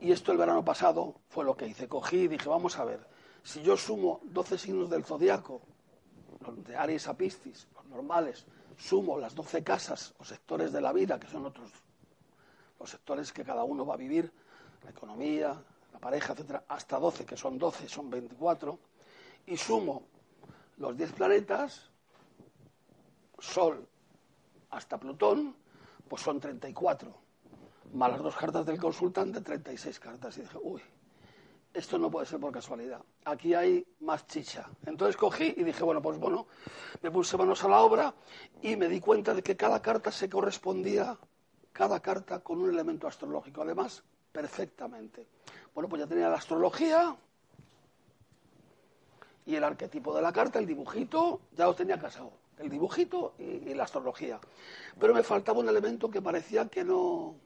y 0.00 0.12
esto 0.12 0.32
el 0.32 0.38
verano 0.38 0.64
pasado 0.64 1.16
fue 1.28 1.44
lo 1.44 1.56
que 1.56 1.66
hice. 1.66 1.88
Cogí 1.88 2.22
y 2.22 2.28
dije, 2.28 2.48
vamos 2.48 2.78
a 2.78 2.84
ver, 2.84 3.06
si 3.42 3.62
yo 3.62 3.76
sumo 3.76 4.20
12 4.24 4.58
signos 4.58 4.90
del 4.90 5.04
zodiaco, 5.04 5.62
los 6.40 6.64
de 6.64 6.76
Aries 6.76 7.06
a 7.08 7.16
Piscis, 7.16 7.68
los 7.74 7.84
normales, 7.86 8.46
sumo 8.76 9.18
las 9.18 9.34
12 9.34 9.62
casas 9.62 10.14
o 10.18 10.24
sectores 10.24 10.72
de 10.72 10.80
la 10.80 10.92
vida, 10.92 11.18
que 11.20 11.28
son 11.28 11.46
otros 11.46 11.70
los 12.78 12.90
sectores 12.90 13.30
que 13.30 13.44
cada 13.44 13.62
uno 13.62 13.84
va 13.84 13.94
a 13.94 13.98
vivir, 13.98 14.32
la 14.82 14.90
economía, 14.90 15.62
la 15.92 15.98
pareja, 15.98 16.32
etcétera, 16.32 16.64
hasta 16.66 16.98
12, 16.98 17.26
que 17.26 17.36
son 17.36 17.58
12, 17.58 17.88
son 17.88 18.08
24, 18.08 18.78
y 19.46 19.56
sumo 19.58 20.04
los 20.78 20.96
10 20.96 21.12
planetas, 21.12 21.90
Sol 23.38 23.86
hasta 24.70 24.98
Plutón, 24.98 25.54
pues 26.08 26.22
son 26.22 26.40
34, 26.40 27.14
más 27.92 28.10
las 28.10 28.22
dos 28.22 28.36
cartas 28.36 28.66
del 28.66 28.78
consultante, 28.78 29.40
36 29.40 29.98
cartas. 30.00 30.36
Y 30.38 30.42
dije, 30.42 30.58
uy, 30.62 30.82
esto 31.72 31.98
no 31.98 32.10
puede 32.10 32.26
ser 32.26 32.40
por 32.40 32.52
casualidad. 32.52 33.00
Aquí 33.24 33.54
hay 33.54 33.86
más 34.00 34.26
chicha. 34.26 34.68
Entonces 34.86 35.16
cogí 35.16 35.54
y 35.56 35.62
dije, 35.62 35.84
bueno, 35.84 36.02
pues 36.02 36.18
bueno, 36.18 36.46
me 37.02 37.10
puse 37.10 37.36
manos 37.36 37.62
a 37.64 37.68
la 37.68 37.80
obra 37.80 38.14
y 38.62 38.76
me 38.76 38.88
di 38.88 39.00
cuenta 39.00 39.34
de 39.34 39.42
que 39.42 39.56
cada 39.56 39.80
carta 39.80 40.10
se 40.10 40.28
correspondía 40.28 41.16
cada 41.72 42.00
carta 42.00 42.40
con 42.40 42.60
un 42.60 42.70
elemento 42.70 43.06
astrológico, 43.06 43.62
además, 43.62 44.02
perfectamente. 44.32 45.26
Bueno, 45.74 45.88
pues 45.88 46.00
ya 46.00 46.08
tenía 46.08 46.28
la 46.28 46.36
astrología 46.36 47.16
y 49.46 49.54
el 49.54 49.64
arquetipo 49.64 50.14
de 50.14 50.22
la 50.22 50.32
carta, 50.32 50.58
el 50.58 50.66
dibujito, 50.66 51.40
ya 51.56 51.66
lo 51.66 51.74
tenía 51.74 51.98
casado. 51.98 52.32
El 52.58 52.68
dibujito 52.68 53.34
y, 53.38 53.72
la 53.72 53.84
astrología. 53.84 54.38
Pero 54.98 55.14
me 55.14 55.22
faltaba 55.22 55.60
un 55.60 55.68
elemento 55.68 56.10
que 56.10 56.20
parecía 56.20 56.68
que 56.68 56.84
no, 56.84 57.36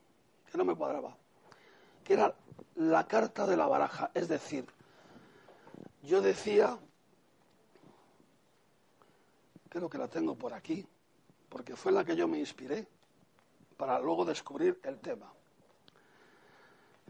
que 0.54 0.58
no 0.58 0.64
me 0.64 0.76
cuadraba, 0.76 1.16
que 2.04 2.12
era 2.12 2.32
la 2.76 3.08
carta 3.08 3.44
de 3.44 3.56
la 3.56 3.66
baraja. 3.66 4.12
Es 4.14 4.28
decir, 4.28 4.64
yo 6.04 6.22
decía, 6.22 6.78
creo 9.68 9.90
que 9.90 9.98
la 9.98 10.06
tengo 10.06 10.36
por 10.36 10.54
aquí, 10.54 10.86
porque 11.48 11.74
fue 11.74 11.90
la 11.90 12.04
que 12.04 12.14
yo 12.14 12.28
me 12.28 12.38
inspiré, 12.38 12.86
para 13.76 13.98
luego 13.98 14.24
descubrir 14.24 14.78
el 14.84 15.00
tema. 15.00 15.26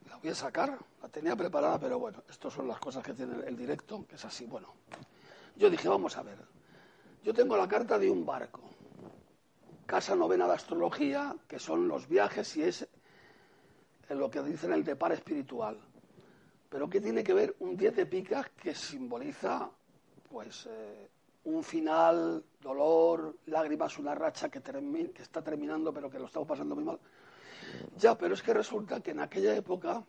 La 0.08 0.16
voy 0.16 0.30
a 0.30 0.34
sacar, 0.34 0.78
la 1.02 1.08
tenía 1.10 1.36
preparada, 1.36 1.78
pero 1.78 1.98
bueno, 1.98 2.22
estas 2.30 2.50
son 2.50 2.66
las 2.66 2.78
cosas 2.78 3.04
que 3.04 3.12
tiene 3.12 3.46
el 3.46 3.58
directo, 3.58 4.06
que 4.08 4.14
es 4.14 4.24
así. 4.24 4.46
Bueno, 4.46 4.68
yo 5.56 5.68
dije, 5.68 5.86
vamos 5.86 6.16
a 6.16 6.22
ver, 6.22 6.38
yo 7.22 7.34
tengo 7.34 7.58
la 7.58 7.68
carta 7.68 7.98
de 7.98 8.10
un 8.10 8.24
barco, 8.24 8.62
casa 9.84 10.16
novena 10.16 10.46
de 10.46 10.54
astrología, 10.54 11.36
que 11.46 11.58
son 11.58 11.88
los 11.88 12.08
viajes 12.08 12.56
y 12.56 12.62
es 12.62 12.88
lo 14.10 14.30
que 14.30 14.42
dicen 14.42 14.72
el 14.72 14.84
depar 14.84 15.12
espiritual. 15.12 15.78
Pero 16.68 16.88
¿qué 16.88 17.00
tiene 17.00 17.22
que 17.22 17.34
ver 17.34 17.54
un 17.60 17.76
10 17.76 17.96
de 17.96 18.06
picas 18.06 18.50
que 18.50 18.74
simboliza, 18.74 19.70
pues, 20.28 20.66
eh, 20.70 21.08
un 21.44 21.62
final, 21.62 22.42
dolor, 22.60 23.36
lágrimas, 23.46 23.98
una 23.98 24.14
racha 24.14 24.48
que, 24.48 24.60
que 24.60 25.22
está 25.22 25.42
terminando 25.42 25.92
pero 25.92 26.10
que 26.10 26.18
lo 26.18 26.26
estamos 26.26 26.48
pasando 26.48 26.74
muy 26.74 26.84
mal. 26.84 26.98
Ya, 27.96 28.16
pero 28.16 28.34
es 28.34 28.42
que 28.42 28.54
resulta 28.54 29.00
que 29.00 29.12
en 29.12 29.20
aquella 29.20 29.54
época, 29.54 30.02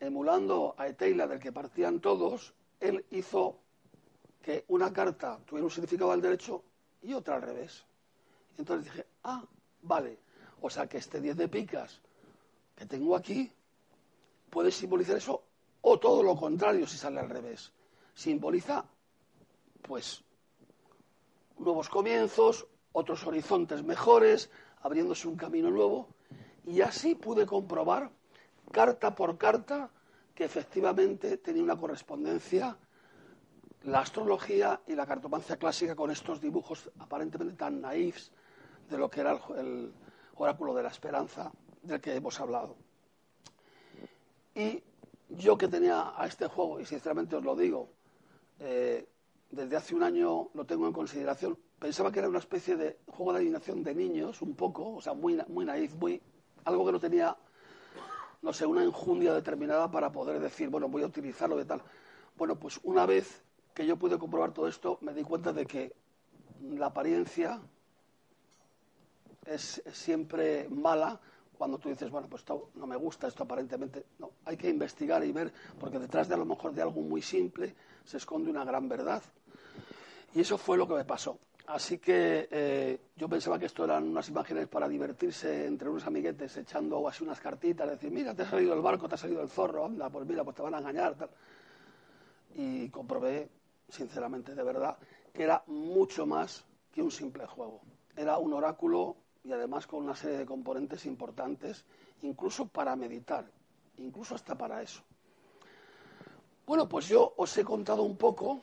emulando 0.00 0.74
a 0.76 0.88
Eteila 0.88 1.26
del 1.26 1.40
que 1.40 1.52
partían 1.52 2.00
todos, 2.00 2.54
él 2.80 3.04
hizo 3.10 3.58
que 4.42 4.64
una 4.68 4.92
carta 4.92 5.38
tuviera 5.44 5.64
un 5.64 5.70
significado 5.70 6.12
al 6.12 6.20
derecho 6.20 6.62
y 7.02 7.12
otra 7.14 7.36
al 7.36 7.42
revés. 7.42 7.84
Entonces 8.58 8.92
dije, 8.92 9.06
ah, 9.24 9.42
vale, 9.82 10.18
o 10.60 10.70
sea 10.70 10.86
que 10.86 10.98
este 10.98 11.20
10 11.20 11.36
de 11.36 11.48
picas 11.48 12.00
que 12.76 12.86
tengo 12.86 13.16
aquí 13.16 13.50
puede 14.50 14.70
simbolizar 14.70 15.16
eso 15.16 15.42
o 15.80 15.98
todo 15.98 16.22
lo 16.22 16.36
contrario 16.36 16.86
si 16.86 16.96
sale 16.96 17.20
al 17.20 17.30
revés. 17.30 17.72
Simboliza 18.14 18.84
pues 19.82 20.22
nuevos 21.58 21.88
comienzos, 21.88 22.66
otros 22.92 23.26
horizontes 23.26 23.82
mejores, 23.82 24.50
abriéndose 24.82 25.28
un 25.28 25.36
camino 25.36 25.70
nuevo. 25.70 26.08
Y 26.66 26.80
así 26.80 27.14
pude 27.14 27.46
comprobar, 27.46 28.10
carta 28.72 29.14
por 29.14 29.38
carta, 29.38 29.90
que 30.34 30.44
efectivamente 30.44 31.38
tenía 31.38 31.62
una 31.62 31.76
correspondencia 31.76 32.76
la 33.84 34.00
astrología 34.00 34.80
y 34.86 34.94
la 34.94 35.06
cartomancia 35.06 35.56
clásica 35.56 35.94
con 35.94 36.10
estos 36.10 36.40
dibujos 36.40 36.90
aparentemente 36.98 37.54
tan 37.54 37.80
naifs 37.80 38.32
de 38.90 38.98
lo 38.98 39.08
que 39.08 39.20
era 39.20 39.38
el, 39.56 39.92
oráculo 40.34 40.74
de 40.74 40.82
la 40.82 40.88
esperanza 40.88 41.50
del 41.86 42.00
que 42.00 42.14
hemos 42.14 42.38
hablado. 42.40 42.76
Y 44.54 44.82
yo 45.28 45.58
que 45.58 45.68
tenía 45.68 46.12
a 46.16 46.26
este 46.26 46.46
juego, 46.46 46.80
y 46.80 46.86
sinceramente 46.86 47.36
os 47.36 47.44
lo 47.44 47.56
digo, 47.56 47.90
eh, 48.60 49.06
desde 49.50 49.76
hace 49.76 49.94
un 49.94 50.02
año 50.02 50.48
lo 50.54 50.64
tengo 50.64 50.86
en 50.86 50.92
consideración, 50.92 51.58
pensaba 51.78 52.10
que 52.10 52.20
era 52.20 52.28
una 52.28 52.38
especie 52.38 52.76
de 52.76 52.98
juego 53.06 53.32
de 53.32 53.38
adivinación 53.38 53.82
de 53.82 53.94
niños, 53.94 54.42
un 54.42 54.54
poco, 54.54 54.94
o 54.96 55.00
sea, 55.00 55.14
muy, 55.14 55.40
muy 55.48 55.64
naif, 55.64 55.94
muy, 55.96 56.20
algo 56.64 56.86
que 56.86 56.92
no 56.92 57.00
tenía, 57.00 57.36
no 58.42 58.52
sé, 58.52 58.66
una 58.66 58.82
enjundia 58.82 59.34
determinada 59.34 59.90
para 59.90 60.10
poder 60.10 60.40
decir, 60.40 60.68
bueno, 60.68 60.88
voy 60.88 61.02
a 61.02 61.06
utilizarlo 61.06 61.56
de 61.56 61.64
tal. 61.64 61.82
Bueno, 62.36 62.56
pues 62.56 62.80
una 62.82 63.06
vez 63.06 63.42
que 63.74 63.86
yo 63.86 63.96
pude 63.96 64.18
comprobar 64.18 64.52
todo 64.52 64.68
esto, 64.68 64.98
me 65.02 65.12
di 65.12 65.22
cuenta 65.22 65.52
de 65.52 65.66
que 65.66 65.92
la 66.62 66.86
apariencia 66.86 67.60
es, 69.44 69.82
siempre 69.92 70.68
mala 70.70 71.20
cuando 71.56 71.78
tú 71.78 71.88
dices, 71.88 72.10
bueno, 72.10 72.28
pues 72.28 72.42
esto 72.42 72.70
no 72.74 72.86
me 72.86 72.96
gusta, 72.96 73.26
esto 73.26 73.44
aparentemente. 73.44 74.04
No, 74.18 74.30
hay 74.44 74.56
que 74.56 74.68
investigar 74.68 75.24
y 75.24 75.32
ver, 75.32 75.52
porque 75.78 75.98
detrás 75.98 76.28
de 76.28 76.34
a 76.34 76.38
lo 76.38 76.44
mejor 76.44 76.72
de 76.72 76.82
algo 76.82 77.00
muy 77.00 77.22
simple 77.22 77.74
se 78.04 78.18
esconde 78.18 78.50
una 78.50 78.64
gran 78.64 78.88
verdad. 78.88 79.22
Y 80.34 80.40
eso 80.40 80.58
fue 80.58 80.76
lo 80.76 80.86
que 80.86 80.94
me 80.94 81.04
pasó. 81.04 81.38
Así 81.66 81.98
que 81.98 82.48
eh, 82.50 83.00
yo 83.16 83.28
pensaba 83.28 83.58
que 83.58 83.66
esto 83.66 83.84
eran 83.84 84.04
unas 84.04 84.28
imágenes 84.28 84.68
para 84.68 84.88
divertirse 84.88 85.66
entre 85.66 85.88
unos 85.88 86.06
amiguetes 86.06 86.56
echando 86.58 87.08
así 87.08 87.24
unas 87.24 87.40
cartitas, 87.40 87.88
decir, 87.88 88.10
mira, 88.10 88.34
te 88.34 88.42
ha 88.42 88.50
salido 88.50 88.72
el 88.72 88.80
barco, 88.80 89.08
te 89.08 89.16
ha 89.16 89.18
salido 89.18 89.42
el 89.42 89.48
zorro, 89.48 89.86
anda, 89.86 90.08
pues 90.08 90.26
mira, 90.26 90.44
pues 90.44 90.54
te 90.54 90.62
van 90.62 90.74
a 90.74 90.78
engañar, 90.78 91.16
tal. 91.16 91.30
Y 92.54 92.88
comprobé, 92.90 93.48
sinceramente, 93.88 94.54
de 94.54 94.62
verdad, 94.62 94.96
que 95.32 95.42
era 95.42 95.64
mucho 95.66 96.24
más 96.24 96.64
que 96.92 97.02
un 97.02 97.10
simple 97.10 97.46
juego. 97.46 97.80
Era 98.16 98.38
un 98.38 98.52
oráculo 98.52 99.16
y 99.46 99.52
además 99.52 99.86
con 99.86 100.02
una 100.02 100.16
serie 100.16 100.38
de 100.38 100.46
componentes 100.46 101.06
importantes, 101.06 101.84
incluso 102.22 102.66
para 102.66 102.96
meditar, 102.96 103.46
incluso 103.98 104.34
hasta 104.34 104.56
para 104.56 104.82
eso. 104.82 105.02
Bueno, 106.66 106.88
pues 106.88 107.06
yo 107.06 107.32
os 107.36 107.56
he 107.56 107.64
contado 107.64 108.02
un 108.02 108.16
poco 108.16 108.60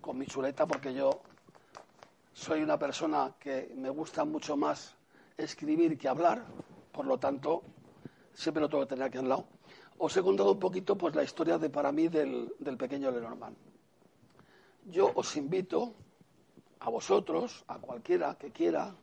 con 0.00 0.16
mi 0.16 0.26
chuleta 0.26 0.66
porque 0.66 0.94
yo 0.94 1.20
soy 2.32 2.62
una 2.62 2.78
persona 2.78 3.34
que 3.38 3.72
me 3.76 3.90
gusta 3.90 4.24
mucho 4.24 4.56
más 4.56 4.94
escribir 5.36 5.98
que 5.98 6.08
hablar, 6.08 6.44
por 6.92 7.04
lo 7.04 7.18
tanto, 7.18 7.62
siempre 8.32 8.62
lo 8.62 8.68
tengo 8.70 8.84
que 8.84 8.90
tener 8.90 9.04
aquí 9.04 9.18
al 9.18 9.28
lado. 9.28 9.44
Os 9.98 10.16
he 10.16 10.22
contado 10.22 10.52
un 10.52 10.60
poquito 10.60 10.96
pues 10.96 11.14
la 11.14 11.24
historia 11.24 11.58
de 11.58 11.68
para 11.68 11.92
mí 11.92 12.08
del, 12.08 12.54
del 12.58 12.76
pequeño 12.76 13.10
Lenormand. 13.10 13.56
Yo 14.86 15.10
os 15.14 15.36
invito 15.36 15.94
a 16.86 16.88
vosotros, 16.88 17.64
a 17.66 17.78
cualquiera 17.78 18.36
que 18.38 18.52
quiera, 18.52 18.94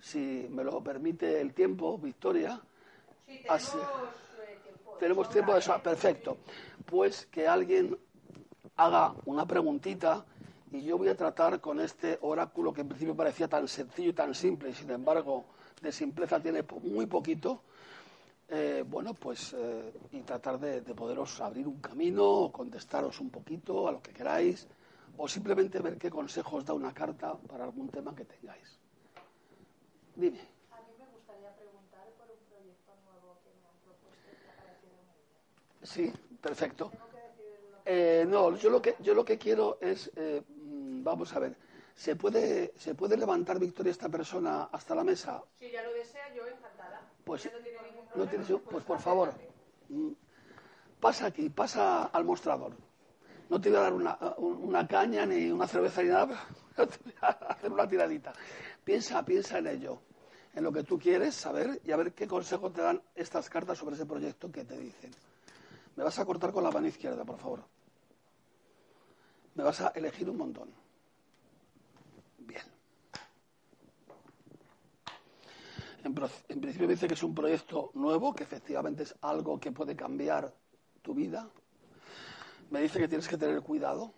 si 0.00 0.46
me 0.48 0.62
lo 0.62 0.80
permite 0.80 1.40
el 1.40 1.52
tiempo, 1.52 1.98
Victoria. 1.98 2.60
Sí, 3.26 3.40
tenemos, 3.42 3.74
eh, 3.74 4.58
tiempo. 4.62 4.96
Tenemos 5.00 5.28
tiempo 5.28 5.52
de 5.54 5.58
eso, 5.58 5.82
perfecto. 5.82 6.36
Pues 6.86 7.26
que 7.26 7.48
alguien 7.48 7.98
haga 8.76 9.12
una 9.24 9.44
preguntita 9.44 10.24
y 10.70 10.82
yo 10.82 10.96
voy 10.96 11.08
a 11.08 11.16
tratar 11.16 11.60
con 11.60 11.80
este 11.80 12.16
oráculo 12.20 12.72
que 12.72 12.82
en 12.82 12.88
principio 12.88 13.16
parecía 13.16 13.48
tan 13.48 13.66
sencillo 13.66 14.10
y 14.10 14.12
tan 14.12 14.32
simple 14.32 14.70
y 14.70 14.74
sin 14.74 14.92
embargo 14.92 15.46
de 15.82 15.90
simpleza 15.90 16.40
tiene 16.40 16.64
muy 16.84 17.06
poquito, 17.06 17.62
eh, 18.48 18.84
bueno, 18.88 19.14
pues 19.14 19.52
eh, 19.58 19.92
y 20.12 20.20
tratar 20.20 20.60
de, 20.60 20.80
poderos 20.94 21.40
abrir 21.40 21.66
un 21.66 21.80
camino 21.80 22.24
o 22.24 22.52
contestaros 22.52 23.20
un 23.20 23.30
poquito 23.30 23.88
a 23.88 23.92
lo 23.92 24.00
que 24.00 24.12
queráis 24.12 24.68
o 25.18 25.26
simplemente 25.28 25.80
ver 25.80 25.98
qué 25.98 26.10
consejos 26.10 26.64
da 26.64 26.72
una 26.74 26.94
carta 26.94 27.34
para 27.50 27.64
algún 27.64 27.88
tema 27.90 28.14
que 28.14 28.24
tengáis. 28.24 28.78
Dime. 30.14 30.38
A 30.72 30.80
mí 30.82 30.92
me 30.98 31.06
gustaría 31.14 31.50
preguntar 31.56 32.06
por 32.18 32.26
un 32.30 32.42
proyecto 32.48 32.92
nuevo 33.04 33.38
que 33.42 33.50
me 33.60 33.66
han 33.68 33.78
propuesto 33.84 34.30
que 34.40 34.48
ha 34.48 34.56
parecido 34.62 34.94
muy 35.04 35.18
bien. 35.20 35.82
Sí, 35.82 36.38
perfecto. 36.40 36.90
Eh, 37.84 38.24
no, 38.28 38.54
yo 38.56 38.70
lo 38.70 38.80
que 38.82 38.96
yo 39.00 39.14
lo 39.14 39.24
que 39.24 39.38
quiero 39.38 39.78
es, 39.80 40.10
eh, 40.16 40.42
mm, 40.46 41.02
vamos 41.02 41.34
a 41.34 41.38
ver, 41.38 41.56
¿se 41.94 42.16
puede 42.16 42.72
se 42.76 42.94
puede 42.94 43.16
levantar 43.16 43.58
Victoria 43.58 43.90
esta 43.90 44.08
persona 44.08 44.64
hasta 44.70 44.94
la 44.94 45.04
mesa? 45.04 45.42
Si 45.58 45.70
ya 45.70 45.82
lo 45.82 45.92
desea, 45.94 46.32
yo 46.34 46.46
encantada. 46.46 47.00
Pues 47.24 47.44
no 47.46 47.58
tiene 47.60 47.82
ningún 47.82 48.04
no 48.04 48.10
problema, 48.12 48.30
tienes- 48.30 48.48
pues 48.48 48.62
pues 48.70 48.84
por 48.84 49.00
favor, 49.00 49.32
mm, 49.88 50.12
pasa 51.00 51.26
aquí, 51.26 51.48
pasa 51.48 52.04
al 52.06 52.24
mostrador. 52.24 52.72
No 53.48 53.60
te 53.60 53.70
voy 53.70 53.78
a 53.78 53.82
dar 53.82 53.94
una, 53.94 54.18
una 54.38 54.86
caña 54.86 55.24
ni 55.24 55.50
una 55.50 55.66
cerveza 55.66 56.02
ni 56.02 56.10
nada, 56.10 56.46
pero 56.76 56.88
voy 57.04 57.14
a 57.22 57.28
hacer 57.28 57.72
una 57.72 57.88
tiradita. 57.88 58.32
Piensa, 58.84 59.24
piensa 59.24 59.58
en 59.58 59.66
ello, 59.68 60.00
en 60.54 60.64
lo 60.64 60.72
que 60.72 60.82
tú 60.82 60.98
quieres 60.98 61.34
saber 61.34 61.80
y 61.84 61.90
a 61.92 61.96
ver 61.96 62.12
qué 62.12 62.26
consejo 62.26 62.70
te 62.70 62.82
dan 62.82 63.02
estas 63.14 63.48
cartas 63.48 63.78
sobre 63.78 63.94
ese 63.94 64.04
proyecto 64.04 64.52
que 64.52 64.64
te 64.64 64.76
dicen. 64.78 65.10
Me 65.96 66.04
vas 66.04 66.18
a 66.18 66.24
cortar 66.24 66.52
con 66.52 66.62
la 66.62 66.70
mano 66.70 66.86
izquierda, 66.86 67.24
por 67.24 67.38
favor. 67.38 67.64
Me 69.54 69.64
vas 69.64 69.80
a 69.80 69.88
elegir 69.88 70.28
un 70.28 70.36
montón. 70.36 70.70
Bien. 72.38 72.62
En, 76.04 76.14
en 76.48 76.60
principio 76.60 76.86
me 76.86 76.94
dice 76.94 77.08
que 77.08 77.14
es 77.14 77.22
un 77.22 77.34
proyecto 77.34 77.90
nuevo, 77.94 78.34
que 78.34 78.44
efectivamente 78.44 79.02
es 79.02 79.14
algo 79.22 79.58
que 79.58 79.72
puede 79.72 79.96
cambiar 79.96 80.54
tu 81.02 81.14
vida. 81.14 81.50
Me 82.70 82.82
dice 82.82 82.98
que 82.98 83.08
tienes 83.08 83.28
que 83.28 83.38
tener 83.38 83.62
cuidado, 83.62 84.12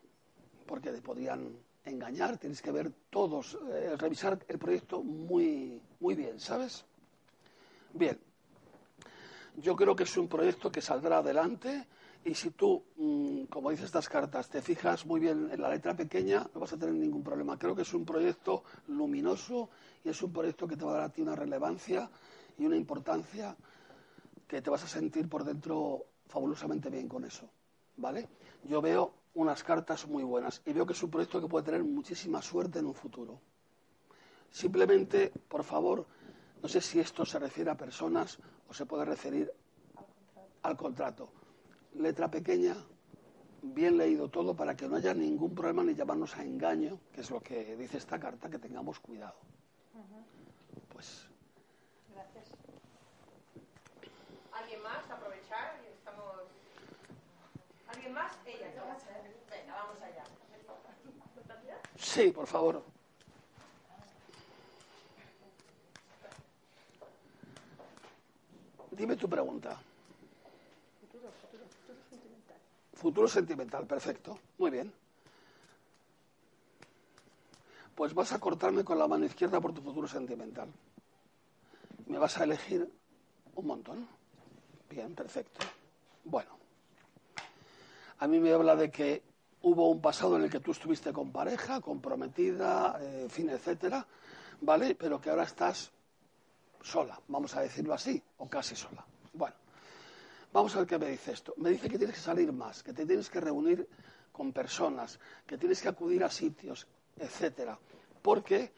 porque 0.67 0.91
te 0.91 1.01
podrían 1.01 1.57
engañar, 1.85 2.39
tienes 2.39 2.61
que 2.61 2.73
ver 2.73 2.93
todos, 3.09 3.57
eh, 3.71 3.97
revisar 3.97 4.39
el 4.49 4.59
proyecto 4.59 5.03
muy, 5.03 5.81
muy 6.01 6.15
bien, 6.15 6.41
¿sabes? 6.41 6.85
Bien. 7.95 8.19
Yo 9.57 9.77
creo 9.77 9.95
que 9.95 10.05
es 10.05 10.17
un 10.17 10.29
proyecto 10.29 10.71
que 10.71 10.81
saldrá 10.81 11.19
adelante 11.19 11.87
y 12.25 12.35
si 12.35 12.51
tú, 12.51 12.83
mm, 12.97 13.45
como 13.45 13.71
dice 13.71 13.85
estas 13.85 14.09
cartas, 14.09 14.49
te 14.49 14.63
fijas 14.63 15.07
muy 15.07 15.21
bien 15.21 15.49
en 15.53 15.61
la 15.61 15.71
letra 15.71 15.95
pequeña, 15.95 16.49
no 16.53 16.61
vas 16.61 16.73
a 16.73 16.79
tener 16.79 16.95
ningún 16.95 17.23
problema. 17.23 17.59
Creo 17.59 17.75
que 17.75 17.83
es 17.83 17.95
un 17.95 18.05
proyecto 18.05 18.65
luminoso 18.89 19.71
y 20.05 20.09
es 20.09 20.23
un 20.23 20.33
proyecto 20.33 20.67
que 20.67 20.77
te 20.77 20.85
va 20.85 20.93
a 20.93 20.95
dar 20.95 21.05
a 21.05 21.13
ti 21.13 21.23
una 21.23 21.37
relevancia 21.37 22.11
y 22.59 22.67
una 22.67 22.77
importancia 22.77 23.57
que 24.47 24.61
te 24.61 24.71
vas 24.71 24.85
a 24.85 24.89
sentir 24.89 25.29
por 25.29 25.45
dentro 25.45 26.05
fabulosamente 26.27 26.91
bien 26.91 27.09
con 27.09 27.25
eso. 27.25 27.49
¿Vale? 27.97 28.29
Yo 28.65 28.81
veo 28.81 29.13
unas 29.35 29.63
cartas 29.63 30.07
muy 30.07 30.23
buenas 30.23 30.63
y 30.65 30.73
veo 30.73 30.87
que 30.87 30.93
es 30.93 31.03
un 31.03 31.11
proyecto 31.11 31.41
que 31.41 31.49
puede 31.49 31.65
tener 31.65 31.85
muchísima 31.85 32.43
suerte 32.43 32.79
en 32.79 32.87
un 32.87 32.95
futuro. 32.95 33.41
Simplemente, 34.51 35.33
por 35.49 35.65
favor, 35.65 36.07
no 36.63 36.69
sé 36.69 36.81
si 36.81 37.01
esto 37.01 37.25
se 37.25 37.39
refiere 37.39 37.71
a 37.71 37.77
personas 37.77 38.39
o 38.69 38.75
se 38.75 38.87
puede 38.87 39.05
referir 39.05 39.53
al 40.63 40.77
contrato. 40.77 41.31
Letra 41.95 42.31
pequeña, 42.31 42.77
bien 43.63 43.97
leído 43.97 44.29
todo 44.29 44.55
para 44.55 44.77
que 44.77 44.89
no 44.89 44.97
haya 44.97 45.15
ningún 45.15 45.55
problema 45.55 45.85
ni 45.85 45.95
llamarnos 45.95 46.37
a 46.37 46.43
engaño, 46.43 46.99
que 47.13 47.21
es 47.21 47.31
lo 47.31 47.41
que 47.41 47.77
dice 47.77 47.99
esta 47.99 48.19
carta, 48.19 48.51
que 48.51 48.59
tengamos 48.59 48.99
cuidado. 49.01 49.37
Pues 50.93 51.27
Gracias. 52.13 52.51
¿Alguien 54.53 54.83
más? 54.83 55.09
Aprovechar. 55.11 55.90
Y 58.11 58.13
Estamos... 58.13 58.13
¿Alguien 58.13 58.15
más? 58.15 58.33
Ella. 58.47 58.67
Venga, 59.51 59.75
vamos 59.75 60.03
allá. 60.03 60.25
sí, 61.97 62.31
por 62.31 62.47
favor. 62.47 62.83
Dime 68.91 69.17
tu 69.17 69.29
pregunta. 69.29 69.81
Futuro 72.95 73.29
sentimental, 73.29 73.87
perfecto. 73.87 74.39
Muy 74.59 74.71
bien. 74.71 74.93
Pues 77.95 78.13
vas 78.13 78.33
a 78.33 78.39
cortarme 78.39 78.85
con 78.85 78.99
la 78.99 79.09
mano 79.09 79.25
izquierda 79.25 79.61
por 79.61 79.73
tu 79.73 79.81
futuro 79.81 80.07
sentimental. 80.07 80.69
Me 82.07 82.19
vas 82.19 82.37
a 82.39 82.45
elegir 82.45 82.91
un 83.55 83.67
montón. 83.67 84.07
Bien, 84.91 85.15
perfecto. 85.15 85.65
Bueno. 86.25 86.60
A 88.21 88.27
mí 88.27 88.39
me 88.39 88.53
habla 88.53 88.77
de 88.77 88.91
que 88.91 89.23
hubo 89.63 89.91
un 89.91 90.03
pasado 90.03 90.37
en 90.37 90.43
el 90.43 90.51
que 90.51 90.61
tú 90.61 90.73
estuviste 90.73 91.11
con 91.11 91.33
pareja, 91.33 91.81
comprometida, 91.81 92.99
eh, 93.01 93.27
fin, 93.31 93.49
etcétera, 93.49 94.07
¿vale? 94.61 94.95
Pero 94.95 95.19
que 95.19 95.31
ahora 95.31 95.45
estás 95.45 95.91
sola, 96.83 97.19
vamos 97.29 97.57
a 97.57 97.63
decirlo 97.63 97.95
así, 97.95 98.23
o 98.37 98.47
casi 98.47 98.77
sola. 98.77 99.07
Bueno, 99.33 99.57
vamos 100.53 100.77
a 100.77 100.81
ver 100.81 100.87
qué 100.87 100.99
me 100.99 101.09
dice 101.09 101.33
esto. 101.33 101.55
Me 101.57 101.71
dice 101.71 101.89
que 101.89 101.97
tienes 101.97 102.17
que 102.17 102.21
salir 102.21 102.53
más, 102.53 102.83
que 102.83 102.93
te 102.93 103.07
tienes 103.07 103.31
que 103.31 103.41
reunir 103.41 103.89
con 104.33 104.53
personas, 104.53 105.19
que 105.47 105.57
tienes 105.57 105.81
que 105.81 105.89
acudir 105.89 106.23
a 106.23 106.31
sitios, 106.31 106.87
etcétera, 107.17 107.79
porque 108.21 108.71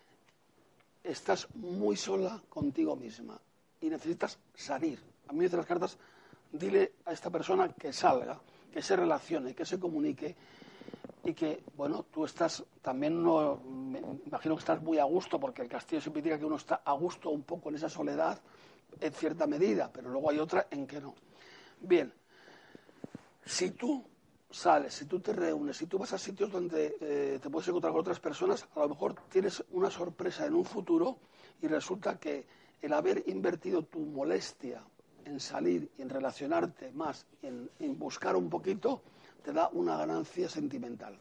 estás 1.02 1.48
muy 1.56 1.96
sola 1.96 2.40
contigo 2.48 2.94
misma 2.94 3.40
y 3.80 3.90
necesitas 3.90 4.38
salir. 4.54 5.02
A 5.26 5.32
mí 5.32 5.38
me 5.38 5.44
dicen 5.46 5.58
las 5.58 5.66
cartas, 5.66 5.98
dile 6.52 6.92
a 7.06 7.12
esta 7.12 7.28
persona 7.28 7.72
que 7.72 7.92
salga, 7.92 8.40
que 8.72 8.82
se 8.82 8.96
relacione, 8.96 9.54
que 9.54 9.64
se 9.64 9.78
comunique 9.78 10.34
y 11.24 11.34
que, 11.34 11.62
bueno, 11.76 12.04
tú 12.10 12.24
estás 12.24 12.64
también, 12.80 13.22
no, 13.22 13.58
me 13.58 14.00
imagino 14.26 14.56
que 14.56 14.60
estás 14.60 14.82
muy 14.82 14.98
a 14.98 15.04
gusto, 15.04 15.38
porque 15.38 15.62
el 15.62 15.68
castillo 15.68 16.00
siempre 16.00 16.20
indica 16.20 16.38
que 16.38 16.44
uno 16.44 16.56
está 16.56 16.82
a 16.84 16.92
gusto 16.92 17.30
un 17.30 17.44
poco 17.44 17.68
en 17.68 17.76
esa 17.76 17.88
soledad, 17.88 18.40
en 19.00 19.12
cierta 19.12 19.46
medida, 19.46 19.90
pero 19.92 20.10
luego 20.10 20.30
hay 20.30 20.38
otra 20.38 20.66
en 20.70 20.86
que 20.86 21.00
no. 21.00 21.14
Bien, 21.80 22.12
si 23.44 23.70
tú 23.70 24.04
sales, 24.50 24.94
si 24.94 25.06
tú 25.06 25.20
te 25.20 25.32
reúnes, 25.32 25.76
si 25.76 25.86
tú 25.86 25.98
vas 25.98 26.12
a 26.12 26.18
sitios 26.18 26.50
donde 26.50 26.96
eh, 27.00 27.38
te 27.40 27.50
puedes 27.50 27.68
encontrar 27.68 27.92
con 27.92 28.00
otras 28.00 28.20
personas, 28.20 28.66
a 28.74 28.80
lo 28.80 28.90
mejor 28.90 29.14
tienes 29.28 29.64
una 29.70 29.90
sorpresa 29.90 30.46
en 30.46 30.54
un 30.54 30.64
futuro 30.64 31.18
y 31.60 31.68
resulta 31.68 32.18
que 32.18 32.46
el 32.80 32.92
haber 32.92 33.22
invertido 33.28 33.82
tu 33.84 34.00
molestia 34.00 34.82
en 35.24 35.40
salir 35.40 35.90
y 35.96 36.02
en 36.02 36.08
relacionarte 36.10 36.90
más, 36.92 37.26
y 37.42 37.46
en, 37.46 37.70
en 37.78 37.98
buscar 37.98 38.36
un 38.36 38.48
poquito, 38.48 39.02
te 39.42 39.52
da 39.52 39.68
una 39.72 39.96
ganancia 39.96 40.48
sentimental. 40.48 41.18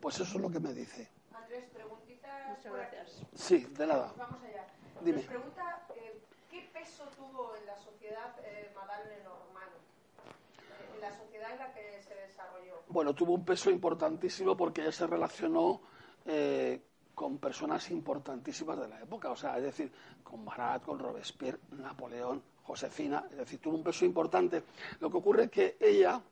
Pues 0.00 0.20
eso 0.20 0.36
es 0.36 0.42
lo 0.42 0.50
que 0.50 0.60
me 0.60 0.72
dice. 0.72 1.08
Andrés, 1.32 1.64
preguntita. 1.74 2.54
Muchas 2.56 2.72
gracias. 2.72 3.22
Sí, 3.34 3.58
de 3.76 3.86
nada. 3.86 4.12
Vamos 4.16 4.42
allá. 4.42 4.66
Dime. 5.02 5.18
Nos 5.18 5.26
pregunta 5.26 5.86
eh, 5.96 6.20
qué 6.50 6.68
peso 6.72 7.04
tuvo 7.16 7.56
en 7.56 7.66
la 7.66 7.76
sociedad 7.76 8.34
eh, 8.44 8.70
Madame 8.74 9.16
Lenormand, 9.16 9.72
eh, 9.74 10.94
en 10.94 11.00
la 11.00 11.16
sociedad 11.16 11.52
en 11.52 11.58
la 11.58 11.72
que 11.74 12.02
se 12.02 12.14
desarrolló. 12.14 12.82
Bueno, 12.88 13.14
tuvo 13.14 13.34
un 13.34 13.44
peso 13.44 13.70
importantísimo 13.70 14.56
porque 14.56 14.82
ella 14.82 14.92
se 14.92 15.06
relacionó 15.06 15.80
eh, 16.26 16.80
con 17.18 17.38
personas 17.38 17.90
importantísimas 17.90 18.78
de 18.78 18.86
la 18.86 19.00
época, 19.00 19.28
o 19.32 19.34
sea, 19.34 19.58
es 19.58 19.64
decir, 19.64 19.90
con 20.22 20.44
Marat, 20.44 20.84
con 20.84 21.00
Robespierre, 21.00 21.58
Napoleón, 21.72 22.40
Josefina, 22.62 23.26
es 23.28 23.38
decir, 23.38 23.58
tuvo 23.58 23.74
un 23.74 23.82
peso 23.82 24.04
importante. 24.04 24.62
Lo 25.00 25.10
que 25.10 25.16
ocurre 25.16 25.44
es 25.46 25.50
que 25.50 25.76
ella 25.80 26.22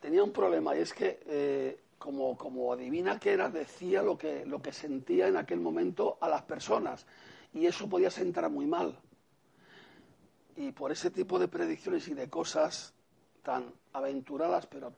tenía 0.00 0.24
un 0.24 0.32
problema 0.32 0.76
y 0.76 0.80
es 0.80 0.92
que, 0.92 1.20
eh, 1.26 1.80
como, 1.96 2.36
como 2.36 2.72
adivina 2.72 3.20
que 3.20 3.34
era, 3.34 3.48
decía 3.48 4.02
lo 4.02 4.18
que, 4.18 4.44
lo 4.44 4.60
que 4.60 4.72
sentía 4.72 5.28
en 5.28 5.36
aquel 5.36 5.60
momento 5.60 6.18
a 6.20 6.28
las 6.28 6.42
personas 6.42 7.06
y 7.54 7.66
eso 7.66 7.88
podía 7.88 8.10
sentar 8.10 8.50
muy 8.50 8.66
mal. 8.66 8.98
Y 10.56 10.72
por 10.72 10.90
ese 10.90 11.12
tipo 11.12 11.38
de 11.38 11.46
predicciones 11.46 12.08
y 12.08 12.14
de 12.14 12.28
cosas 12.28 12.94
tan 13.44 13.72
aventuradas, 13.92 14.66
pero, 14.66 14.92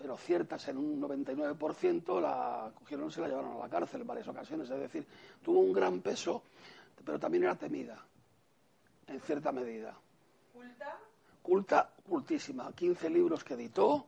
pero 0.00 0.16
ciertas 0.16 0.66
en 0.68 0.78
un 0.78 1.00
99%, 1.00 2.20
la 2.20 2.72
cogieron 2.74 3.08
y 3.08 3.12
se 3.12 3.20
la 3.20 3.28
llevaron 3.28 3.52
a 3.52 3.58
la 3.58 3.68
cárcel 3.68 4.00
en 4.00 4.06
varias 4.06 4.28
ocasiones. 4.28 4.70
Es 4.70 4.80
decir, 4.80 5.06
tuvo 5.42 5.60
un 5.60 5.72
gran 5.72 6.00
peso, 6.00 6.42
pero 7.04 7.18
también 7.18 7.44
era 7.44 7.56
temida, 7.56 8.02
en 9.06 9.20
cierta 9.20 9.52
medida. 9.52 9.94
Culta, 10.52 10.98
Culta, 11.42 11.90
cultísima. 12.08 12.72
15 12.72 13.10
libros 13.10 13.44
que 13.44 13.54
editó, 13.54 14.06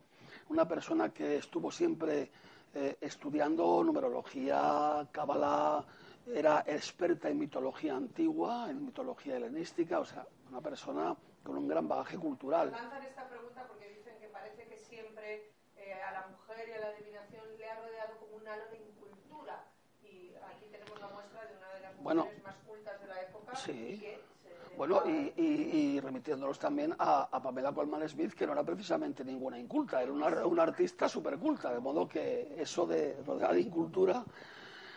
una 0.48 0.66
persona 0.66 1.10
que 1.10 1.36
estuvo 1.36 1.70
siempre 1.70 2.30
eh, 2.74 2.96
estudiando 3.00 3.84
numerología, 3.84 5.06
cábala, 5.12 5.84
era 6.26 6.64
experta 6.66 7.28
en 7.28 7.38
mitología 7.38 7.96
antigua, 7.96 8.70
en 8.70 8.84
mitología 8.86 9.36
helenística, 9.36 10.00
o 10.00 10.04
sea, 10.04 10.26
una 10.48 10.60
persona 10.60 11.16
con 11.42 11.56
un 11.56 11.68
gran 11.68 11.88
bagaje 11.88 12.16
cultural. 12.16 12.70
lanzan 12.70 13.02
esta 13.02 13.28
pregunta 13.28 13.66
porque 13.66 13.88
dicen 13.88 14.16
que 14.20 14.28
parece 14.28 14.66
que 14.68 14.76
siempre 14.78 15.50
eh, 15.76 16.01
a 16.12 16.20
la 16.20 16.26
mujer 16.28 16.68
y 16.68 16.72
a 16.72 16.78
la 16.80 16.86
adivinación 16.88 17.44
le 17.58 17.70
ha 17.70 17.74
rodeado 17.80 18.16
como 18.18 18.36
un 18.36 18.46
halo 18.48 18.64
de 18.70 18.76
incultura. 18.78 19.64
Y 20.02 20.32
aquí 20.50 20.66
tenemos 20.70 21.00
la 21.00 21.08
muestra 21.08 21.44
de 21.46 21.56
una 21.56 21.68
de 21.74 21.80
las 21.80 21.96
Bueno. 22.02 22.22
mujeres 22.24 22.44
más 22.44 22.56
cultas 22.66 23.00
de 23.00 23.06
la 23.06 23.22
época. 23.22 23.56
Sí. 23.56 23.72
y 23.72 23.98
que 23.98 24.20
se 24.42 24.76
Bueno, 24.76 25.02
y, 25.06 25.32
y- 25.36 25.96
y 25.96 26.00
remitiéndonos 26.00 26.58
también 26.58 26.94
a, 26.98 27.28
a 27.30 27.42
Pamela 27.42 27.72
Colman 27.72 28.06
Smith, 28.08 28.34
que 28.34 28.46
no 28.46 28.52
era 28.52 28.62
precisamente 28.64 29.24
ninguna 29.24 29.58
inculta, 29.58 30.02
era 30.02 30.12
una, 30.12 30.44
una 30.46 30.62
artista 30.64 31.08
superculta, 31.08 31.72
de 31.72 31.78
modo 31.80 32.08
que 32.08 32.54
eso 32.58 32.86
de 32.86 33.16
rodeada 33.26 33.52
de 33.54 33.60
incultura, 33.60 34.24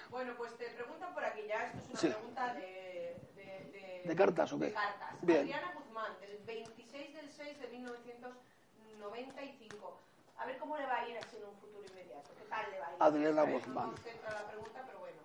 Bueno, 0.10 0.34
pues 0.38 0.56
te 0.58 0.68
preguntan 0.70 1.14
por 1.14 1.24
aquí 1.26 1.42
ya, 1.48 1.66
esto 1.66 1.78
es 1.80 1.90
una 1.90 2.00
Sí. 2.00 2.08
pregunta 2.08 2.54
de, 2.54 3.18
de, 3.36 3.44
de- 3.72 4.02
¿De 4.06 4.16
cartas 4.16 4.54
o 4.54 4.60
qué? 4.60 4.66
de 4.68 4.74
cartas. 4.74 5.10
Bien. 5.22 5.40
Adriana 5.42 5.74
Guzmán, 5.76 6.18
del 6.22 6.38
26 6.46 7.14
del 7.16 7.30
6 7.30 7.60
de 7.60 7.68
1995. 7.68 10.00
A 10.38 10.46
ver 10.46 10.58
cómo 10.58 10.78
le 10.78 10.86
va 10.86 11.02
a 11.02 11.10
ir 11.10 11.18
así 11.18 11.38
en 11.38 11.46
un 11.46 11.56
futuro 11.56 11.84
inmediato. 11.90 12.30
¿Qué 12.38 12.44
tal 12.50 12.72
le 12.72 12.80
va 12.80 12.88
a 12.88 12.92
ir? 12.92 12.98
Adriana. 13.00 13.44
Guzmán. 13.44 13.90
No 13.90 14.30
la 14.30 14.48
pregunta, 14.48 14.84
pero 14.86 15.00
bueno. 15.00 15.22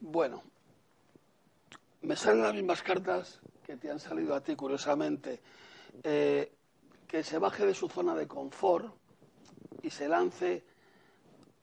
Bueno, 0.00 0.42
me 2.02 2.16
salen 2.16 2.42
las 2.42 2.54
mismas 2.54 2.82
cartas 2.82 3.40
que 3.64 3.76
te 3.76 3.90
han 3.90 4.00
salido 4.00 4.34
a 4.34 4.40
ti, 4.40 4.56
curiosamente. 4.56 5.40
Eh, 6.02 6.52
que 7.06 7.22
se 7.24 7.38
baje 7.38 7.66
de 7.66 7.74
su 7.74 7.88
zona 7.88 8.14
de 8.14 8.26
confort 8.26 8.94
y 9.82 9.90
se 9.90 10.08
lance 10.08 10.64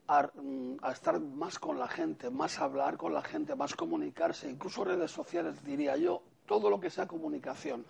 a, 0.07 0.29
mm, 0.33 0.77
a 0.81 0.91
estar 0.91 1.19
más 1.19 1.59
con 1.59 1.79
la 1.79 1.87
gente, 1.87 2.29
más 2.29 2.59
hablar 2.59 2.97
con 2.97 3.13
la 3.13 3.21
gente, 3.21 3.55
más 3.55 3.75
comunicarse, 3.75 4.49
incluso 4.49 4.83
redes 4.83 5.11
sociales, 5.11 5.63
diría 5.63 5.97
yo, 5.97 6.21
todo 6.45 6.69
lo 6.69 6.79
que 6.79 6.89
sea 6.89 7.07
comunicación. 7.07 7.85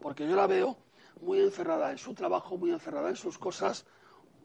Porque 0.00 0.28
yo 0.28 0.36
la 0.36 0.46
veo 0.46 0.76
muy 1.20 1.40
encerrada 1.40 1.90
en 1.90 1.98
su 1.98 2.14
trabajo, 2.14 2.56
muy 2.56 2.70
encerrada 2.70 3.08
en 3.08 3.16
sus 3.16 3.38
cosas, 3.38 3.86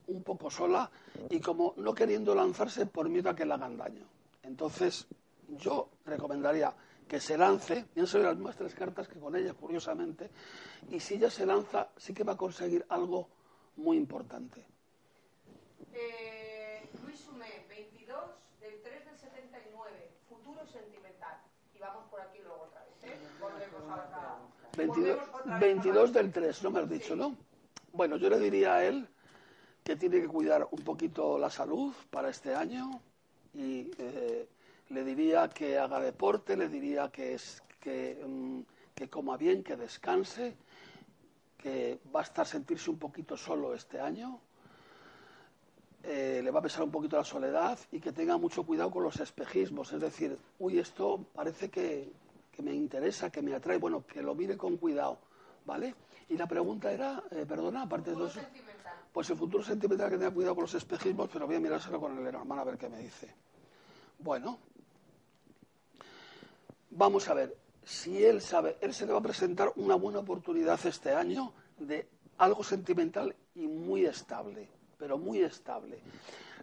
un 0.08 0.24
poco 0.24 0.50
sola 0.50 0.90
y 1.30 1.40
como 1.40 1.74
no 1.78 1.94
queriendo 1.94 2.36
lanzarse 2.36 2.86
por 2.86 3.10
miedo 3.10 3.30
a 3.30 3.36
que 3.36 3.46
le 3.46 3.54
hagan 3.54 3.78
daño. 3.78 4.06
Entonces, 4.44 5.08
yo 5.48 5.90
recomendaría 6.06 6.74
que 7.08 7.20
se 7.20 7.38
lance, 7.38 7.86
pienso 7.94 8.18
en 8.18 8.24
las 8.24 8.36
mismas 8.36 8.56
tres 8.56 8.74
cartas 8.74 9.08
que 9.08 9.20
con 9.20 9.36
ella, 9.36 9.54
curiosamente, 9.54 10.30
y 10.90 11.00
si 11.00 11.16
ella 11.16 11.30
se 11.30 11.46
lanza, 11.46 11.90
sí 11.98 12.14
que 12.14 12.24
va 12.24 12.34
a 12.34 12.38
conseguir 12.38 12.86
algo 12.90 13.28
muy 13.76 13.98
importante. 13.98 14.66
Eh, 15.94 16.90
Luis 17.04 17.20
Sumé, 17.20 17.66
22 17.68 18.18
del 18.62 18.82
3 18.82 19.06
del 19.06 19.18
79, 19.18 20.12
futuro 20.30 20.66
sentimental. 20.68 21.38
Y 21.71 21.71
vamos 21.82 22.06
por 22.10 22.22
aquí 22.22 22.40
luego 22.44 22.64
otra 22.70 22.84
vez, 22.86 23.12
¿eh? 23.12 23.18
Volvemos 23.40 23.90
a 23.90 23.96
otra. 24.06 24.38
22, 24.78 25.06
volvemos 25.18 25.36
otra 25.42 25.52
vez 25.58 25.60
22 25.60 26.10
a- 26.10 26.14
del 26.14 26.32
3, 26.32 26.64
no 26.64 26.72
me 26.72 26.80
has 26.80 26.90
dicho, 26.90 27.16
¿no? 27.16 27.36
Bueno, 27.94 28.16
yo 28.18 28.30
le 28.30 28.40
diría 28.40 28.76
a 28.76 28.86
él 28.86 29.08
que 29.84 29.96
tiene 29.96 30.22
que 30.22 30.28
cuidar 30.28 30.68
un 30.72 30.84
poquito 30.84 31.38
la 31.38 31.50
salud 31.50 31.94
para 32.10 32.30
este 32.30 32.54
año 32.56 33.02
y 33.54 33.92
eh, 33.98 34.48
le 34.90 35.04
diría 35.04 35.50
que 35.50 35.78
haga 35.78 36.00
deporte, 36.00 36.56
le 36.56 36.70
diría 36.70 37.10
que, 37.12 37.34
es, 37.34 37.62
que, 37.80 38.24
mm, 38.26 38.62
que 38.96 39.10
coma 39.10 39.36
bien, 39.38 39.64
que 39.64 39.76
descanse, 39.76 40.56
que 41.58 42.00
va 42.16 42.22
a 42.22 42.24
estar 42.24 42.46
sentirse 42.46 42.90
un 42.90 43.00
poquito 43.00 43.36
solo 43.36 43.74
este 43.76 44.00
año, 44.00 44.40
eh, 46.04 46.42
le 46.44 46.52
va 46.52 46.60
a 46.60 46.64
pesar 46.64 46.84
un 46.84 46.92
poquito 46.92 47.18
la 47.18 47.24
soledad 47.24 47.78
y 47.92 48.00
que 48.00 48.12
tenga 48.12 48.38
mucho 48.38 48.64
cuidado 48.64 48.92
con 48.92 49.04
los 49.04 49.20
espejismos, 49.20 49.94
es 49.94 50.02
decir, 50.02 50.38
uy, 50.60 50.80
esto 50.80 51.26
parece 51.34 51.70
que, 51.70 52.12
que 52.52 52.62
me 52.62 52.74
interesa, 52.74 53.30
que 53.30 53.42
me 53.42 53.54
atrae, 53.54 53.78
bueno, 53.78 54.06
que 54.06 54.22
lo 54.22 54.34
mire 54.36 54.58
con 54.58 54.78
cuidado, 54.78 55.20
¿vale? 55.66 55.96
Y 56.30 56.38
la 56.38 56.48
pregunta 56.48 56.92
era, 56.92 57.24
eh, 57.32 57.46
perdona, 57.48 57.84
aparte 57.84 58.12
de 58.12 58.16
todo 58.16 58.28
Futuro 58.28 58.42
eso, 58.42 58.52
sentimental. 58.52 58.94
pues 59.12 59.30
el 59.30 59.38
futuro 59.38 59.64
sentimental 59.64 60.10
que 60.10 60.18
tenga 60.18 60.32
cuidado 60.32 60.56
con 60.56 60.64
los 60.64 60.74
espejismos, 60.74 61.30
pero 61.32 61.46
voy 61.46 61.56
a 61.58 61.60
mirárselo 61.60 62.00
con 62.00 62.18
el 62.18 62.26
hermano 62.26 62.62
a 62.62 62.66
ver 62.66 62.78
qué 62.78 62.90
me 62.90 63.00
dice. 63.00 63.34
Bueno, 64.20 64.58
vamos 66.92 67.28
a 67.28 67.34
ver, 67.34 67.58
si 67.84 68.24
él 68.24 68.42
sabe, 68.42 68.78
él 68.82 68.94
se 68.94 69.06
le 69.06 69.12
va 69.14 69.20
a 69.20 69.24
presentar 69.24 69.72
una 69.76 69.96
buena 69.96 70.20
oportunidad 70.20 70.80
este 70.86 71.12
año 71.14 71.54
de 71.78 72.08
algo 72.38 72.64
sentimental 72.64 73.36
y 73.56 73.68
muy 73.68 74.06
estable, 74.06 74.70
pero 75.02 75.18
muy 75.18 75.42
estable. 75.42 76.00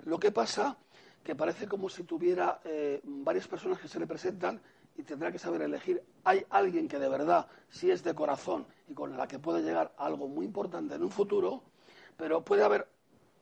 Lo 0.04 0.20
que 0.20 0.30
pasa 0.30 0.76
que 1.24 1.34
parece 1.34 1.66
como 1.66 1.88
si 1.88 2.04
tuviera 2.04 2.60
eh, 2.64 3.00
varias 3.02 3.48
personas 3.48 3.80
que 3.80 3.88
se 3.88 3.98
le 3.98 4.06
presentan 4.06 4.62
y 4.96 5.02
tendrá 5.02 5.32
que 5.32 5.40
saber 5.40 5.60
elegir. 5.62 6.04
Hay 6.22 6.46
alguien 6.48 6.86
que 6.86 7.00
de 7.00 7.08
verdad, 7.08 7.48
si 7.68 7.90
es 7.90 8.04
de 8.04 8.14
corazón 8.14 8.64
y 8.86 8.94
con 8.94 9.16
la 9.16 9.26
que 9.26 9.40
puede 9.40 9.62
llegar 9.62 9.92
a 9.98 10.06
algo 10.06 10.28
muy 10.28 10.46
importante 10.46 10.94
en 10.94 11.02
un 11.02 11.10
futuro, 11.10 11.64
pero 12.16 12.44
puede 12.44 12.62
haber 12.62 12.86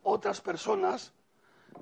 otras 0.03 0.41
personas 0.41 1.13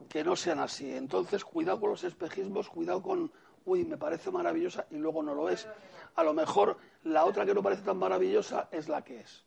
que 0.09 0.25
no 0.25 0.35
sean 0.35 0.59
así. 0.59 0.93
Entonces, 0.93 1.45
cuidado 1.45 1.79
con 1.79 1.91
los 1.91 2.03
espejismos, 2.03 2.69
cuidado 2.69 3.01
con, 3.01 3.31
uy, 3.65 3.85
me 3.85 3.97
parece 3.97 4.33
maravillosa 4.33 4.87
y 4.91 4.97
luego 4.97 5.23
no 5.23 5.37
lo 5.37 5.49
es. 5.49 5.69
A 6.17 6.25
lo 6.25 6.35
mejor 6.35 6.79
la 7.05 7.25
otra 7.25 7.47
que 7.47 7.55
no 7.55 7.63
parece 7.63 7.83
tan 7.83 7.97
maravillosa 7.97 8.69
es 8.73 8.89
la 8.89 9.05
que 9.05 9.21
es. 9.21 9.45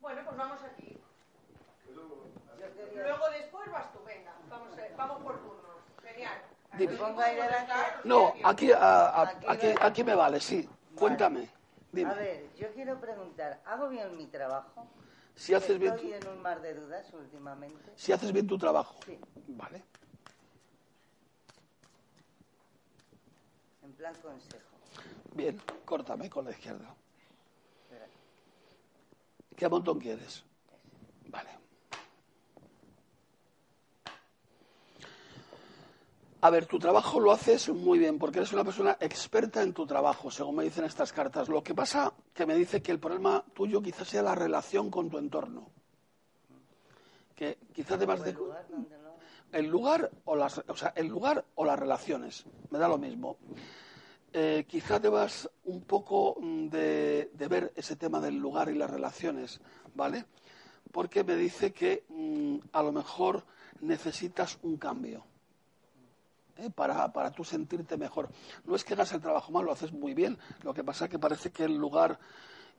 Bueno, 0.00 0.20
pues 0.24 0.36
vamos 0.36 0.60
aquí. 0.62 0.96
Luego 3.02 3.30
después 3.30 3.70
vas 3.70 3.92
tú, 3.92 3.98
venga. 4.04 4.32
Vamos, 4.48 4.78
eh, 4.78 4.92
vamos 4.96 5.22
por 5.22 5.38
turnos. 5.40 5.76
Genial. 6.02 6.38
Dime. 6.78 6.96
No, 8.04 8.28
aquí. 8.28 8.40
aquí, 8.44 8.72
a- 8.72 8.78
a- 9.08 9.22
Aquí 9.22 9.46
aquí, 9.48 9.66
no- 9.74 9.86
aquí 9.86 10.04
me 10.04 10.14
vale, 10.14 10.40
sí. 10.40 10.68
Cuéntame. 10.94 11.48
Dime. 11.92 12.10
A 12.10 12.14
ver, 12.14 12.54
yo 12.54 12.70
quiero 12.72 13.00
preguntar, 13.00 13.60
¿hago 13.64 13.88
bien 13.88 14.16
mi 14.16 14.26
trabajo? 14.26 14.86
Si 15.34 15.54
haces 15.54 15.78
bien 15.78 15.94
Estoy 15.94 16.10
tu, 16.10 16.16
en 16.16 16.28
un 16.36 16.42
mar 16.42 16.60
de 16.60 16.74
dudas 16.74 17.12
últimamente. 17.14 17.90
si 17.96 18.12
haces 18.12 18.30
bien 18.32 18.46
tu 18.46 18.58
trabajo. 18.58 19.00
Sí. 19.04 19.18
Vale. 19.48 19.82
En 23.82 23.92
plan 23.94 24.14
consejo. 24.16 24.68
Bien, 25.34 25.60
córtame 25.84 26.28
con 26.30 26.44
la 26.44 26.50
izquierda. 26.52 26.94
Espera. 27.84 28.06
¿Qué 29.56 29.68
montón 29.68 29.98
quieres? 29.98 30.44
Ese. 31.32 31.59
A 36.42 36.48
ver, 36.48 36.64
tu 36.64 36.78
trabajo 36.78 37.20
lo 37.20 37.32
haces 37.32 37.68
muy 37.68 37.98
bien 37.98 38.18
porque 38.18 38.38
eres 38.38 38.54
una 38.54 38.64
persona 38.64 38.96
experta 38.98 39.62
en 39.62 39.74
tu 39.74 39.86
trabajo, 39.86 40.30
según 40.30 40.56
me 40.56 40.64
dicen 40.64 40.86
estas 40.86 41.12
cartas. 41.12 41.50
Lo 41.50 41.62
que 41.62 41.74
pasa 41.74 42.14
que 42.32 42.46
me 42.46 42.54
dice 42.54 42.80
que 42.80 42.92
el 42.92 42.98
problema 42.98 43.44
tuyo 43.52 43.82
quizás 43.82 44.08
sea 44.08 44.22
la 44.22 44.34
relación 44.34 44.90
con 44.90 45.10
tu 45.10 45.18
entorno. 45.18 45.68
Que 47.36 47.58
quizás 47.74 47.98
debas 47.98 48.24
de 48.24 48.34
¿El 49.52 49.66
lugar 49.66 50.10
o 50.24 50.34
las, 50.34 50.62
o 50.66 50.76
sea, 50.76 50.94
el 50.96 51.08
lugar 51.08 51.44
o 51.56 51.64
las 51.66 51.78
relaciones, 51.78 52.46
me 52.70 52.78
da 52.78 52.88
lo 52.88 52.96
mismo. 52.96 53.36
Eh, 54.32 54.64
quizá 54.66 54.98
debas 54.98 55.50
un 55.64 55.82
poco 55.82 56.36
mm, 56.40 56.68
de, 56.68 57.30
de 57.34 57.48
ver 57.48 57.72
ese 57.76 57.96
tema 57.96 58.18
del 58.20 58.36
lugar 58.36 58.70
y 58.70 58.76
las 58.76 58.90
relaciones, 58.90 59.60
¿vale? 59.94 60.24
Porque 60.90 61.22
me 61.22 61.36
dice 61.36 61.72
que 61.72 62.04
mm, 62.08 62.58
a 62.72 62.82
lo 62.82 62.92
mejor 62.92 63.44
necesitas 63.80 64.58
un 64.62 64.78
cambio 64.78 65.24
¿eh? 66.60 66.70
para, 66.70 67.12
para 67.12 67.30
tú 67.30 67.44
sentirte 67.44 67.96
mejor. 67.96 68.28
No 68.64 68.74
es 68.76 68.84
que 68.84 68.94
hagas 68.94 69.12
el 69.12 69.20
trabajo 69.20 69.52
mal, 69.52 69.64
lo 69.64 69.72
haces 69.72 69.92
muy 69.92 70.14
bien. 70.14 70.38
Lo 70.62 70.72
que 70.74 70.84
pasa 70.84 71.04
es 71.06 71.10
que 71.10 71.18
parece 71.18 71.50
que 71.50 71.64
el 71.64 71.76
lugar 71.76 72.18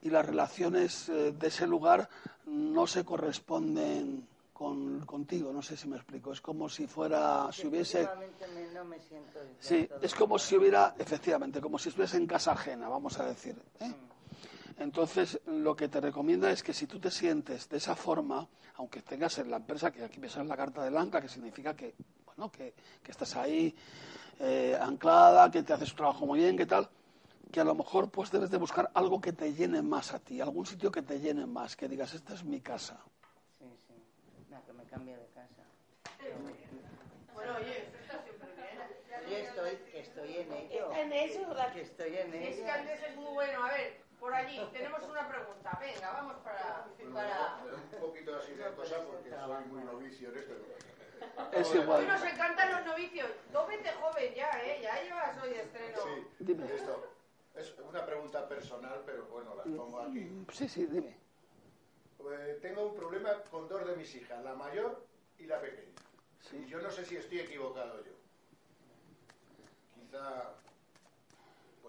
y 0.02 0.10
las 0.10 0.26
relaciones 0.26 1.10
eh, 1.10 1.32
de 1.32 1.48
ese 1.48 1.68
lugar 1.68 2.10
no 2.46 2.88
se 2.88 3.04
corresponden 3.06 4.28
con, 4.54 5.06
contigo. 5.06 5.52
No 5.54 5.62
sé 5.62 5.78
si 5.78 5.88
me 5.88 5.98
explico. 5.98 6.32
Es 6.34 6.42
como 6.42 6.70
si 6.70 6.88
fuera, 6.88 7.50
si 7.52 7.68
hubiese... 7.68 8.02
Me- 8.56 8.68
no 8.74 8.86
me 8.86 9.00
siento 9.00 9.40
Sí, 9.60 9.88
es 10.02 10.16
como 10.16 10.40
si 10.40 10.56
hubiera, 10.58 10.96
efectivamente, 10.98 11.62
como 11.62 11.78
si 11.78 11.90
estuviese 11.90 12.18
en 12.18 12.26
casa 12.26 12.54
ajena, 12.54 12.90
vamos 12.90 13.20
a 13.20 13.26
decir. 13.26 13.56
¿eh? 13.80 13.94
Entonces, 14.78 15.40
lo 15.46 15.76
que 15.76 15.88
te 15.90 16.02
recomienda 16.02 16.50
es 16.50 16.64
que 16.64 16.74
si 16.74 16.88
tú 16.88 17.00
te 17.00 17.12
sientes 17.12 17.70
de 17.70 17.78
esa 17.78 17.96
forma, 17.96 18.48
aunque 18.78 19.02
tengas 19.04 19.38
en 19.38 19.52
la 19.52 19.58
empresa, 19.58 19.92
que 19.92 20.04
aquí 20.04 20.20
me 20.20 20.30
sale 20.30 20.48
la 20.50 20.58
carta 20.58 20.84
del 20.84 20.98
ancla, 20.98 21.22
que 21.22 21.28
significa 21.30 21.76
que, 21.76 21.94
bueno, 22.36 22.52
que, 22.52 22.74
que 23.04 23.12
estás 23.12 23.36
ahí 23.36 23.76
eh, 24.40 24.78
anclada, 24.80 25.50
que 25.52 25.64
te 25.64 25.74
haces 25.74 25.90
tu 25.90 25.96
trabajo 25.96 26.26
muy 26.26 26.40
bien, 26.40 26.58
que 26.58 26.66
tal, 26.66 26.90
que 27.52 27.60
a 27.60 27.64
lo 27.64 27.76
mejor 27.76 28.10
pues 28.10 28.32
debes 28.32 28.50
de 28.50 28.58
buscar 28.58 28.90
algo 28.94 29.20
que 29.22 29.34
te 29.34 29.54
llene 29.54 29.82
más 29.82 30.14
a 30.14 30.20
ti, 30.20 30.42
algún 30.42 30.66
sitio 30.66 30.92
que 30.92 31.02
te 31.02 31.20
llene 31.20 31.46
más, 31.46 31.76
que 31.76 31.88
digas, 31.88 32.14
esta 32.14 32.34
es 32.34 32.44
mi 32.44 32.62
casa. 32.62 32.98
Sí, 33.60 33.66
sí. 33.88 33.94
No, 34.50 34.66
que 34.66 34.74
me 34.74 34.84
cambie 34.86 35.16
de 35.16 35.28
casa. 35.28 35.64
Bueno, 37.34 37.56
oye. 37.58 37.90
Yo 39.30 39.38
estoy, 39.38 39.80
estoy 39.94 40.38
en 40.38 40.52
ello. 40.52 40.94
En 40.94 41.14
eso, 41.14 41.48
¿verdad? 41.48 41.72
Que 41.74 41.82
estoy 41.82 42.18
en 42.18 42.34
Es 42.34 42.56
que 42.56 42.64
ello. 42.64 42.74
Andrés 42.74 43.00
es 43.08 43.16
muy 43.16 43.34
bueno. 43.34 43.64
A 43.64 43.70
ver, 43.70 44.02
por 44.20 44.34
allí 44.34 44.60
tenemos 44.74 45.04
una 45.04 45.28
pregunta. 45.28 45.78
Venga, 45.80 46.12
vamos 46.12 46.36
para... 46.44 46.88
para... 47.14 47.30
Da 47.30 47.64
un 47.94 48.08
poquito 48.08 48.36
así 48.36 48.54
de 48.54 48.72
cosa 48.74 48.98
porque 49.06 49.30
soy 49.30 49.66
muy 49.72 49.84
novicio 49.84 50.30
en 50.30 50.38
esto. 50.38 50.54
Es 51.52 51.76
igual. 51.76 52.08
nos 52.08 52.24
encantan 52.24 52.72
los 52.72 52.86
novicios. 52.86 53.30
Dópete 53.52 53.92
joven 53.94 54.34
ya, 54.34 54.50
¿eh? 54.64 54.80
Ya 54.82 55.02
llevas 55.04 55.38
hoy 55.44 55.50
de 55.50 55.62
estreno. 55.62 55.98
Sí, 56.04 56.28
Dime. 56.40 56.66
esto 56.66 57.08
es 57.56 57.74
una 57.88 58.06
pregunta 58.06 58.48
personal, 58.48 59.02
pero 59.06 59.26
bueno, 59.28 59.54
la 59.56 59.64
pongo 59.64 60.00
aquí. 60.02 60.46
Sí, 60.54 60.68
sí, 60.70 60.86
dime. 60.86 61.18
Eh, 62.32 62.60
tengo 62.62 62.86
un 62.88 62.96
problema 62.96 63.42
con 63.50 63.68
dos 63.68 63.86
de 63.86 63.96
mis 63.96 64.14
hijas, 64.16 64.44
la 64.44 64.54
mayor 64.54 65.06
y 65.38 65.46
la 65.46 65.60
pequeña. 65.60 65.92
Y 66.54 66.66
yo 66.68 66.80
no 66.80 66.90
sé 66.92 67.06
si 67.06 67.18
estoy 67.18 67.40
equivocado 67.40 68.04
yo. 68.04 68.12
Quizá... 69.96 70.54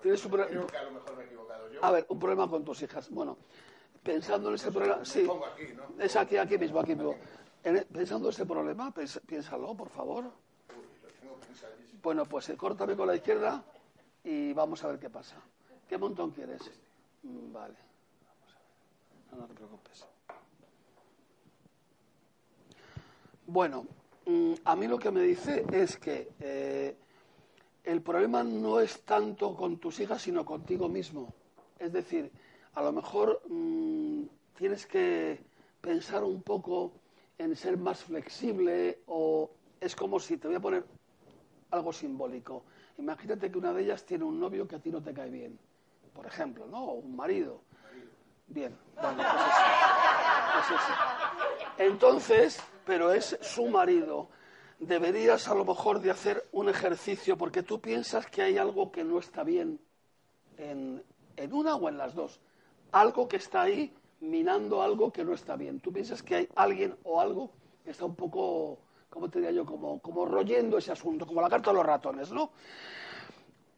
Tienes 0.02 0.24
un 0.24 0.30
pro- 0.32 0.46
creo 0.46 0.66
que 0.66 0.76
a 0.76 0.82
lo 0.84 0.90
mejor 0.92 1.16
me 1.16 1.22
he 1.22 1.26
equivocado 1.26 1.70
yo. 1.70 1.84
A 1.84 1.90
ver, 1.92 2.06
un 2.08 2.18
problema 2.18 2.48
con 2.48 2.64
tus 2.64 2.82
hijas. 2.82 3.08
Bueno, 3.10 3.38
pensando 4.02 4.48
en 4.48 4.56
ese 4.56 4.72
problema, 4.72 5.04
sí. 5.04 5.22
pongo 5.24 5.46
aquí, 5.46 5.66
¿no? 5.74 6.02
Es 6.02 6.16
aquí, 6.16 6.36
aquí 6.36 6.58
mismo, 6.58 6.80
aquí 6.80 6.94
mismo. 6.94 7.16
E- 7.64 7.86
pensando 7.92 8.28
ese 8.28 8.44
problema, 8.44 8.92
piénsalo, 9.26 9.74
por 9.74 9.88
favor. 9.90 10.24
Bueno, 12.02 12.24
pues 12.26 12.48
eh, 12.50 12.56
córtame 12.56 12.96
con 12.96 13.06
la 13.06 13.14
izquierda 13.14 13.62
y 14.24 14.52
vamos 14.52 14.82
a 14.82 14.88
ver 14.88 14.98
qué 14.98 15.08
pasa. 15.10 15.36
¿Qué 15.88 15.96
montón 15.98 16.30
quieres? 16.32 16.62
Mm, 17.22 17.52
Vale. 17.52 17.74
No, 19.30 19.38
no 19.38 19.46
te 19.46 19.54
preocupes. 19.54 20.04
Bueno, 23.46 23.86
mm, 24.26 24.54
a 24.64 24.76
mí 24.76 24.86
lo 24.88 24.98
que 24.98 25.10
me 25.10 25.22
dice 25.22 25.64
es 25.72 25.96
que 25.98 26.32
eh, 26.40 26.96
el 27.84 28.02
problema 28.02 28.42
no 28.42 28.80
es 28.80 29.02
tanto 29.02 29.54
con 29.54 29.78
tus 29.78 30.00
hijas, 30.00 30.22
sino 30.22 30.44
contigo 30.44 30.88
mismo. 30.88 31.32
Es 31.78 31.92
decir, 31.92 32.30
a 32.74 32.82
lo 32.82 32.92
mejor 32.92 33.40
mm, 33.48 34.22
tienes 34.56 34.86
que 34.86 35.40
pensar 35.80 36.24
un 36.24 36.42
poco 36.42 36.92
en 37.42 37.56
ser 37.56 37.76
más 37.76 38.02
flexible 38.04 39.00
o 39.06 39.50
es 39.80 39.96
como 39.96 40.20
si 40.20 40.36
te 40.36 40.46
voy 40.46 40.56
a 40.56 40.60
poner 40.60 40.84
algo 41.70 41.92
simbólico. 41.92 42.64
Imagínate 42.98 43.50
que 43.50 43.58
una 43.58 43.72
de 43.72 43.82
ellas 43.82 44.04
tiene 44.04 44.24
un 44.24 44.38
novio 44.38 44.68
que 44.68 44.76
a 44.76 44.78
ti 44.78 44.90
no 44.90 45.02
te 45.02 45.12
cae 45.12 45.30
bien, 45.30 45.58
por 46.14 46.26
ejemplo, 46.26 46.66
¿no? 46.66 46.84
O 46.84 46.92
un 46.94 47.16
marido. 47.16 47.62
Bien, 48.46 48.76
bueno, 49.00 49.16
pues 50.52 50.66
eso. 50.66 50.92
Pues. 51.76 51.88
Entonces, 51.88 52.62
pero 52.84 53.12
es 53.12 53.38
su 53.40 53.66
marido. 53.66 54.28
Deberías 54.78 55.48
a 55.48 55.54
lo 55.54 55.64
mejor 55.64 56.00
de 56.00 56.10
hacer 56.10 56.44
un 56.52 56.68
ejercicio 56.68 57.36
porque 57.38 57.62
tú 57.62 57.80
piensas 57.80 58.26
que 58.26 58.42
hay 58.42 58.58
algo 58.58 58.92
que 58.92 59.04
no 59.04 59.18
está 59.18 59.42
bien 59.42 59.80
en, 60.58 61.02
en 61.36 61.52
una 61.52 61.76
o 61.76 61.88
en 61.88 61.98
las 61.98 62.14
dos. 62.14 62.40
Algo 62.90 63.26
que 63.26 63.36
está 63.36 63.62
ahí 63.62 63.94
minando 64.22 64.82
algo 64.82 65.12
que 65.12 65.24
no 65.24 65.34
está 65.34 65.56
bien. 65.56 65.80
Tú 65.80 65.92
piensas 65.92 66.22
que 66.22 66.34
hay 66.36 66.48
alguien 66.54 66.96
o 67.04 67.20
algo 67.20 67.50
que 67.84 67.90
está 67.90 68.04
un 68.04 68.14
poco, 68.14 68.78
¿cómo 69.10 69.28
te 69.28 69.40
diría 69.40 69.52
yo? 69.52 69.66
Como, 69.66 70.00
como 70.00 70.24
royendo 70.24 70.78
ese 70.78 70.92
asunto, 70.92 71.26
como 71.26 71.40
la 71.42 71.50
carta 71.50 71.70
de 71.70 71.76
los 71.76 71.86
ratones, 71.86 72.32
¿no? 72.32 72.52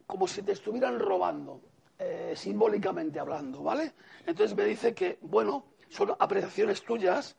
Como 0.05 0.27
si 0.27 0.43
te 0.43 0.51
estuvieran 0.51 0.99
robando, 0.99 1.61
eh, 1.97 2.33
simbólicamente 2.35 3.19
hablando, 3.19 3.63
¿vale? 3.63 3.93
Entonces 4.25 4.55
me 4.55 4.65
dice 4.65 4.93
que, 4.93 5.17
bueno, 5.21 5.65
son 5.89 6.13
apreciaciones 6.19 6.83
tuyas, 6.83 7.35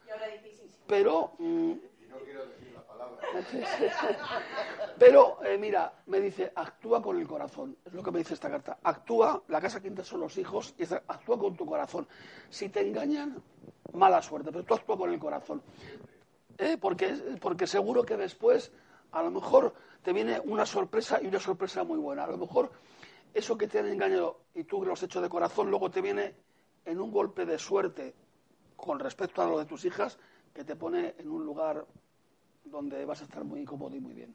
pero 0.87 1.33
mm, 1.39 1.71
Y 1.71 2.09
no 2.09 2.17
quiero 2.25 2.47
decir 2.47 2.73
la 2.75 2.83
palabra. 2.87 3.19
Pero, 4.99 5.45
eh, 5.45 5.59
mira, 5.59 5.93
me 6.07 6.21
dice, 6.21 6.53
actúa 6.55 7.03
con 7.03 7.19
el 7.19 7.27
corazón. 7.27 7.77
Es 7.85 7.93
lo 7.93 8.03
que 8.03 8.11
me 8.11 8.19
dice 8.19 8.35
esta 8.35 8.51
carta. 8.51 8.79
Actúa, 8.83 9.43
la 9.49 9.61
casa 9.61 9.81
quinta 9.81 10.05
son 10.05 10.21
los 10.21 10.37
hijos, 10.39 10.75
y 10.79 10.85
actúa 10.85 11.39
con 11.39 11.57
tu 11.57 11.67
corazón. 11.67 12.07
Si 12.49 12.69
te 12.69 12.81
engañan, 12.81 13.43
mala 13.93 14.23
suerte, 14.23 14.51
pero 14.51 14.65
tú 14.65 14.75
actúa 14.75 14.97
con 14.97 15.13
el 15.13 15.19
corazón. 15.19 15.63
¿Eh? 16.59 16.79
Porque, 16.81 17.39
porque 17.41 17.67
seguro 17.67 18.05
que 18.05 18.17
después, 18.17 18.73
a 19.13 19.23
lo 19.23 19.31
mejor, 19.31 19.75
te 20.03 20.13
viene 20.13 20.41
una 20.45 20.65
sorpresa 20.65 21.21
y 21.21 21.27
una 21.27 21.41
sorpresa 21.41 21.85
muy 21.85 21.99
buena. 21.99 22.25
A 22.25 22.29
lo 22.29 22.39
mejor 22.39 22.71
eso 23.35 23.59
que 23.59 23.67
te 23.67 23.79
han 23.79 23.89
engañado 23.89 24.41
y 24.55 24.65
tú 24.65 24.85
lo 24.85 24.95
has 24.95 25.03
hecho 25.03 25.21
de 25.21 25.29
corazón, 25.29 25.69
luego 25.69 25.91
te 25.91 26.01
viene 26.01 26.35
en 26.85 27.01
un 27.01 27.11
golpe 27.11 27.45
de 27.45 27.59
suerte 27.59 28.15
con 28.77 28.99
respecto 28.99 29.43
a 29.43 29.47
lo 29.47 29.59
de 29.59 29.67
tus 29.67 29.85
hijas, 29.85 30.19
que 30.55 30.65
te 30.65 30.77
pone 30.77 31.15
en 31.19 31.31
un 31.31 31.45
lugar 31.45 31.85
donde 32.71 33.05
vas 33.05 33.21
a 33.21 33.25
estar 33.25 33.45
muy 33.45 33.65
cómodo 33.65 33.95
y 33.97 34.01
muy 34.01 34.15
bien. 34.15 34.35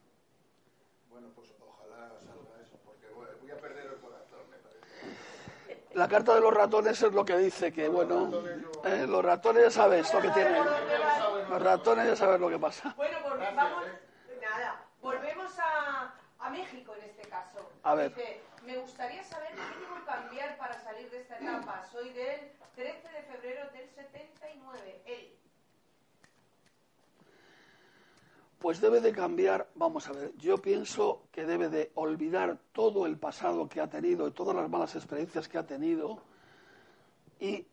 Bueno, 1.09 1.29
pues 1.35 1.53
ojalá 1.59 2.09
salga 2.19 2.61
eso, 2.61 2.79
porque 2.85 3.07
voy 3.09 3.51
a 3.51 3.57
perder 3.57 3.85
el 3.87 3.99
corazón, 3.99 4.39
me 4.49 4.57
parece. 4.57 5.87
La 5.93 6.07
carta 6.07 6.35
de 6.35 6.41
los 6.41 6.53
ratones 6.53 7.01
es 7.01 7.13
lo 7.13 7.25
que 7.25 7.37
dice 7.37 7.71
que, 7.71 7.87
bueno, 7.89 8.31
eh, 8.85 9.05
los 9.07 9.23
ratones 9.23 9.63
ya 9.63 9.71
sabes 9.71 10.13
lo 10.13 10.21
que 10.21 10.29
tienen. 10.29 10.63
Los 11.49 11.61
ratones 11.61 12.07
ya 12.07 12.15
sabes 12.15 12.39
lo 12.39 12.49
que 12.49 12.59
pasa. 12.59 12.93
Bueno, 12.95 13.17
pues 13.23 13.55
vamos... 13.55 13.83
Nada, 14.41 14.85
volvemos 15.01 15.59
a, 15.59 16.15
a 16.39 16.49
México 16.49 16.95
en 16.95 17.03
este 17.03 17.27
caso. 17.29 17.59
A 17.83 17.95
ver. 17.95 18.15
Dice, 18.15 18.41
me 18.65 18.77
gustaría 18.77 19.23
saber 19.23 19.49
qué 19.51 19.79
debo 19.79 20.05
cambiar 20.05 20.57
para 20.57 20.79
salir 20.79 21.09
de 21.11 21.21
esta 21.21 21.37
etapa. 21.37 21.83
Soy 21.91 22.09
del 22.11 22.51
13 22.75 23.07
de 23.09 23.23
febrero 23.23 23.69
del 23.71 23.89
79. 23.89 25.01
Él. 25.05 25.30
Pues 28.61 28.79
debe 28.79 29.01
de 29.01 29.11
cambiar, 29.11 29.67
vamos 29.73 30.07
a 30.07 30.11
ver, 30.11 30.37
yo 30.37 30.59
pienso 30.59 31.23
que 31.31 31.47
debe 31.47 31.67
de 31.67 31.91
olvidar 31.95 32.59
todo 32.73 33.07
el 33.07 33.17
pasado 33.17 33.67
que 33.67 33.81
ha 33.81 33.89
tenido 33.89 34.27
y 34.27 34.31
todas 34.33 34.55
las 34.55 34.69
malas 34.69 34.95
experiencias 34.95 35.47
que 35.47 35.57
ha 35.57 35.65
tenido 35.65 36.19
y 37.39 37.65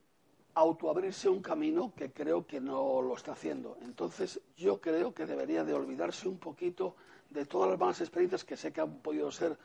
autoabrirse 0.55 1.29
un 1.29 1.43
camino 1.43 1.93
que 1.95 2.11
creo 2.11 2.47
que 2.47 2.59
no 2.59 3.03
lo 3.03 3.15
está 3.15 3.33
haciendo. 3.33 3.77
Entonces 3.83 4.41
yo 4.57 4.81
creo 4.81 5.13
que 5.13 5.27
debería 5.27 5.63
de 5.63 5.75
olvidarse 5.75 6.27
un 6.27 6.39
poquito 6.39 6.97
de 7.29 7.45
todas 7.45 7.69
las 7.69 7.79
malas 7.79 8.01
experiencias 8.01 8.43
que 8.43 8.57
sé 8.57 8.73
que 8.73 8.81
han 8.81 9.01
podido 9.01 9.31
ser 9.31 9.59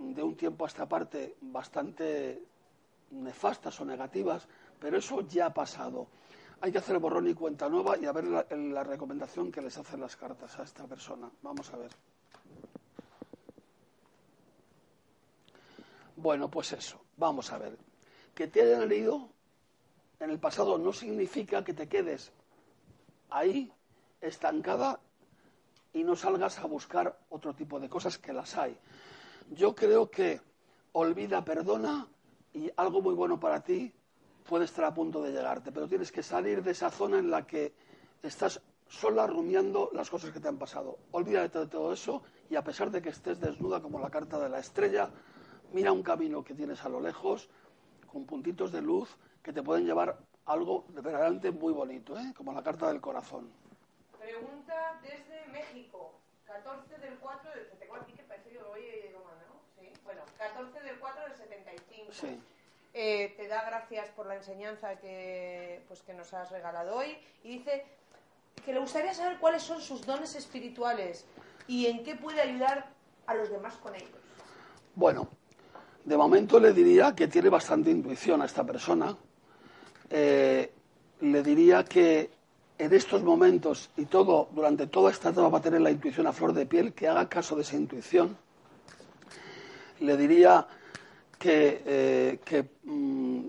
de 0.00 0.22
un 0.24 0.34
tiempo 0.34 0.64
a 0.64 0.68
esta 0.68 0.88
parte 0.88 1.36
bastante 1.42 2.42
nefastas 3.12 3.80
o 3.80 3.84
negativas, 3.84 4.48
pero 4.80 4.98
eso 4.98 5.20
ya 5.28 5.46
ha 5.46 5.54
pasado. 5.54 6.08
Hay 6.60 6.72
que 6.72 6.78
hacer 6.78 6.98
borrón 6.98 7.26
y 7.28 7.34
cuenta 7.34 7.68
nueva 7.68 7.96
y 7.96 8.06
a 8.06 8.12
ver 8.12 8.24
la, 8.24 8.46
la 8.50 8.84
recomendación 8.84 9.50
que 9.50 9.62
les 9.62 9.76
hacen 9.78 10.00
las 10.00 10.16
cartas 10.16 10.58
a 10.58 10.62
esta 10.62 10.86
persona. 10.86 11.30
Vamos 11.42 11.72
a 11.72 11.78
ver. 11.78 11.90
Bueno, 16.16 16.50
pues 16.50 16.72
eso, 16.72 17.00
vamos 17.16 17.50
a 17.52 17.58
ver. 17.58 17.78
Que 18.34 18.46
te 18.46 18.60
hayan 18.60 18.82
herido 18.82 19.30
en 20.20 20.28
el 20.28 20.38
pasado 20.38 20.76
no 20.76 20.92
significa 20.92 21.64
que 21.64 21.72
te 21.72 21.88
quedes 21.88 22.30
ahí 23.30 23.72
estancada 24.20 25.00
y 25.94 26.04
no 26.04 26.14
salgas 26.14 26.58
a 26.58 26.66
buscar 26.66 27.18
otro 27.30 27.54
tipo 27.54 27.80
de 27.80 27.88
cosas 27.88 28.18
que 28.18 28.34
las 28.34 28.56
hay. 28.56 28.76
Yo 29.50 29.74
creo 29.74 30.10
que 30.10 30.40
olvida, 30.92 31.42
perdona 31.42 32.06
y 32.52 32.70
algo 32.76 33.00
muy 33.00 33.14
bueno 33.14 33.40
para 33.40 33.62
ti 33.62 33.92
puede 34.50 34.64
estar 34.64 34.84
a 34.84 34.92
punto 34.92 35.22
de 35.22 35.30
llegarte, 35.30 35.70
pero 35.70 35.86
tienes 35.86 36.10
que 36.10 36.24
salir 36.24 36.60
de 36.60 36.72
esa 36.72 36.90
zona 36.90 37.20
en 37.20 37.30
la 37.30 37.46
que 37.46 37.72
estás 38.20 38.60
sola 38.88 39.24
rumiando 39.24 39.90
las 39.92 40.10
cosas 40.10 40.32
que 40.32 40.40
te 40.40 40.48
han 40.48 40.58
pasado. 40.58 40.98
Olvídate 41.12 41.60
de 41.60 41.66
todo 41.68 41.92
eso 41.92 42.24
y 42.50 42.56
a 42.56 42.64
pesar 42.64 42.90
de 42.90 43.00
que 43.00 43.10
estés 43.10 43.38
desnuda 43.38 43.80
como 43.80 44.00
la 44.00 44.10
carta 44.10 44.40
de 44.40 44.48
la 44.48 44.58
estrella, 44.58 45.08
mira 45.72 45.92
un 45.92 46.02
camino 46.02 46.42
que 46.42 46.54
tienes 46.54 46.84
a 46.84 46.88
lo 46.88 47.00
lejos 47.00 47.48
con 48.10 48.26
puntitos 48.26 48.72
de 48.72 48.82
luz 48.82 49.16
que 49.40 49.52
te 49.52 49.62
pueden 49.62 49.86
llevar 49.86 50.18
algo 50.46 50.84
de 50.88 51.00
verdaderamente 51.00 51.52
muy 51.52 51.72
bonito, 51.72 52.18
¿eh? 52.18 52.34
como 52.36 52.52
la 52.52 52.64
carta 52.64 52.88
del 52.88 53.00
corazón. 53.00 53.48
Pregunta 54.18 55.00
desde 55.00 55.46
México. 55.52 56.10
14 56.46 56.98
del 56.98 57.16
4 57.20 57.50
del... 57.52 57.68
Tengo 57.78 57.94
aquí 57.94 58.14
que 58.14 58.24
parece 58.24 58.50
que 58.50 58.58
lo 58.58 58.70
voy 58.70 58.80
a 58.80 59.12
¿no? 59.12 59.60
Sí. 59.78 59.92
Bueno, 60.02 60.22
14 60.36 60.80
del 60.80 60.98
4 60.98 61.22
del 61.22 61.34
75. 61.36 62.12
Sí. 62.12 62.40
Eh, 62.92 63.34
te 63.36 63.46
da 63.46 63.64
gracias 63.64 64.08
por 64.10 64.26
la 64.26 64.34
enseñanza 64.34 64.96
que, 64.96 65.82
pues, 65.86 66.02
que 66.02 66.12
nos 66.12 66.34
has 66.34 66.50
regalado 66.50 66.96
hoy 66.96 67.16
y 67.44 67.58
dice 67.58 67.84
que 68.64 68.72
le 68.72 68.80
gustaría 68.80 69.14
saber 69.14 69.38
cuáles 69.38 69.62
son 69.62 69.80
sus 69.80 70.04
dones 70.04 70.34
espirituales 70.34 71.24
y 71.68 71.86
en 71.86 72.02
qué 72.02 72.16
puede 72.16 72.40
ayudar 72.40 72.88
a 73.26 73.34
los 73.34 73.48
demás 73.48 73.74
con 73.76 73.94
ellos. 73.94 74.10
Bueno, 74.96 75.28
de 76.04 76.16
momento 76.16 76.58
le 76.58 76.72
diría 76.72 77.14
que 77.14 77.28
tiene 77.28 77.48
bastante 77.48 77.90
intuición 77.90 78.42
a 78.42 78.46
esta 78.46 78.64
persona. 78.64 79.16
Eh, 80.10 80.72
le 81.20 81.42
diría 81.42 81.84
que 81.84 82.30
en 82.76 82.92
estos 82.92 83.22
momentos 83.22 83.90
y 83.96 84.06
todo 84.06 84.48
durante 84.52 84.88
toda 84.88 85.12
esta 85.12 85.28
etapa 85.30 85.48
va 85.48 85.58
a 85.58 85.62
tener 85.62 85.80
la 85.80 85.90
intuición 85.90 86.26
a 86.26 86.32
flor 86.32 86.54
de 86.54 86.66
piel, 86.66 86.92
que 86.92 87.06
haga 87.06 87.28
caso 87.28 87.54
de 87.54 87.62
esa 87.62 87.76
intuición. 87.76 88.36
Le 90.00 90.16
diría 90.16 90.66
que, 91.40 91.82
eh, 91.86 92.64
mm, 92.84 93.46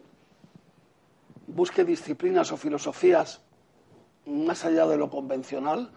busque 1.47 1.83
disciplinas 1.83 2.51
o 2.53 2.57
filosofías 2.57 3.41
más 4.25 4.63
allá 4.63 4.87
de 4.87 4.95
lo 4.95 5.09
convencional, 5.09 5.91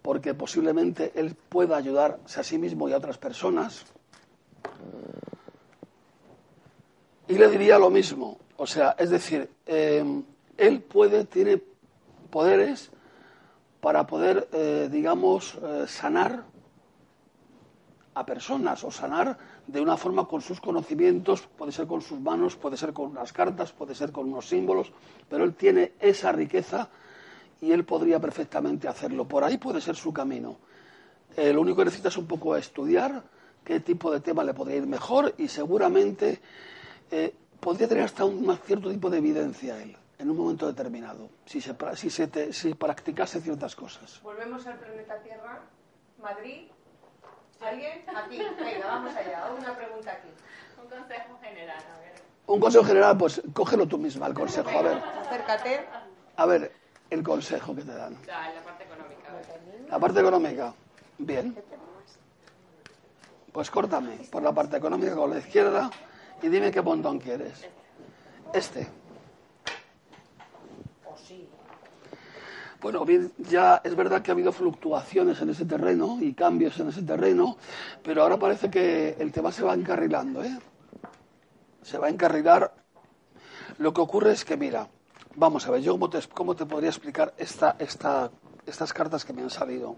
porque 0.00 0.32
posiblemente 0.32 1.12
él 1.14 1.36
pueda 1.36 1.76
ayudarse 1.76 2.40
a 2.40 2.42
sí 2.42 2.56
mismo 2.56 2.88
y 2.88 2.94
a 2.94 2.96
otras 2.96 3.18
personas. 3.18 3.84
Y 7.28 7.34
le 7.36 7.48
diría 7.50 7.78
lo 7.78 7.90
mismo, 7.90 8.38
o 8.56 8.66
sea, 8.66 8.96
es 8.98 9.10
decir, 9.10 9.50
eh, 9.66 10.22
él 10.56 10.80
puede, 10.80 11.26
tiene 11.26 11.60
poderes 12.30 12.90
para 13.82 14.06
poder, 14.06 14.48
eh, 14.52 14.88
digamos, 14.90 15.58
eh, 15.62 15.84
sanar 15.86 16.44
a 18.14 18.24
personas 18.24 18.82
o 18.82 18.90
sanar 18.90 19.36
de 19.68 19.80
una 19.82 19.98
forma 19.98 20.26
con 20.26 20.40
sus 20.40 20.60
conocimientos, 20.60 21.42
puede 21.42 21.72
ser 21.72 21.86
con 21.86 22.00
sus 22.00 22.18
manos, 22.18 22.56
puede 22.56 22.78
ser 22.78 22.94
con 22.94 23.10
unas 23.10 23.34
cartas, 23.34 23.70
puede 23.70 23.94
ser 23.94 24.10
con 24.10 24.26
unos 24.26 24.48
símbolos, 24.48 24.92
pero 25.28 25.44
él 25.44 25.54
tiene 25.54 25.92
esa 26.00 26.32
riqueza 26.32 26.88
y 27.60 27.70
él 27.72 27.84
podría 27.84 28.18
perfectamente 28.18 28.88
hacerlo. 28.88 29.28
Por 29.28 29.44
ahí 29.44 29.58
puede 29.58 29.82
ser 29.82 29.94
su 29.94 30.10
camino. 30.10 30.56
Eh, 31.36 31.52
lo 31.52 31.60
único 31.60 31.76
que 31.76 31.84
necesita 31.84 32.08
es 32.08 32.16
un 32.16 32.26
poco 32.26 32.56
estudiar 32.56 33.22
qué 33.62 33.80
tipo 33.80 34.10
de 34.10 34.20
tema 34.20 34.42
le 34.42 34.54
podría 34.54 34.78
ir 34.78 34.86
mejor 34.86 35.34
y 35.36 35.48
seguramente 35.48 36.40
eh, 37.10 37.34
podría 37.60 37.88
tener 37.88 38.04
hasta 38.04 38.24
un 38.24 38.58
cierto 38.64 38.90
tipo 38.90 39.10
de 39.10 39.18
evidencia 39.18 39.82
él 39.82 39.94
en 40.18 40.30
un 40.30 40.36
momento 40.36 40.66
determinado, 40.66 41.28
si 41.44 41.60
se, 41.60 42.52
si 42.52 42.74
practicase 42.74 43.40
ciertas 43.40 43.76
cosas. 43.76 44.20
Volvemos 44.22 44.66
al 44.66 44.78
planeta 44.78 45.22
Tierra, 45.22 45.60
Madrid. 46.20 46.68
¿Alguien? 47.60 48.04
Aquí, 48.16 48.38
venga, 48.38 48.86
vamos 48.86 49.14
allá. 49.16 49.44
Hago 49.44 49.56
una 49.56 49.76
pregunta 49.76 50.12
aquí. 50.12 50.28
Un 50.82 50.88
consejo 50.88 51.38
general, 51.42 51.78
a 51.94 51.98
ver. 52.00 52.12
Un 52.46 52.60
consejo 52.60 52.84
general, 52.84 53.18
pues 53.18 53.42
cógelo 53.52 53.86
tú 53.86 53.98
misma, 53.98 54.26
el 54.26 54.34
consejo. 54.34 54.70
A 54.70 54.82
ver, 54.82 54.98
Acércate. 54.98 55.86
a 56.36 56.46
ver, 56.46 56.72
el 57.10 57.22
consejo 57.22 57.74
que 57.74 57.82
te 57.82 57.92
dan. 57.92 58.14
En 58.14 58.26
la 58.54 58.62
parte 58.62 58.84
económica. 58.84 59.28
La 59.90 59.98
parte 59.98 60.20
económica, 60.20 60.74
bien. 61.18 61.62
Pues 63.52 63.70
córtame 63.70 64.16
por 64.30 64.42
la 64.42 64.52
parte 64.52 64.76
económica 64.76 65.14
con 65.14 65.30
la 65.30 65.38
izquierda 65.38 65.90
y 66.42 66.48
dime 66.48 66.70
qué 66.70 66.80
montón 66.80 67.18
quieres. 67.18 67.66
Este. 68.54 68.86
O 71.04 71.16
sí. 71.16 71.48
Bueno, 72.80 73.04
bien, 73.04 73.32
ya 73.38 73.80
es 73.82 73.96
verdad 73.96 74.22
que 74.22 74.30
ha 74.30 74.34
habido 74.34 74.52
fluctuaciones 74.52 75.40
en 75.40 75.50
ese 75.50 75.64
terreno 75.64 76.18
y 76.20 76.32
cambios 76.32 76.78
en 76.78 76.88
ese 76.88 77.02
terreno, 77.02 77.56
pero 78.04 78.22
ahora 78.22 78.36
parece 78.36 78.70
que 78.70 79.16
el 79.18 79.32
tema 79.32 79.50
se 79.50 79.64
va 79.64 79.74
encarrilando, 79.74 80.44
¿eh? 80.44 80.56
Se 81.82 81.98
va 81.98 82.06
a 82.06 82.10
encarrilar. 82.10 82.72
Lo 83.78 83.92
que 83.92 84.00
ocurre 84.00 84.30
es 84.30 84.44
que, 84.44 84.56
mira, 84.56 84.86
vamos 85.34 85.66
a 85.66 85.72
ver, 85.72 85.80
yo 85.80 85.92
cómo 85.92 86.08
te, 86.08 86.20
cómo 86.32 86.54
te 86.54 86.66
podría 86.66 86.90
explicar 86.90 87.34
esta, 87.36 87.74
esta, 87.80 88.30
estas 88.64 88.92
cartas 88.92 89.24
que 89.24 89.32
me 89.32 89.42
han 89.42 89.50
salido. 89.50 89.96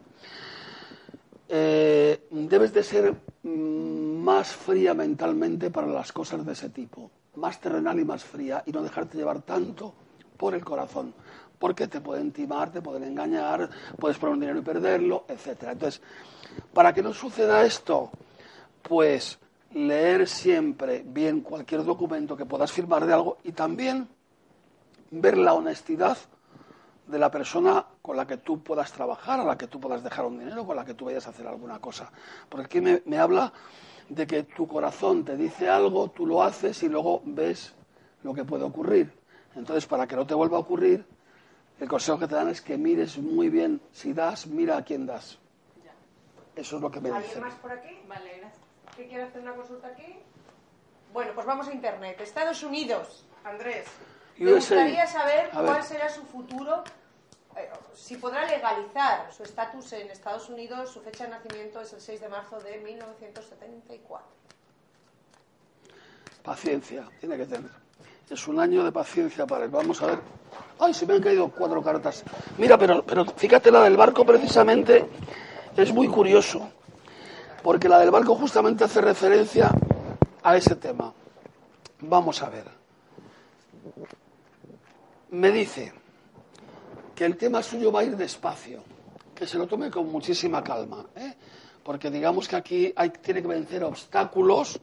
Eh, 1.50 2.28
debes 2.30 2.72
de 2.72 2.82
ser 2.82 3.14
mm, 3.42 4.22
más 4.22 4.54
fría 4.54 4.94
mentalmente 4.94 5.70
para 5.70 5.86
las 5.86 6.12
cosas 6.12 6.46
de 6.46 6.52
ese 6.52 6.70
tipo, 6.70 7.10
más 7.36 7.60
terrenal 7.60 8.00
y 8.00 8.06
más 8.06 8.24
fría, 8.24 8.62
y 8.64 8.72
no 8.72 8.82
dejarte 8.82 9.18
llevar 9.18 9.42
tanto 9.42 9.92
por 10.38 10.54
el 10.54 10.64
corazón, 10.64 11.12
porque 11.60 11.86
te 11.88 12.00
pueden 12.00 12.32
timar, 12.32 12.72
te 12.72 12.80
pueden 12.80 13.04
engañar, 13.04 13.68
puedes 13.98 14.16
poner 14.16 14.32
un 14.32 14.40
dinero 14.40 14.58
y 14.58 14.62
perderlo, 14.62 15.26
etcétera. 15.28 15.72
Entonces, 15.72 16.00
para 16.72 16.94
que 16.94 17.02
no 17.02 17.12
suceda 17.12 17.62
esto, 17.64 18.10
pues 18.82 19.38
leer 19.74 20.26
siempre 20.26 21.04
bien 21.06 21.42
cualquier 21.42 21.84
documento 21.84 22.34
que 22.34 22.46
puedas 22.46 22.72
firmar 22.72 23.04
de 23.04 23.12
algo 23.12 23.36
y 23.44 23.52
también 23.52 24.08
ver 25.10 25.36
la 25.36 25.52
honestidad 25.52 26.16
de 27.06 27.18
la 27.18 27.30
persona 27.30 27.84
con 28.00 28.16
la 28.16 28.26
que 28.26 28.38
tú 28.38 28.62
puedas 28.62 28.90
trabajar, 28.90 29.38
a 29.38 29.44
la 29.44 29.58
que 29.58 29.66
tú 29.66 29.78
puedas 29.78 30.02
dejar 30.02 30.24
un 30.24 30.38
dinero, 30.38 30.64
con 30.64 30.76
la 30.76 30.86
que 30.86 30.94
tú 30.94 31.04
vayas 31.04 31.26
a 31.26 31.30
hacer 31.30 31.46
alguna 31.46 31.78
cosa. 31.78 32.10
Porque 32.48 32.66
aquí 32.66 32.80
me, 32.80 33.02
me 33.04 33.18
habla 33.18 33.52
de 34.08 34.26
que 34.26 34.44
tu 34.44 34.66
corazón 34.66 35.26
te 35.26 35.36
dice 35.36 35.68
algo, 35.68 36.08
tú 36.08 36.24
lo 36.24 36.42
haces 36.42 36.82
y 36.82 36.88
luego 36.88 37.20
ves 37.26 37.74
lo 38.22 38.32
que 38.32 38.44
puede 38.44 38.64
ocurrir. 38.64 39.12
Entonces, 39.54 39.84
para 39.84 40.06
que 40.06 40.16
no 40.16 40.26
te 40.26 40.32
vuelva 40.32 40.56
a 40.56 40.60
ocurrir, 40.60 41.04
el 41.80 41.88
consejo 41.88 42.18
que 42.18 42.28
te 42.28 42.34
dan 42.34 42.48
es 42.48 42.60
que 42.60 42.76
mires 42.76 43.18
muy 43.18 43.48
bien. 43.48 43.80
Si 43.92 44.12
das, 44.12 44.46
mira 44.46 44.76
a 44.76 44.84
quién 44.84 45.06
das. 45.06 45.38
Eso 46.54 46.76
es 46.76 46.82
lo 46.82 46.90
que 46.90 47.00
me 47.00 47.08
¿Alguien 47.08 47.26
dicen. 47.26 47.42
más 47.42 47.54
por 47.54 47.72
aquí? 47.72 47.98
Vale, 48.06 48.38
gracias. 48.38 48.62
¿Qué 48.96 49.06
quiere 49.08 49.22
hacer 49.24 49.40
una 49.40 49.54
consulta 49.54 49.88
aquí? 49.88 50.16
Bueno, 51.12 51.32
pues 51.34 51.46
vamos 51.46 51.66
a 51.68 51.72
Internet. 51.72 52.20
Estados 52.20 52.62
Unidos, 52.62 53.24
Andrés. 53.44 53.86
Me 54.36 54.52
gustaría 54.52 55.06
saber 55.06 55.48
A 55.52 55.62
ver. 55.62 55.70
cuál 55.70 55.82
será 55.84 56.08
su 56.08 56.22
futuro, 56.22 56.82
eh, 57.56 57.68
si 57.94 58.16
podrá 58.16 58.44
legalizar 58.46 59.32
su 59.32 59.42
estatus 59.42 59.92
en 59.94 60.10
Estados 60.10 60.48
Unidos. 60.48 60.90
Su 60.90 61.00
fecha 61.00 61.24
de 61.24 61.30
nacimiento 61.30 61.80
es 61.80 61.92
el 61.92 62.00
6 62.00 62.20
de 62.20 62.28
marzo 62.28 62.60
de 62.60 62.78
1974. 62.78 64.26
Paciencia, 66.42 67.08
tiene 67.20 67.36
que 67.36 67.46
tener. 67.46 67.70
Es 68.30 68.46
un 68.46 68.60
año 68.60 68.84
de 68.84 68.92
paciencia 68.92 69.44
para 69.44 69.64
él. 69.64 69.70
Vamos 69.70 70.00
a 70.02 70.06
ver. 70.06 70.20
Ay, 70.78 70.94
se 70.94 71.04
me 71.04 71.14
han 71.14 71.20
caído 71.20 71.48
cuatro 71.48 71.82
cartas. 71.82 72.22
Mira, 72.58 72.78
pero, 72.78 73.04
pero 73.04 73.24
fíjate, 73.24 73.72
la 73.72 73.82
del 73.82 73.96
barco 73.96 74.24
precisamente 74.24 75.04
es 75.76 75.92
muy 75.92 76.06
curioso. 76.06 76.70
Porque 77.62 77.88
la 77.88 77.98
del 77.98 78.12
barco 78.12 78.36
justamente 78.36 78.84
hace 78.84 79.00
referencia 79.00 79.70
a 80.44 80.56
ese 80.56 80.76
tema. 80.76 81.12
Vamos 82.02 82.40
a 82.42 82.50
ver. 82.50 82.64
Me 85.30 85.50
dice 85.50 85.92
que 87.14 87.24
el 87.24 87.36
tema 87.36 87.62
suyo 87.62 87.92
va 87.92 88.00
a 88.00 88.04
ir 88.04 88.16
despacio, 88.16 88.82
que 89.34 89.46
se 89.46 89.58
lo 89.58 89.66
tome 89.66 89.90
con 89.90 90.10
muchísima 90.10 90.62
calma, 90.64 91.04
¿eh? 91.16 91.34
porque 91.82 92.10
digamos 92.10 92.48
que 92.48 92.56
aquí 92.56 92.92
hay, 92.96 93.10
tiene 93.10 93.42
que 93.42 93.48
vencer 93.48 93.84
obstáculos 93.84 94.80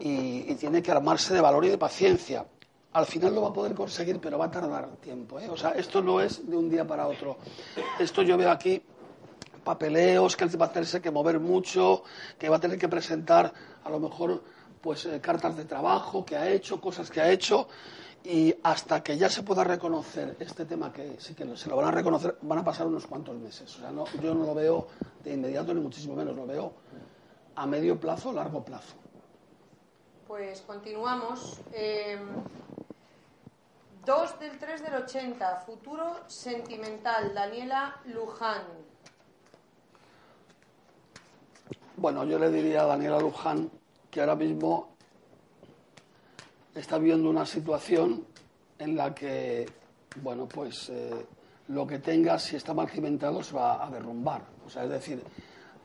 y, 0.00 0.54
tiene 0.54 0.82
que 0.82 0.90
armarse 0.90 1.34
de 1.34 1.40
valor 1.40 1.64
y 1.64 1.68
de 1.68 1.78
paciencia. 1.78 2.44
Al 2.92 3.06
final 3.06 3.34
lo 3.34 3.42
va 3.42 3.48
a 3.48 3.52
poder 3.52 3.74
conseguir, 3.74 4.18
pero 4.18 4.38
va 4.38 4.46
a 4.46 4.50
tardar 4.50 4.88
tiempo. 4.96 5.38
¿eh? 5.38 5.48
O 5.48 5.56
sea, 5.56 5.70
esto 5.70 6.02
no 6.02 6.20
es 6.20 6.48
de 6.48 6.56
un 6.56 6.68
día 6.68 6.86
para 6.86 7.06
otro. 7.06 7.36
Esto 7.98 8.22
yo 8.22 8.36
veo 8.36 8.50
aquí 8.50 8.82
papeleos 9.62 10.34
que 10.36 10.46
va 10.56 10.66
a 10.66 10.72
tenerse 10.72 11.00
que 11.00 11.10
mover 11.10 11.38
mucho, 11.38 12.02
que 12.38 12.48
va 12.48 12.56
a 12.56 12.60
tener 12.60 12.78
que 12.78 12.88
presentar 12.88 13.52
a 13.84 13.90
lo 13.90 14.00
mejor 14.00 14.42
pues 14.80 15.04
eh, 15.06 15.20
cartas 15.20 15.56
de 15.56 15.64
trabajo 15.64 16.24
que 16.24 16.36
ha 16.36 16.48
hecho, 16.48 16.80
cosas 16.80 17.10
que 17.10 17.20
ha 17.20 17.30
hecho 17.30 17.68
y 18.24 18.54
hasta 18.62 19.02
que 19.02 19.16
ya 19.16 19.28
se 19.28 19.42
pueda 19.42 19.64
reconocer 19.64 20.36
este 20.40 20.64
tema 20.64 20.92
que 20.92 21.16
sí 21.18 21.34
que 21.34 21.56
se 21.56 21.68
lo 21.68 21.76
van 21.76 21.86
a 21.86 21.90
reconocer 21.90 22.38
van 22.42 22.58
a 22.60 22.64
pasar 22.64 22.86
unos 22.86 23.06
cuantos 23.06 23.36
meses. 23.36 23.76
O 23.76 23.80
sea, 23.80 23.90
no, 23.90 24.04
yo 24.22 24.34
no 24.34 24.44
lo 24.44 24.54
veo 24.54 24.88
de 25.22 25.34
inmediato 25.34 25.74
ni 25.74 25.80
muchísimo 25.80 26.14
menos, 26.14 26.34
lo 26.34 26.46
veo 26.46 26.72
a 27.54 27.66
medio 27.66 27.98
plazo, 27.98 28.32
largo 28.32 28.64
plazo. 28.64 28.94
Pues 30.28 30.60
continuamos. 30.60 31.58
Eh, 31.72 32.18
2 34.04 34.40
del 34.40 34.58
3 34.58 34.82
del 34.82 34.94
80, 34.96 35.56
futuro 35.60 36.16
sentimental, 36.26 37.32
Daniela 37.32 37.96
Luján. 38.04 38.62
Bueno, 41.96 42.26
yo 42.26 42.38
le 42.38 42.50
diría 42.50 42.82
a 42.82 42.86
Daniela 42.88 43.18
Luján 43.18 43.70
que 44.10 44.20
ahora 44.20 44.36
mismo 44.36 44.90
está 46.74 46.98
viviendo 46.98 47.30
una 47.30 47.46
situación 47.46 48.26
en 48.78 48.96
la 48.96 49.14
que, 49.14 49.64
bueno, 50.22 50.46
pues 50.46 50.90
eh, 50.90 51.26
lo 51.68 51.86
que 51.86 52.00
tenga, 52.00 52.38
si 52.38 52.56
está 52.56 52.74
mal 52.74 52.90
cimentado, 52.90 53.42
se 53.42 53.56
va 53.56 53.82
a 53.82 53.90
derrumbar. 53.90 54.42
O 54.66 54.68
sea, 54.68 54.84
es 54.84 54.90
decir, 54.90 55.24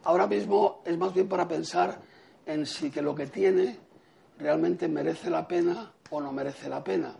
ahora 0.03 0.27
mismo 0.27 0.81
es 0.83 0.97
más 0.97 1.13
bien 1.13 1.29
para 1.29 1.47
pensar 1.47 1.97
en 2.45 2.65
si 2.65 2.91
que 2.91 3.01
lo 3.01 3.15
que 3.15 3.27
tiene 3.27 3.92
realmente 4.39 4.87
merece 4.87 5.29
la 5.29 5.47
pena 5.47 5.91
o 6.09 6.21
no 6.21 6.31
merece 6.31 6.69
la 6.69 6.83
pena. 6.83 7.13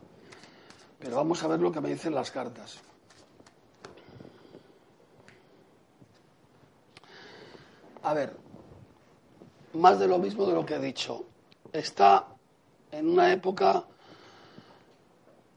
Pero 1.00 1.18
vamos 1.18 1.44
a 1.44 1.48
ver 1.48 1.60
lo 1.60 1.72
que 1.72 1.82
me 1.82 1.90
dicen 1.90 2.16
las 2.16 2.32
cartas. 2.32 2.80
A 8.04 8.14
ver, 8.14 8.36
más 9.74 10.00
de 10.00 10.08
lo 10.08 10.20
mismo 10.20 10.46
de 10.46 10.54
lo 10.54 10.66
que 10.66 10.76
he 10.76 10.80
dicho. 10.80 11.26
Está 11.72 12.28
en 12.92 13.10
una 13.10 13.32
época 13.32 13.86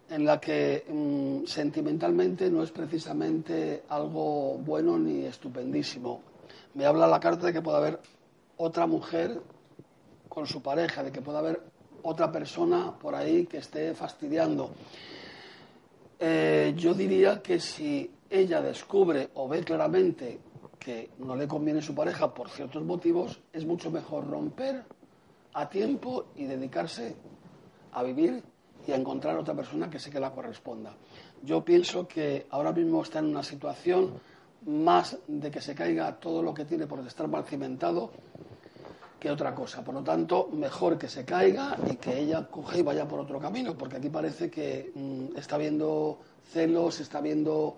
en 0.08 0.24
la 0.24 0.40
que 0.40 0.84
mm, 0.88 1.46
sentimentalmente 1.46 2.50
no 2.50 2.62
es 2.62 2.70
precisamente 2.70 3.82
algo 3.88 4.58
bueno 4.58 4.98
ni 4.98 5.24
estupendísimo. 5.24 6.22
Me 6.74 6.86
habla 6.86 7.06
la 7.06 7.20
carta 7.20 7.46
de 7.46 7.52
que 7.52 7.62
puede 7.62 7.78
haber 7.78 8.00
otra 8.56 8.86
mujer 8.86 9.40
con 10.36 10.46
su 10.46 10.60
pareja, 10.60 11.02
de 11.02 11.10
que 11.10 11.22
puede 11.22 11.38
haber 11.38 11.62
otra 12.02 12.30
persona 12.30 12.92
por 12.92 13.14
ahí 13.14 13.46
que 13.46 13.56
esté 13.56 13.94
fastidiando. 13.94 14.70
Eh, 16.20 16.74
yo 16.76 16.92
diría 16.92 17.40
que 17.40 17.58
si 17.58 18.10
ella 18.28 18.60
descubre 18.60 19.30
o 19.32 19.48
ve 19.48 19.64
claramente 19.64 20.38
que 20.78 21.08
no 21.20 21.36
le 21.36 21.48
conviene 21.48 21.80
su 21.80 21.94
pareja 21.94 22.34
por 22.34 22.50
ciertos 22.50 22.82
motivos, 22.84 23.40
es 23.50 23.64
mucho 23.64 23.90
mejor 23.90 24.28
romper 24.28 24.84
a 25.54 25.70
tiempo 25.70 26.26
y 26.36 26.44
dedicarse 26.44 27.16
a 27.92 28.02
vivir 28.02 28.42
y 28.86 28.92
a 28.92 28.96
encontrar 28.96 29.38
otra 29.38 29.54
persona 29.54 29.88
que 29.88 29.98
sé 29.98 30.10
que 30.10 30.20
la 30.20 30.32
corresponda. 30.32 30.94
Yo 31.44 31.64
pienso 31.64 32.06
que 32.06 32.46
ahora 32.50 32.72
mismo 32.72 33.00
está 33.00 33.20
en 33.20 33.28
una 33.28 33.42
situación 33.42 34.20
más 34.66 35.16
de 35.26 35.50
que 35.50 35.62
se 35.62 35.74
caiga 35.74 36.14
todo 36.20 36.42
lo 36.42 36.52
que 36.52 36.66
tiene 36.66 36.86
por 36.86 37.00
estar 37.06 37.26
mal 37.26 37.44
cimentado 37.44 38.10
que 39.18 39.30
otra 39.30 39.54
cosa. 39.54 39.82
Por 39.82 39.94
lo 39.94 40.02
tanto, 40.02 40.48
mejor 40.52 40.98
que 40.98 41.08
se 41.08 41.24
caiga 41.24 41.76
y 41.90 41.96
que 41.96 42.18
ella 42.18 42.46
coge 42.50 42.80
y 42.80 42.82
vaya 42.82 43.06
por 43.06 43.20
otro 43.20 43.38
camino, 43.40 43.76
porque 43.76 43.96
aquí 43.96 44.08
parece 44.08 44.50
que 44.50 44.92
mm, 44.94 45.36
está 45.36 45.56
viendo 45.56 46.20
celos, 46.52 47.00
está 47.00 47.20
viendo 47.20 47.76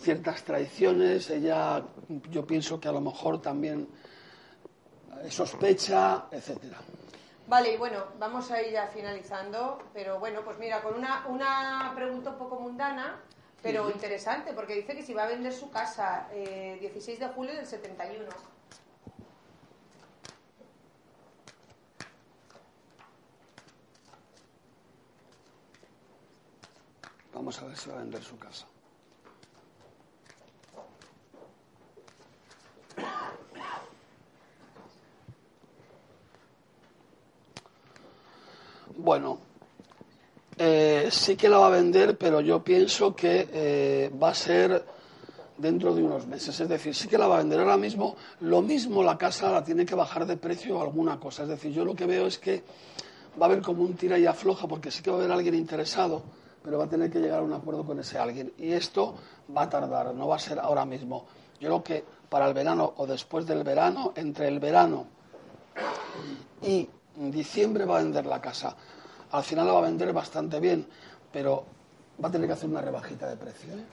ciertas 0.00 0.42
traiciones, 0.44 1.30
ella 1.30 1.82
yo 2.30 2.46
pienso 2.46 2.78
que 2.80 2.88
a 2.88 2.92
lo 2.92 3.00
mejor 3.00 3.42
también 3.42 3.88
eh, 5.22 5.30
sospecha, 5.30 6.26
etcétera. 6.30 6.78
Vale, 7.48 7.72
y 7.72 7.76
bueno, 7.78 8.04
vamos 8.18 8.50
a 8.50 8.62
ir 8.62 8.72
ya 8.72 8.88
finalizando, 8.88 9.78
pero 9.94 10.18
bueno, 10.18 10.42
pues 10.44 10.58
mira, 10.58 10.82
con 10.82 10.94
una, 10.94 11.26
una 11.28 11.92
pregunta 11.94 12.30
un 12.30 12.36
poco 12.36 12.60
mundana, 12.60 13.20
pero 13.62 13.90
interesante, 13.90 14.52
porque 14.52 14.74
dice 14.74 14.94
que 14.94 15.02
si 15.02 15.14
va 15.14 15.24
a 15.24 15.28
vender 15.28 15.52
su 15.52 15.70
casa 15.70 16.28
eh, 16.30 16.76
16 16.80 17.18
de 17.18 17.28
julio 17.28 17.54
del 17.54 17.66
71. 17.66 18.26
Vamos 27.38 27.62
a 27.62 27.66
ver 27.66 27.76
si 27.76 27.88
va 27.88 27.94
a 27.94 27.98
vender 28.00 28.20
su 28.20 28.36
casa. 28.36 28.66
Bueno, 38.96 39.38
eh, 40.58 41.08
sí 41.12 41.36
que 41.36 41.48
la 41.48 41.58
va 41.58 41.68
a 41.68 41.70
vender, 41.70 42.18
pero 42.18 42.40
yo 42.40 42.64
pienso 42.64 43.14
que 43.14 43.48
eh, 43.52 44.10
va 44.20 44.30
a 44.30 44.34
ser 44.34 44.84
dentro 45.56 45.94
de 45.94 46.02
unos 46.02 46.26
meses. 46.26 46.58
Es 46.58 46.68
decir, 46.68 46.92
sí 46.92 47.06
que 47.06 47.16
la 47.16 47.28
va 47.28 47.36
a 47.36 47.38
vender 47.38 47.60
ahora 47.60 47.76
mismo. 47.76 48.16
Lo 48.40 48.62
mismo 48.62 49.04
la 49.04 49.16
casa 49.16 49.52
la 49.52 49.62
tiene 49.62 49.86
que 49.86 49.94
bajar 49.94 50.26
de 50.26 50.36
precio 50.36 50.76
o 50.76 50.82
alguna 50.82 51.20
cosa. 51.20 51.44
Es 51.44 51.50
decir, 51.50 51.70
yo 51.70 51.84
lo 51.84 51.94
que 51.94 52.04
veo 52.04 52.26
es 52.26 52.36
que 52.36 52.64
va 53.40 53.46
a 53.46 53.48
haber 53.48 53.62
como 53.62 53.84
un 53.84 53.94
tira 53.94 54.18
y 54.18 54.26
afloja, 54.26 54.66
porque 54.66 54.90
sí 54.90 55.04
que 55.04 55.10
va 55.10 55.18
a 55.18 55.20
haber 55.20 55.30
alguien 55.30 55.54
interesado, 55.54 56.24
pero 56.68 56.76
va 56.80 56.84
a 56.84 56.88
tener 56.88 57.10
que 57.10 57.18
llegar 57.18 57.38
a 57.38 57.42
un 57.42 57.54
acuerdo 57.54 57.82
con 57.82 57.98
ese 57.98 58.18
alguien. 58.18 58.52
Y 58.58 58.72
esto 58.74 59.14
va 59.56 59.62
a 59.62 59.70
tardar, 59.70 60.14
no 60.14 60.28
va 60.28 60.36
a 60.36 60.38
ser 60.38 60.58
ahora 60.58 60.84
mismo. 60.84 61.24
Yo 61.58 61.68
creo 61.70 61.82
que 61.82 62.04
para 62.28 62.46
el 62.46 62.52
verano 62.52 62.92
o 62.98 63.06
después 63.06 63.46
del 63.46 63.64
verano, 63.64 64.12
entre 64.16 64.48
el 64.48 64.60
verano 64.60 65.06
y 66.60 66.86
diciembre 67.16 67.86
va 67.86 67.96
a 67.96 68.02
vender 68.02 68.26
la 68.26 68.42
casa. 68.42 68.76
Al 69.30 69.42
final 69.44 69.66
la 69.66 69.72
va 69.72 69.78
a 69.78 69.82
vender 69.82 70.12
bastante 70.12 70.60
bien, 70.60 70.86
pero 71.32 71.64
va 72.22 72.28
a 72.28 72.32
tener 72.32 72.46
que 72.46 72.52
hacer 72.52 72.68
una 72.68 72.82
rebajita 72.82 73.26
de 73.26 73.36
precio. 73.38 73.72
¿eh? 73.72 73.84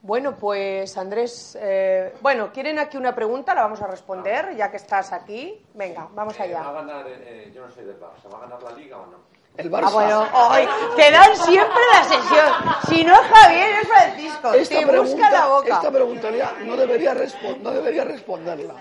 Bueno, 0.00 0.36
pues 0.36 0.96
Andrés, 0.96 1.58
eh, 1.60 2.14
bueno, 2.20 2.52
¿quieren 2.52 2.78
aquí 2.78 2.96
una 2.96 3.12
pregunta? 3.12 3.56
La 3.56 3.62
vamos 3.62 3.82
a 3.82 3.88
responder, 3.88 4.54
ya 4.56 4.70
que 4.70 4.76
estás 4.76 5.12
aquí. 5.12 5.66
Venga, 5.74 6.08
vamos 6.14 6.38
Eh, 6.38 6.52
¿Va 6.54 6.60
a 6.60 6.68
allá. 6.68 6.72
ganar, 6.80 7.06
eh, 7.08 7.50
yo 7.52 7.66
no 7.66 7.72
soy 7.72 7.86
del 7.86 7.98
Barça, 7.98 8.32
¿va 8.32 8.38
a 8.38 8.40
ganar 8.42 8.62
la 8.62 8.70
Liga 8.70 8.98
o 8.98 9.06
no? 9.06 9.37
El 9.56 9.70
Barça. 9.72 9.86
Ah, 9.88 9.90
bueno, 9.90 10.26
ay, 10.32 10.68
te 10.94 11.10
dan 11.10 11.36
siempre 11.36 11.80
la 11.92 12.04
sesión. 12.04 12.46
Si 12.88 13.04
no 13.04 13.12
es 13.14 13.28
Javier, 13.28 13.74
es 13.82 13.88
Francisco. 13.88 14.52
esta 14.52 14.78
te 14.78 14.86
pregunta, 14.86 15.12
busca 15.16 15.30
la 15.30 15.46
boca. 15.46 15.74
esta 15.74 15.90
pregunta 15.90 16.30
no 16.64 16.76
debería, 16.76 17.14
no 17.60 17.70
debería 17.72 18.04
responderla. 18.04 18.74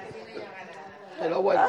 Pero 1.20 1.42
bueno, 1.42 1.66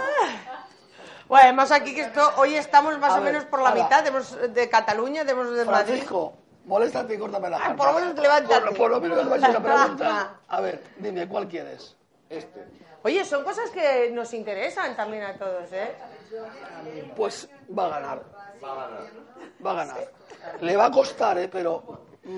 Bueno, 1.26 1.44
además 1.44 1.70
aquí 1.72 1.94
que 1.94 2.03
esto, 2.03 2.20
hoy 2.36 2.57
estamos 2.57 2.99
más 2.99 3.12
A 3.12 3.18
o 3.18 3.22
ver, 3.22 3.32
menos 3.32 3.46
por 3.49 3.62
la 3.62 3.70
mitad, 3.70 4.01
tenemos 4.05 4.36
de 4.53 4.68
Cataluña, 4.68 5.22
tenemos 5.22 5.55
de 5.55 5.64
Madrid. 5.64 5.86
Francisco, 5.86 6.34
moléstate 6.66 7.14
y 7.14 7.18
córtame 7.18 7.49
la 7.49 7.59
Ah, 7.59 7.74
por 7.74 7.86
lo 7.86 8.01
menos 8.01 8.14
levántate. 8.14 8.61
Por, 8.61 8.76
por 8.76 8.90
lo 8.90 9.01
menos 9.01 9.24
me 9.24 9.38
una 9.38 9.62
pregunta. 9.62 10.30
A 10.49 10.61
ver, 10.61 10.82
dime, 10.99 11.26
¿cuál 11.26 11.49
quieres? 11.49 11.96
Este. 12.28 12.66
Oye, 13.05 13.24
son 13.24 13.42
cosas 13.42 13.70
que 13.70 14.11
nos 14.11 14.34
interesan 14.34 14.94
también 14.96 15.22
a 15.22 15.38
todos, 15.38 15.72
¿eh? 15.72 15.94
Pues 17.16 17.49
va 17.76 17.86
a 17.86 17.88
ganar. 17.88 18.22
Va 18.62 18.72
a 18.72 18.74
ganar. 18.74 19.06
Va 19.64 19.70
a 19.70 19.74
ganar. 19.74 20.12
Le 20.61 20.76
va 20.76 20.86
a 20.86 20.90
costar, 20.90 21.38
¿eh? 21.38 21.48
Pero 21.48 21.82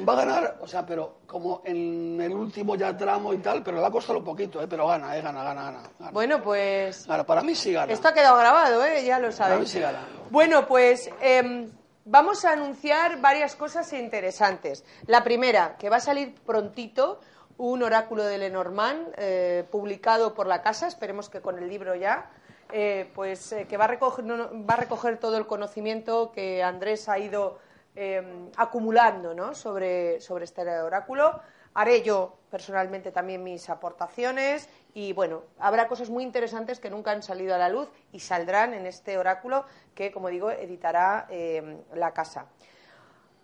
va 0.08 0.12
a 0.12 0.16
ganar, 0.16 0.58
o 0.60 0.66
sea, 0.68 0.84
pero 0.86 1.18
como 1.26 1.62
en 1.64 2.20
el 2.20 2.32
último 2.32 2.76
ya 2.76 2.96
tramo 2.96 3.32
y 3.32 3.38
tal, 3.38 3.62
pero 3.62 3.76
le 3.76 3.82
va 3.82 3.88
a 3.88 3.92
costar 3.92 4.16
un 4.16 4.24
poquito, 4.24 4.60
¿eh? 4.62 4.66
Pero 4.68 4.86
gana, 4.86 5.16
¿eh? 5.16 5.22
Gana, 5.22 5.42
gana, 5.42 5.62
gana. 5.64 5.82
gana. 5.98 6.10
Bueno, 6.12 6.42
pues 6.42 7.06
Gana, 7.06 7.24
para 7.24 7.42
mí 7.42 7.54
sí 7.54 7.72
gana. 7.72 7.92
esto 7.92 8.08
ha 8.08 8.14
quedado 8.14 8.36
grabado, 8.38 8.84
¿eh? 8.84 9.04
Ya 9.04 9.18
lo 9.18 9.30
Para 9.30 9.56
mí 9.58 9.66
sí 9.66 9.80
gana. 9.80 10.06
Bueno, 10.30 10.66
pues 10.66 11.10
em, 11.20 11.68
vamos 12.04 12.44
a 12.44 12.52
anunciar 12.52 13.20
varias 13.20 13.56
cosas 13.56 13.92
interesantes. 13.92 14.84
La 15.06 15.24
primera, 15.24 15.76
que 15.76 15.90
va 15.90 15.96
a 15.96 16.00
salir 16.00 16.34
prontito 16.46 17.20
un 17.56 17.82
oráculo 17.82 18.24
de 18.24 18.38
Lenormand 18.38 19.12
eh, 19.18 19.64
publicado 19.70 20.32
por 20.34 20.46
la 20.46 20.62
casa, 20.62 20.86
esperemos 20.86 21.28
que 21.28 21.40
con 21.42 21.58
el 21.58 21.68
libro 21.68 21.94
ya, 21.94 22.30
eh, 22.72 23.10
pues 23.14 23.52
eh, 23.52 23.66
que 23.66 23.76
va 23.76 23.84
a, 23.84 24.76
recoger, 24.76 25.18
todo 25.18 25.36
el 25.36 25.46
conocimiento 25.46 26.32
que 26.32 26.62
Andrés 26.62 27.08
ha 27.08 27.18
ido 27.18 27.58
em, 27.94 28.50
acumulando 28.56 29.34
¿no? 29.34 29.54
sobre, 29.54 30.20
sobre 30.20 30.44
este 30.44 30.62
oráculo. 30.62 31.40
Haré 31.74 32.02
yo 32.02 32.36
personalmente 32.50 33.12
también 33.12 33.44
mis 33.44 33.70
aportaciones 33.70 34.68
y 34.92 35.12
bueno, 35.12 35.42
habrá 35.58 35.86
cosas 35.86 36.10
muy 36.10 36.24
interesantes 36.24 36.80
que 36.80 36.90
nunca 36.90 37.12
han 37.12 37.22
salido 37.22 37.54
a 37.54 37.58
la 37.58 37.68
luz 37.68 37.88
y 38.12 38.20
saldrán 38.20 38.74
en 38.74 38.86
este 38.86 39.18
oráculo 39.18 39.64
que, 39.94 40.10
como 40.10 40.28
digo, 40.28 40.50
editará 40.50 41.26
em, 41.30 41.78
la 41.94 42.12
casa. 42.12 42.46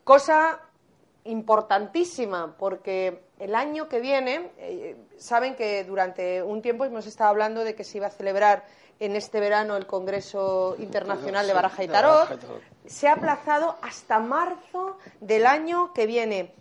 Cosa 0.02 0.60
importantísima, 1.26 2.56
porque 2.56 3.26
el 3.38 3.54
año 3.54 3.88
que 3.88 4.00
viene, 4.00 4.50
eh, 4.58 4.96
saben 5.18 5.56
que 5.56 5.84
durante 5.84 6.42
un 6.42 6.62
tiempo 6.62 6.84
hemos 6.84 7.06
estado 7.06 7.30
hablando 7.30 7.64
de 7.64 7.74
que 7.74 7.84
se 7.84 7.98
iba 7.98 8.06
a 8.06 8.10
celebrar 8.10 8.64
en 8.99 9.16
este 9.16 9.40
verano 9.40 9.76
el 9.76 9.86
Congreso 9.86 10.76
Internacional 10.78 11.47
de 11.47 11.53
Sí, 11.53 11.55
Baraja 11.57 11.84
y 11.84 11.86
de 11.86 11.92
Tarot. 11.92 12.12
Baraja 12.12 12.34
y 12.34 12.38
Tarot. 12.38 12.62
Se 12.86 13.09
ha 13.09 13.12
aplazado 13.12 13.76
hasta 13.82 14.18
marzo 14.18 14.99
del 15.20 15.47
año 15.47 15.92
que 15.92 16.07
viene. 16.07 16.55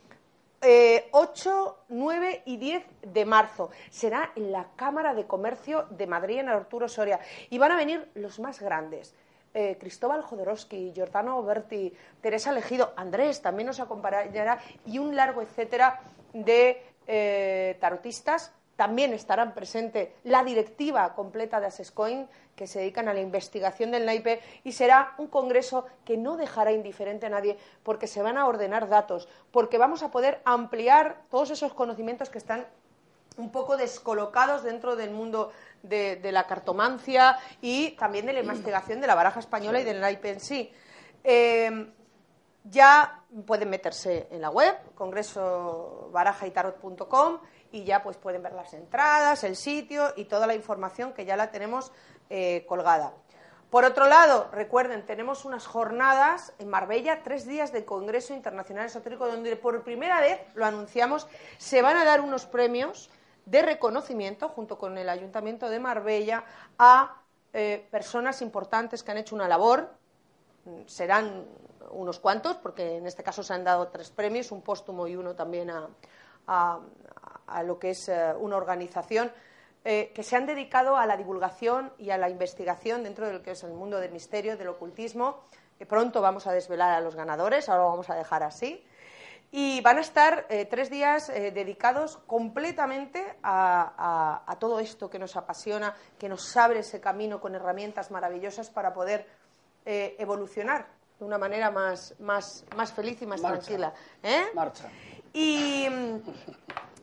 Eh, 0.62 1.10
8, 1.12 1.78
9 1.90 2.42
y 2.46 2.58
10 2.58 2.84
de 3.04 3.26
marzo. 3.26 3.70
Será 3.92 4.32
en 4.36 4.52
la 4.52 4.68
Cámara 4.76 5.14
de 5.14 5.28
Comercio 5.28 5.86
de 5.92 6.08
Madrid, 6.08 6.40
en 6.40 6.50
Arturo 6.50 6.88
Soria. 6.88 7.20
Y 7.50 7.58
van 7.58 7.72
a 7.72 7.78
venir 7.78 8.10
los 8.16 8.40
más 8.40 8.60
grandes. 8.60 9.14
Eh, 9.54 9.78
Cristóbal 9.80 10.22
Jodorowsky, 10.22 10.92
Giordano 10.94 11.42
Berti, 11.42 11.94
Teresa 12.20 12.52
Legido, 12.52 12.92
Andrés 12.98 13.42
también 13.42 13.68
nos 13.68 13.80
acompañará 13.80 14.60
y 14.86 14.98
un 14.98 15.16
largo 15.16 15.42
etcétera 15.42 16.02
de 16.34 16.84
eh, 17.08 17.78
tarotistas. 17.80 18.52
También 18.76 19.14
estarán 19.14 19.54
presentes 19.54 20.10
la 20.24 20.44
directiva 20.44 21.14
completa 21.14 21.60
de 21.60 21.68
Asescoin, 21.68 22.28
que 22.56 22.68
se 22.68 22.80
dedican 22.80 23.08
a 23.08 23.14
la 23.14 23.22
investigación 23.22 23.92
del 23.92 24.06
naipe, 24.06 24.42
y 24.64 24.74
será 24.74 25.14
un 25.18 25.28
congreso 25.28 25.86
que 26.04 26.18
no 26.18 26.38
dejará 26.38 26.72
indiferente 26.72 27.26
a 27.26 27.30
nadie, 27.30 27.58
porque 27.84 28.08
se 28.08 28.22
van 28.22 28.38
a 28.38 28.48
ordenar 28.48 28.90
datos, 28.90 29.28
porque 29.52 29.78
vamos 29.78 30.04
a 30.04 30.12
poder 30.12 30.42
ampliar 30.46 31.22
todos 31.30 31.52
esos 31.52 31.74
conocimientos 31.74 32.30
que 32.30 32.38
están 32.38 32.66
un 33.38 33.52
poco 33.52 33.78
descolocados 33.78 34.64
dentro 34.64 34.96
del 34.96 35.12
mundo 35.12 35.52
de, 35.84 36.16
de 36.16 36.32
la 36.32 36.48
cartomancia 36.48 37.38
y 37.62 37.92
también 37.92 38.26
de 38.26 38.34
la 38.34 38.40
investigación 38.40 39.02
de 39.02 39.08
la 39.08 39.16
baraja 39.16 39.42
española 39.42 39.80
y 39.80 39.84
del 39.84 40.00
naipe 40.00 40.30
en 40.30 40.40
sí. 40.40 40.72
Eh, 41.24 41.88
ya 42.66 43.22
pueden 43.46 43.70
meterse 43.70 44.28
en 44.32 44.42
la 44.42 44.50
web, 44.50 44.76
congresobarajatarot.com, 44.96 47.38
y 47.76 47.84
ya 47.84 48.02
pues 48.02 48.16
pueden 48.16 48.42
ver 48.42 48.54
las 48.54 48.74
entradas, 48.74 49.44
el 49.44 49.58
sitio 49.58 50.14
y 50.16 50.26
toda 50.26 50.48
la 50.48 50.56
información 50.56 51.12
que 51.12 51.26
ya 51.26 51.36
la 51.36 51.52
tenemos 51.52 51.92
eh, 52.30 52.66
colgada. 52.70 53.12
Por 53.70 53.84
otro 53.84 54.08
lado, 54.08 54.48
recuerden, 54.54 55.06
tenemos 55.06 55.44
unas 55.44 55.68
jornadas 55.68 56.54
en 56.58 56.70
Marbella, 56.70 57.22
tres 57.22 57.46
días 57.46 57.74
de 57.74 57.84
Congreso 57.84 58.34
Internacional 58.34 58.86
Esotérico, 58.86 59.28
donde 59.28 59.58
por 59.58 59.84
primera 59.84 60.22
vez, 60.22 60.40
lo 60.54 60.66
anunciamos, 60.66 61.28
se 61.58 61.82
van 61.82 61.98
a 61.98 62.06
dar 62.06 62.22
unos 62.22 62.46
premios 62.46 63.10
de 63.46 63.62
reconocimiento, 63.62 64.48
junto 64.48 64.78
con 64.78 64.98
el 64.98 65.10
Ayuntamiento 65.10 65.70
de 65.70 65.80
Marbella, 65.82 66.46
a 66.80 67.18
eh, 67.52 67.86
personas 67.92 68.42
importantes 68.42 69.04
que 69.04 69.12
han 69.12 69.18
hecho 69.18 69.36
una 69.36 69.50
labor. 69.50 69.90
Serán 70.86 71.46
unos 71.92 72.20
cuantos, 72.20 72.56
porque 72.56 72.98
en 72.98 73.06
este 73.06 73.24
caso 73.24 73.44
se 73.44 73.54
han 73.54 73.66
dado 73.66 73.90
tres 73.90 74.10
premios, 74.12 74.52
un 74.52 74.62
póstumo 74.62 75.08
y 75.08 75.18
uno 75.18 75.36
también 75.36 75.70
a, 75.70 75.90
a- 76.48 76.80
a 77.48 77.64
lo 77.64 77.80
que 77.80 77.92
es 77.92 78.10
eh, 78.10 78.34
una 78.40 78.58
organización 78.58 79.32
eh, 79.84 80.12
que 80.16 80.24
se 80.24 80.36
han 80.36 80.46
dedicado 80.46 80.98
a 80.98 81.06
la 81.06 81.16
divulgación 81.18 81.94
y 81.98 82.10
a 82.10 82.18
la 82.18 82.30
investigación 82.30 83.04
dentro 83.04 83.28
de 83.28 83.34
lo 83.34 83.44
que 83.44 83.52
es 83.52 83.64
el 83.64 83.74
mundo 83.74 84.00
del 84.00 84.12
misterio, 84.12 84.58
del 84.58 84.70
ocultismo. 84.70 85.42
Que 85.78 85.86
pronto 85.86 86.22
vamos 86.22 86.48
a 86.48 86.54
desvelar 86.54 86.92
a 86.94 87.02
los 87.02 87.16
ganadores, 87.16 87.68
ahora 87.70 87.84
lo 87.84 87.90
vamos 87.90 88.10
a 88.10 88.16
dejar 88.16 88.44
así. 88.44 88.84
Y 89.52 89.80
van 89.82 89.98
a 89.98 90.02
estar 90.02 90.46
eh, 90.50 90.66
tres 90.66 90.90
días 90.90 91.30
eh, 91.30 91.52
dedicados 91.52 92.18
completamente 92.28 93.24
a, 93.44 93.94
a- 94.46 94.52
a 94.52 94.60
todo 94.60 94.80
esto 94.80 95.10
que 95.10 95.20
nos 95.20 95.36
apasiona, 95.36 95.94
que 96.18 96.28
nos 96.30 96.56
abre 96.58 96.80
ese 96.80 97.00
camino 97.00 97.40
con 97.40 97.56
herramientas 97.56 98.10
maravillosas 98.12 98.70
para 98.70 98.94
poder 98.94 99.28
evolucionar 99.86 100.88
de 101.20 101.26
una 101.26 101.38
manera 101.38 101.70
más, 101.70 102.16
más, 102.20 102.66
más 102.76 102.92
feliz 102.92 103.22
y 103.22 103.28
más 103.28 103.40
Marcha. 103.42 103.60
tranquila. 103.60 103.94
Marcha. 104.56 104.90
Y, 105.32 105.88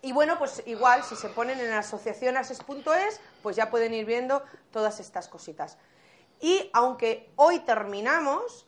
y 0.02 0.12
bueno, 0.12 0.36
pues 0.36 0.64
igual, 0.66 1.04
si 1.04 1.14
se 1.14 1.28
ponen 1.28 1.60
en 1.60 1.72
asociacionases.es, 1.72 3.20
pues 3.40 3.54
ya 3.54 3.70
pueden 3.70 3.94
ir 3.94 4.04
viendo 4.04 4.42
todas 4.72 4.98
estas 4.98 5.28
cositas. 5.28 5.78
Y 6.40 6.68
aunque 6.72 7.30
hoy 7.36 7.60
terminamos, 7.60 8.66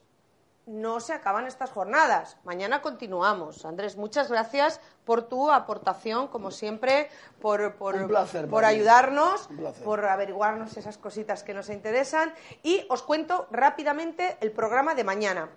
no 0.66 1.00
se 1.00 1.12
acaban 1.12 1.46
estas 1.46 1.70
jornadas. 1.70 2.36
Mañana 2.44 2.80
continuamos. 2.82 3.64
Andrés, 3.64 3.96
muchas 3.96 4.30
gracias 4.30 4.80
por 5.04 5.22
tu 5.22 5.50
aportación, 5.50 6.28
como 6.28 6.52
siempre, 6.52 7.10
por, 7.40 7.74
por, 7.74 8.06
placer, 8.06 8.48
por 8.48 8.64
ayudarnos, 8.64 9.48
por 9.84 10.04
averiguarnos 10.04 10.76
esas 10.76 10.98
cositas 10.98 11.42
que 11.42 11.52
nos 11.52 11.68
interesan. 11.68 12.32
Y 12.62 12.86
os 12.88 13.02
cuento 13.02 13.48
rápidamente 13.50 14.38
el 14.40 14.52
programa 14.52 14.94
de 14.94 15.02
mañana. 15.02 15.50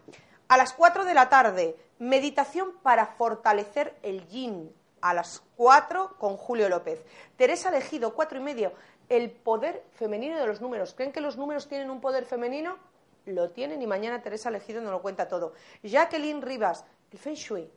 A 0.47 0.57
las 0.57 0.73
4 0.73 1.05
de 1.05 1.13
la 1.13 1.29
tarde, 1.29 1.77
meditación 1.99 2.73
para 2.81 3.05
fortalecer 3.05 3.95
el 4.01 4.27
yin. 4.27 4.73
A 5.01 5.13
las 5.13 5.43
4 5.55 6.15
con 6.17 6.37
Julio 6.37 6.69
López. 6.69 7.03
Teresa 7.35 7.71
Legido, 7.71 8.13
4 8.13 8.39
y 8.39 8.41
medio. 8.41 8.73
El 9.09 9.31
poder 9.31 9.83
femenino 9.91 10.37
de 10.37 10.47
los 10.47 10.61
números. 10.61 10.93
¿Creen 10.93 11.11
que 11.11 11.21
los 11.21 11.37
números 11.37 11.67
tienen 11.67 11.89
un 11.89 12.01
poder 12.01 12.25
femenino? 12.25 12.77
Lo 13.25 13.51
tienen 13.51 13.81
y 13.81 13.87
mañana 13.87 14.21
Teresa 14.21 14.49
Legido 14.51 14.81
nos 14.81 14.91
lo 14.91 15.01
cuenta 15.01 15.27
todo. 15.27 15.53
Jacqueline 15.83 16.41
Rivas, 16.41 16.85
el 17.11 17.19
Feng 17.19 17.35
Shui. 17.35 17.69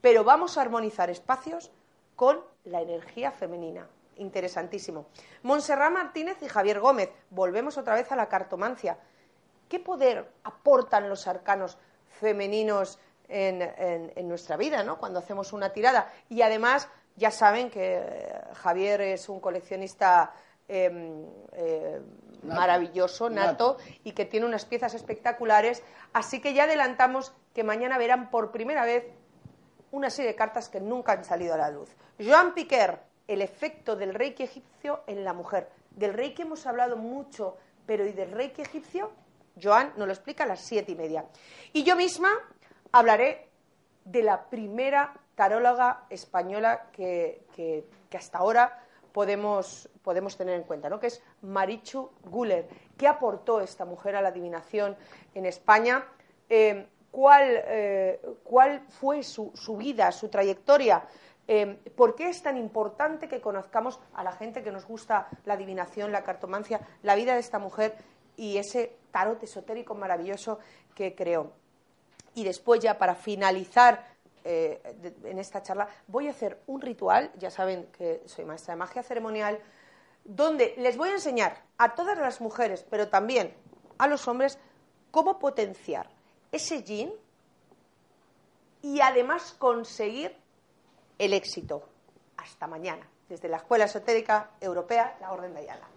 Pero 0.00 0.24
vamos 0.24 0.58
a 0.58 0.62
armonizar 0.62 1.10
espacios 1.10 1.70
con 2.16 2.40
la 2.64 2.82
energía 2.82 3.30
femenina. 3.30 3.88
Interesantísimo. 4.16 5.06
Montserrat 5.42 5.92
Martínez 5.92 6.36
y 6.42 6.48
Javier 6.48 6.80
Gómez. 6.80 7.10
Volvemos 7.30 7.78
otra 7.78 7.94
vez 7.94 8.12
a 8.12 8.16
la 8.16 8.28
cartomancia. 8.28 8.98
¿Qué 9.68 9.80
poder 9.80 10.30
aportan 10.44 11.08
los 11.08 11.26
arcanos 11.26 11.78
femeninos 12.08 12.98
en, 13.28 13.62
en- 13.62 14.12
en 14.14 14.28
nuestra 14.28 14.56
vida, 14.56 14.82
¿no? 14.82 14.98
Cuando 14.98 15.18
hacemos 15.18 15.52
una 15.52 15.70
tirada. 15.72 16.10
Y 16.28 16.42
además, 16.42 16.88
ya 17.16 17.30
saben 17.30 17.70
que 17.70 17.98
eh, 17.98 18.40
Javier 18.54 19.00
es 19.00 19.28
un 19.28 19.40
coleccionista 19.40 20.32
em, 20.68 21.24
eh, 21.52 22.00
Nato. 22.42 22.60
maravilloso, 22.60 23.30
nato, 23.30 23.78
y 24.02 24.12
que 24.12 24.24
tiene 24.26 24.44
unas 24.46 24.64
piezas 24.66 24.94
espectaculares. 24.94 25.82
Así 26.12 26.40
que 26.40 26.52
ya 26.54 26.64
adelantamos 26.64 27.32
que 27.54 27.64
mañana 27.64 27.96
verán 27.98 28.30
por 28.30 28.50
primera 28.50 28.84
vez 28.84 29.04
una 29.92 30.10
serie 30.10 30.32
de 30.32 30.36
cartas 30.36 30.68
que 30.68 30.80
nunca 30.80 31.12
han 31.12 31.24
salido 31.24 31.54
a 31.54 31.56
la 31.56 31.70
luz. 31.70 31.88
Joan 32.22 32.52
Piquer, 32.54 32.98
el 33.28 33.40
efecto 33.42 33.96
del 33.96 34.12
reiki 34.12 34.42
egipcio 34.42 35.02
en 35.06 35.24
la 35.24 35.32
mujer. 35.32 35.70
Del 35.90 36.12
reiki 36.12 36.42
hemos 36.42 36.66
hablado 36.66 36.96
mucho, 36.96 37.56
pero 37.86 38.04
¿y 38.06 38.12
del 38.12 38.32
reiki 38.32 38.60
egipcio? 38.62 39.12
Joan 39.62 39.92
nos 39.96 40.06
lo 40.08 40.12
explica 40.12 40.44
a 40.44 40.46
las 40.48 40.60
siete 40.60 40.92
y 40.92 40.96
media. 40.96 41.24
Y 41.72 41.84
yo 41.84 41.94
misma 41.96 42.28
hablaré 42.94 43.48
de 44.04 44.22
la 44.22 44.44
primera 44.44 45.14
taróloga 45.34 46.06
española 46.10 46.86
que, 46.92 47.44
hasta 48.16 48.38
ahora 48.38 48.80
podemos, 49.12 49.88
podemos 50.02 50.36
tener 50.36 50.54
en 50.54 50.62
cuenta, 50.62 50.88
¿no? 50.88 51.00
que 51.00 51.08
es 51.08 51.20
Marichu 51.42 52.08
Guller. 52.22 52.68
¿Qué 52.96 53.08
aportó 53.08 53.60
esta 53.60 53.84
mujer 53.84 54.14
a 54.14 54.22
la 54.22 54.28
adivinación 54.28 54.96
en 55.34 55.44
España? 55.44 56.04
Eh, 56.48 56.86
¿cuál, 57.10 57.64
eh, 57.66 58.20
cuál 58.44 58.82
fue 58.88 59.24
su, 59.24 59.50
su 59.54 59.76
vida, 59.76 60.12
su 60.12 60.28
trayectoria? 60.28 61.02
Eh, 61.48 61.76
¿Por 61.96 62.14
qué 62.14 62.28
es 62.28 62.44
tan 62.44 62.56
importante 62.56 63.26
que 63.26 63.40
conozcamos 63.40 63.98
a 64.14 64.22
la 64.22 64.30
gente 64.30 64.62
que 64.62 64.70
nos 64.70 64.86
gusta 64.86 65.26
la 65.46 65.54
adivinación, 65.54 66.12
la 66.12 66.22
cartomancia, 66.22 66.80
la 67.02 67.16
vida 67.16 67.34
de 67.34 67.40
esta 67.40 67.58
mujer 67.58 67.96
y 68.36 68.56
ese 68.56 68.96
tarot 69.10 69.42
esotérico 69.42 69.96
maravilloso 69.96 70.60
que 70.94 71.16
creó? 71.16 71.63
Y 72.34 72.44
después 72.44 72.80
ya 72.80 72.98
para 72.98 73.14
finalizar 73.14 74.14
eh, 74.44 74.80
en 75.24 75.38
esta 75.38 75.62
charla 75.62 75.88
voy 76.06 76.28
a 76.28 76.32
hacer 76.32 76.60
un 76.66 76.80
ritual, 76.80 77.30
ya 77.38 77.50
saben 77.50 77.86
que 77.96 78.22
soy 78.26 78.44
maestra 78.44 78.74
de 78.74 78.78
magia 78.78 79.02
ceremonial, 79.02 79.58
donde 80.24 80.74
les 80.78 80.96
voy 80.96 81.10
a 81.10 81.12
enseñar 81.12 81.62
a 81.78 81.94
todas 81.94 82.18
las 82.18 82.40
mujeres, 82.40 82.84
pero 82.88 83.08
también 83.08 83.54
a 83.98 84.06
los 84.06 84.26
hombres, 84.28 84.58
cómo 85.10 85.38
potenciar 85.38 86.10
ese 86.52 86.82
yin 86.82 87.12
y 88.82 89.00
además 89.00 89.54
conseguir 89.58 90.36
el 91.18 91.32
éxito. 91.32 91.88
Hasta 92.36 92.66
mañana, 92.66 93.08
desde 93.28 93.48
la 93.48 93.58
Escuela 93.58 93.84
Esotérica 93.84 94.50
Europea, 94.60 95.16
la 95.20 95.32
Orden 95.32 95.54
de 95.54 95.60
Ayala. 95.60 95.93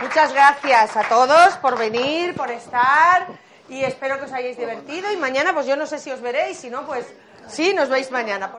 Muchas 0.00 0.32
gracias 0.32 0.96
a 0.96 1.08
todos 1.08 1.56
por 1.56 1.76
venir, 1.76 2.34
por 2.34 2.50
estar 2.50 3.26
y 3.68 3.82
espero 3.82 4.18
que 4.18 4.26
os 4.26 4.32
hayáis 4.32 4.56
divertido 4.56 5.12
y 5.12 5.16
mañana 5.16 5.52
pues 5.52 5.66
yo 5.66 5.76
no 5.76 5.86
sé 5.86 5.98
si 5.98 6.10
os 6.10 6.20
veréis, 6.20 6.58
si 6.58 6.70
no 6.70 6.86
pues 6.86 7.06
sí, 7.48 7.74
nos 7.74 7.88
veis 7.88 8.10
mañana. 8.10 8.58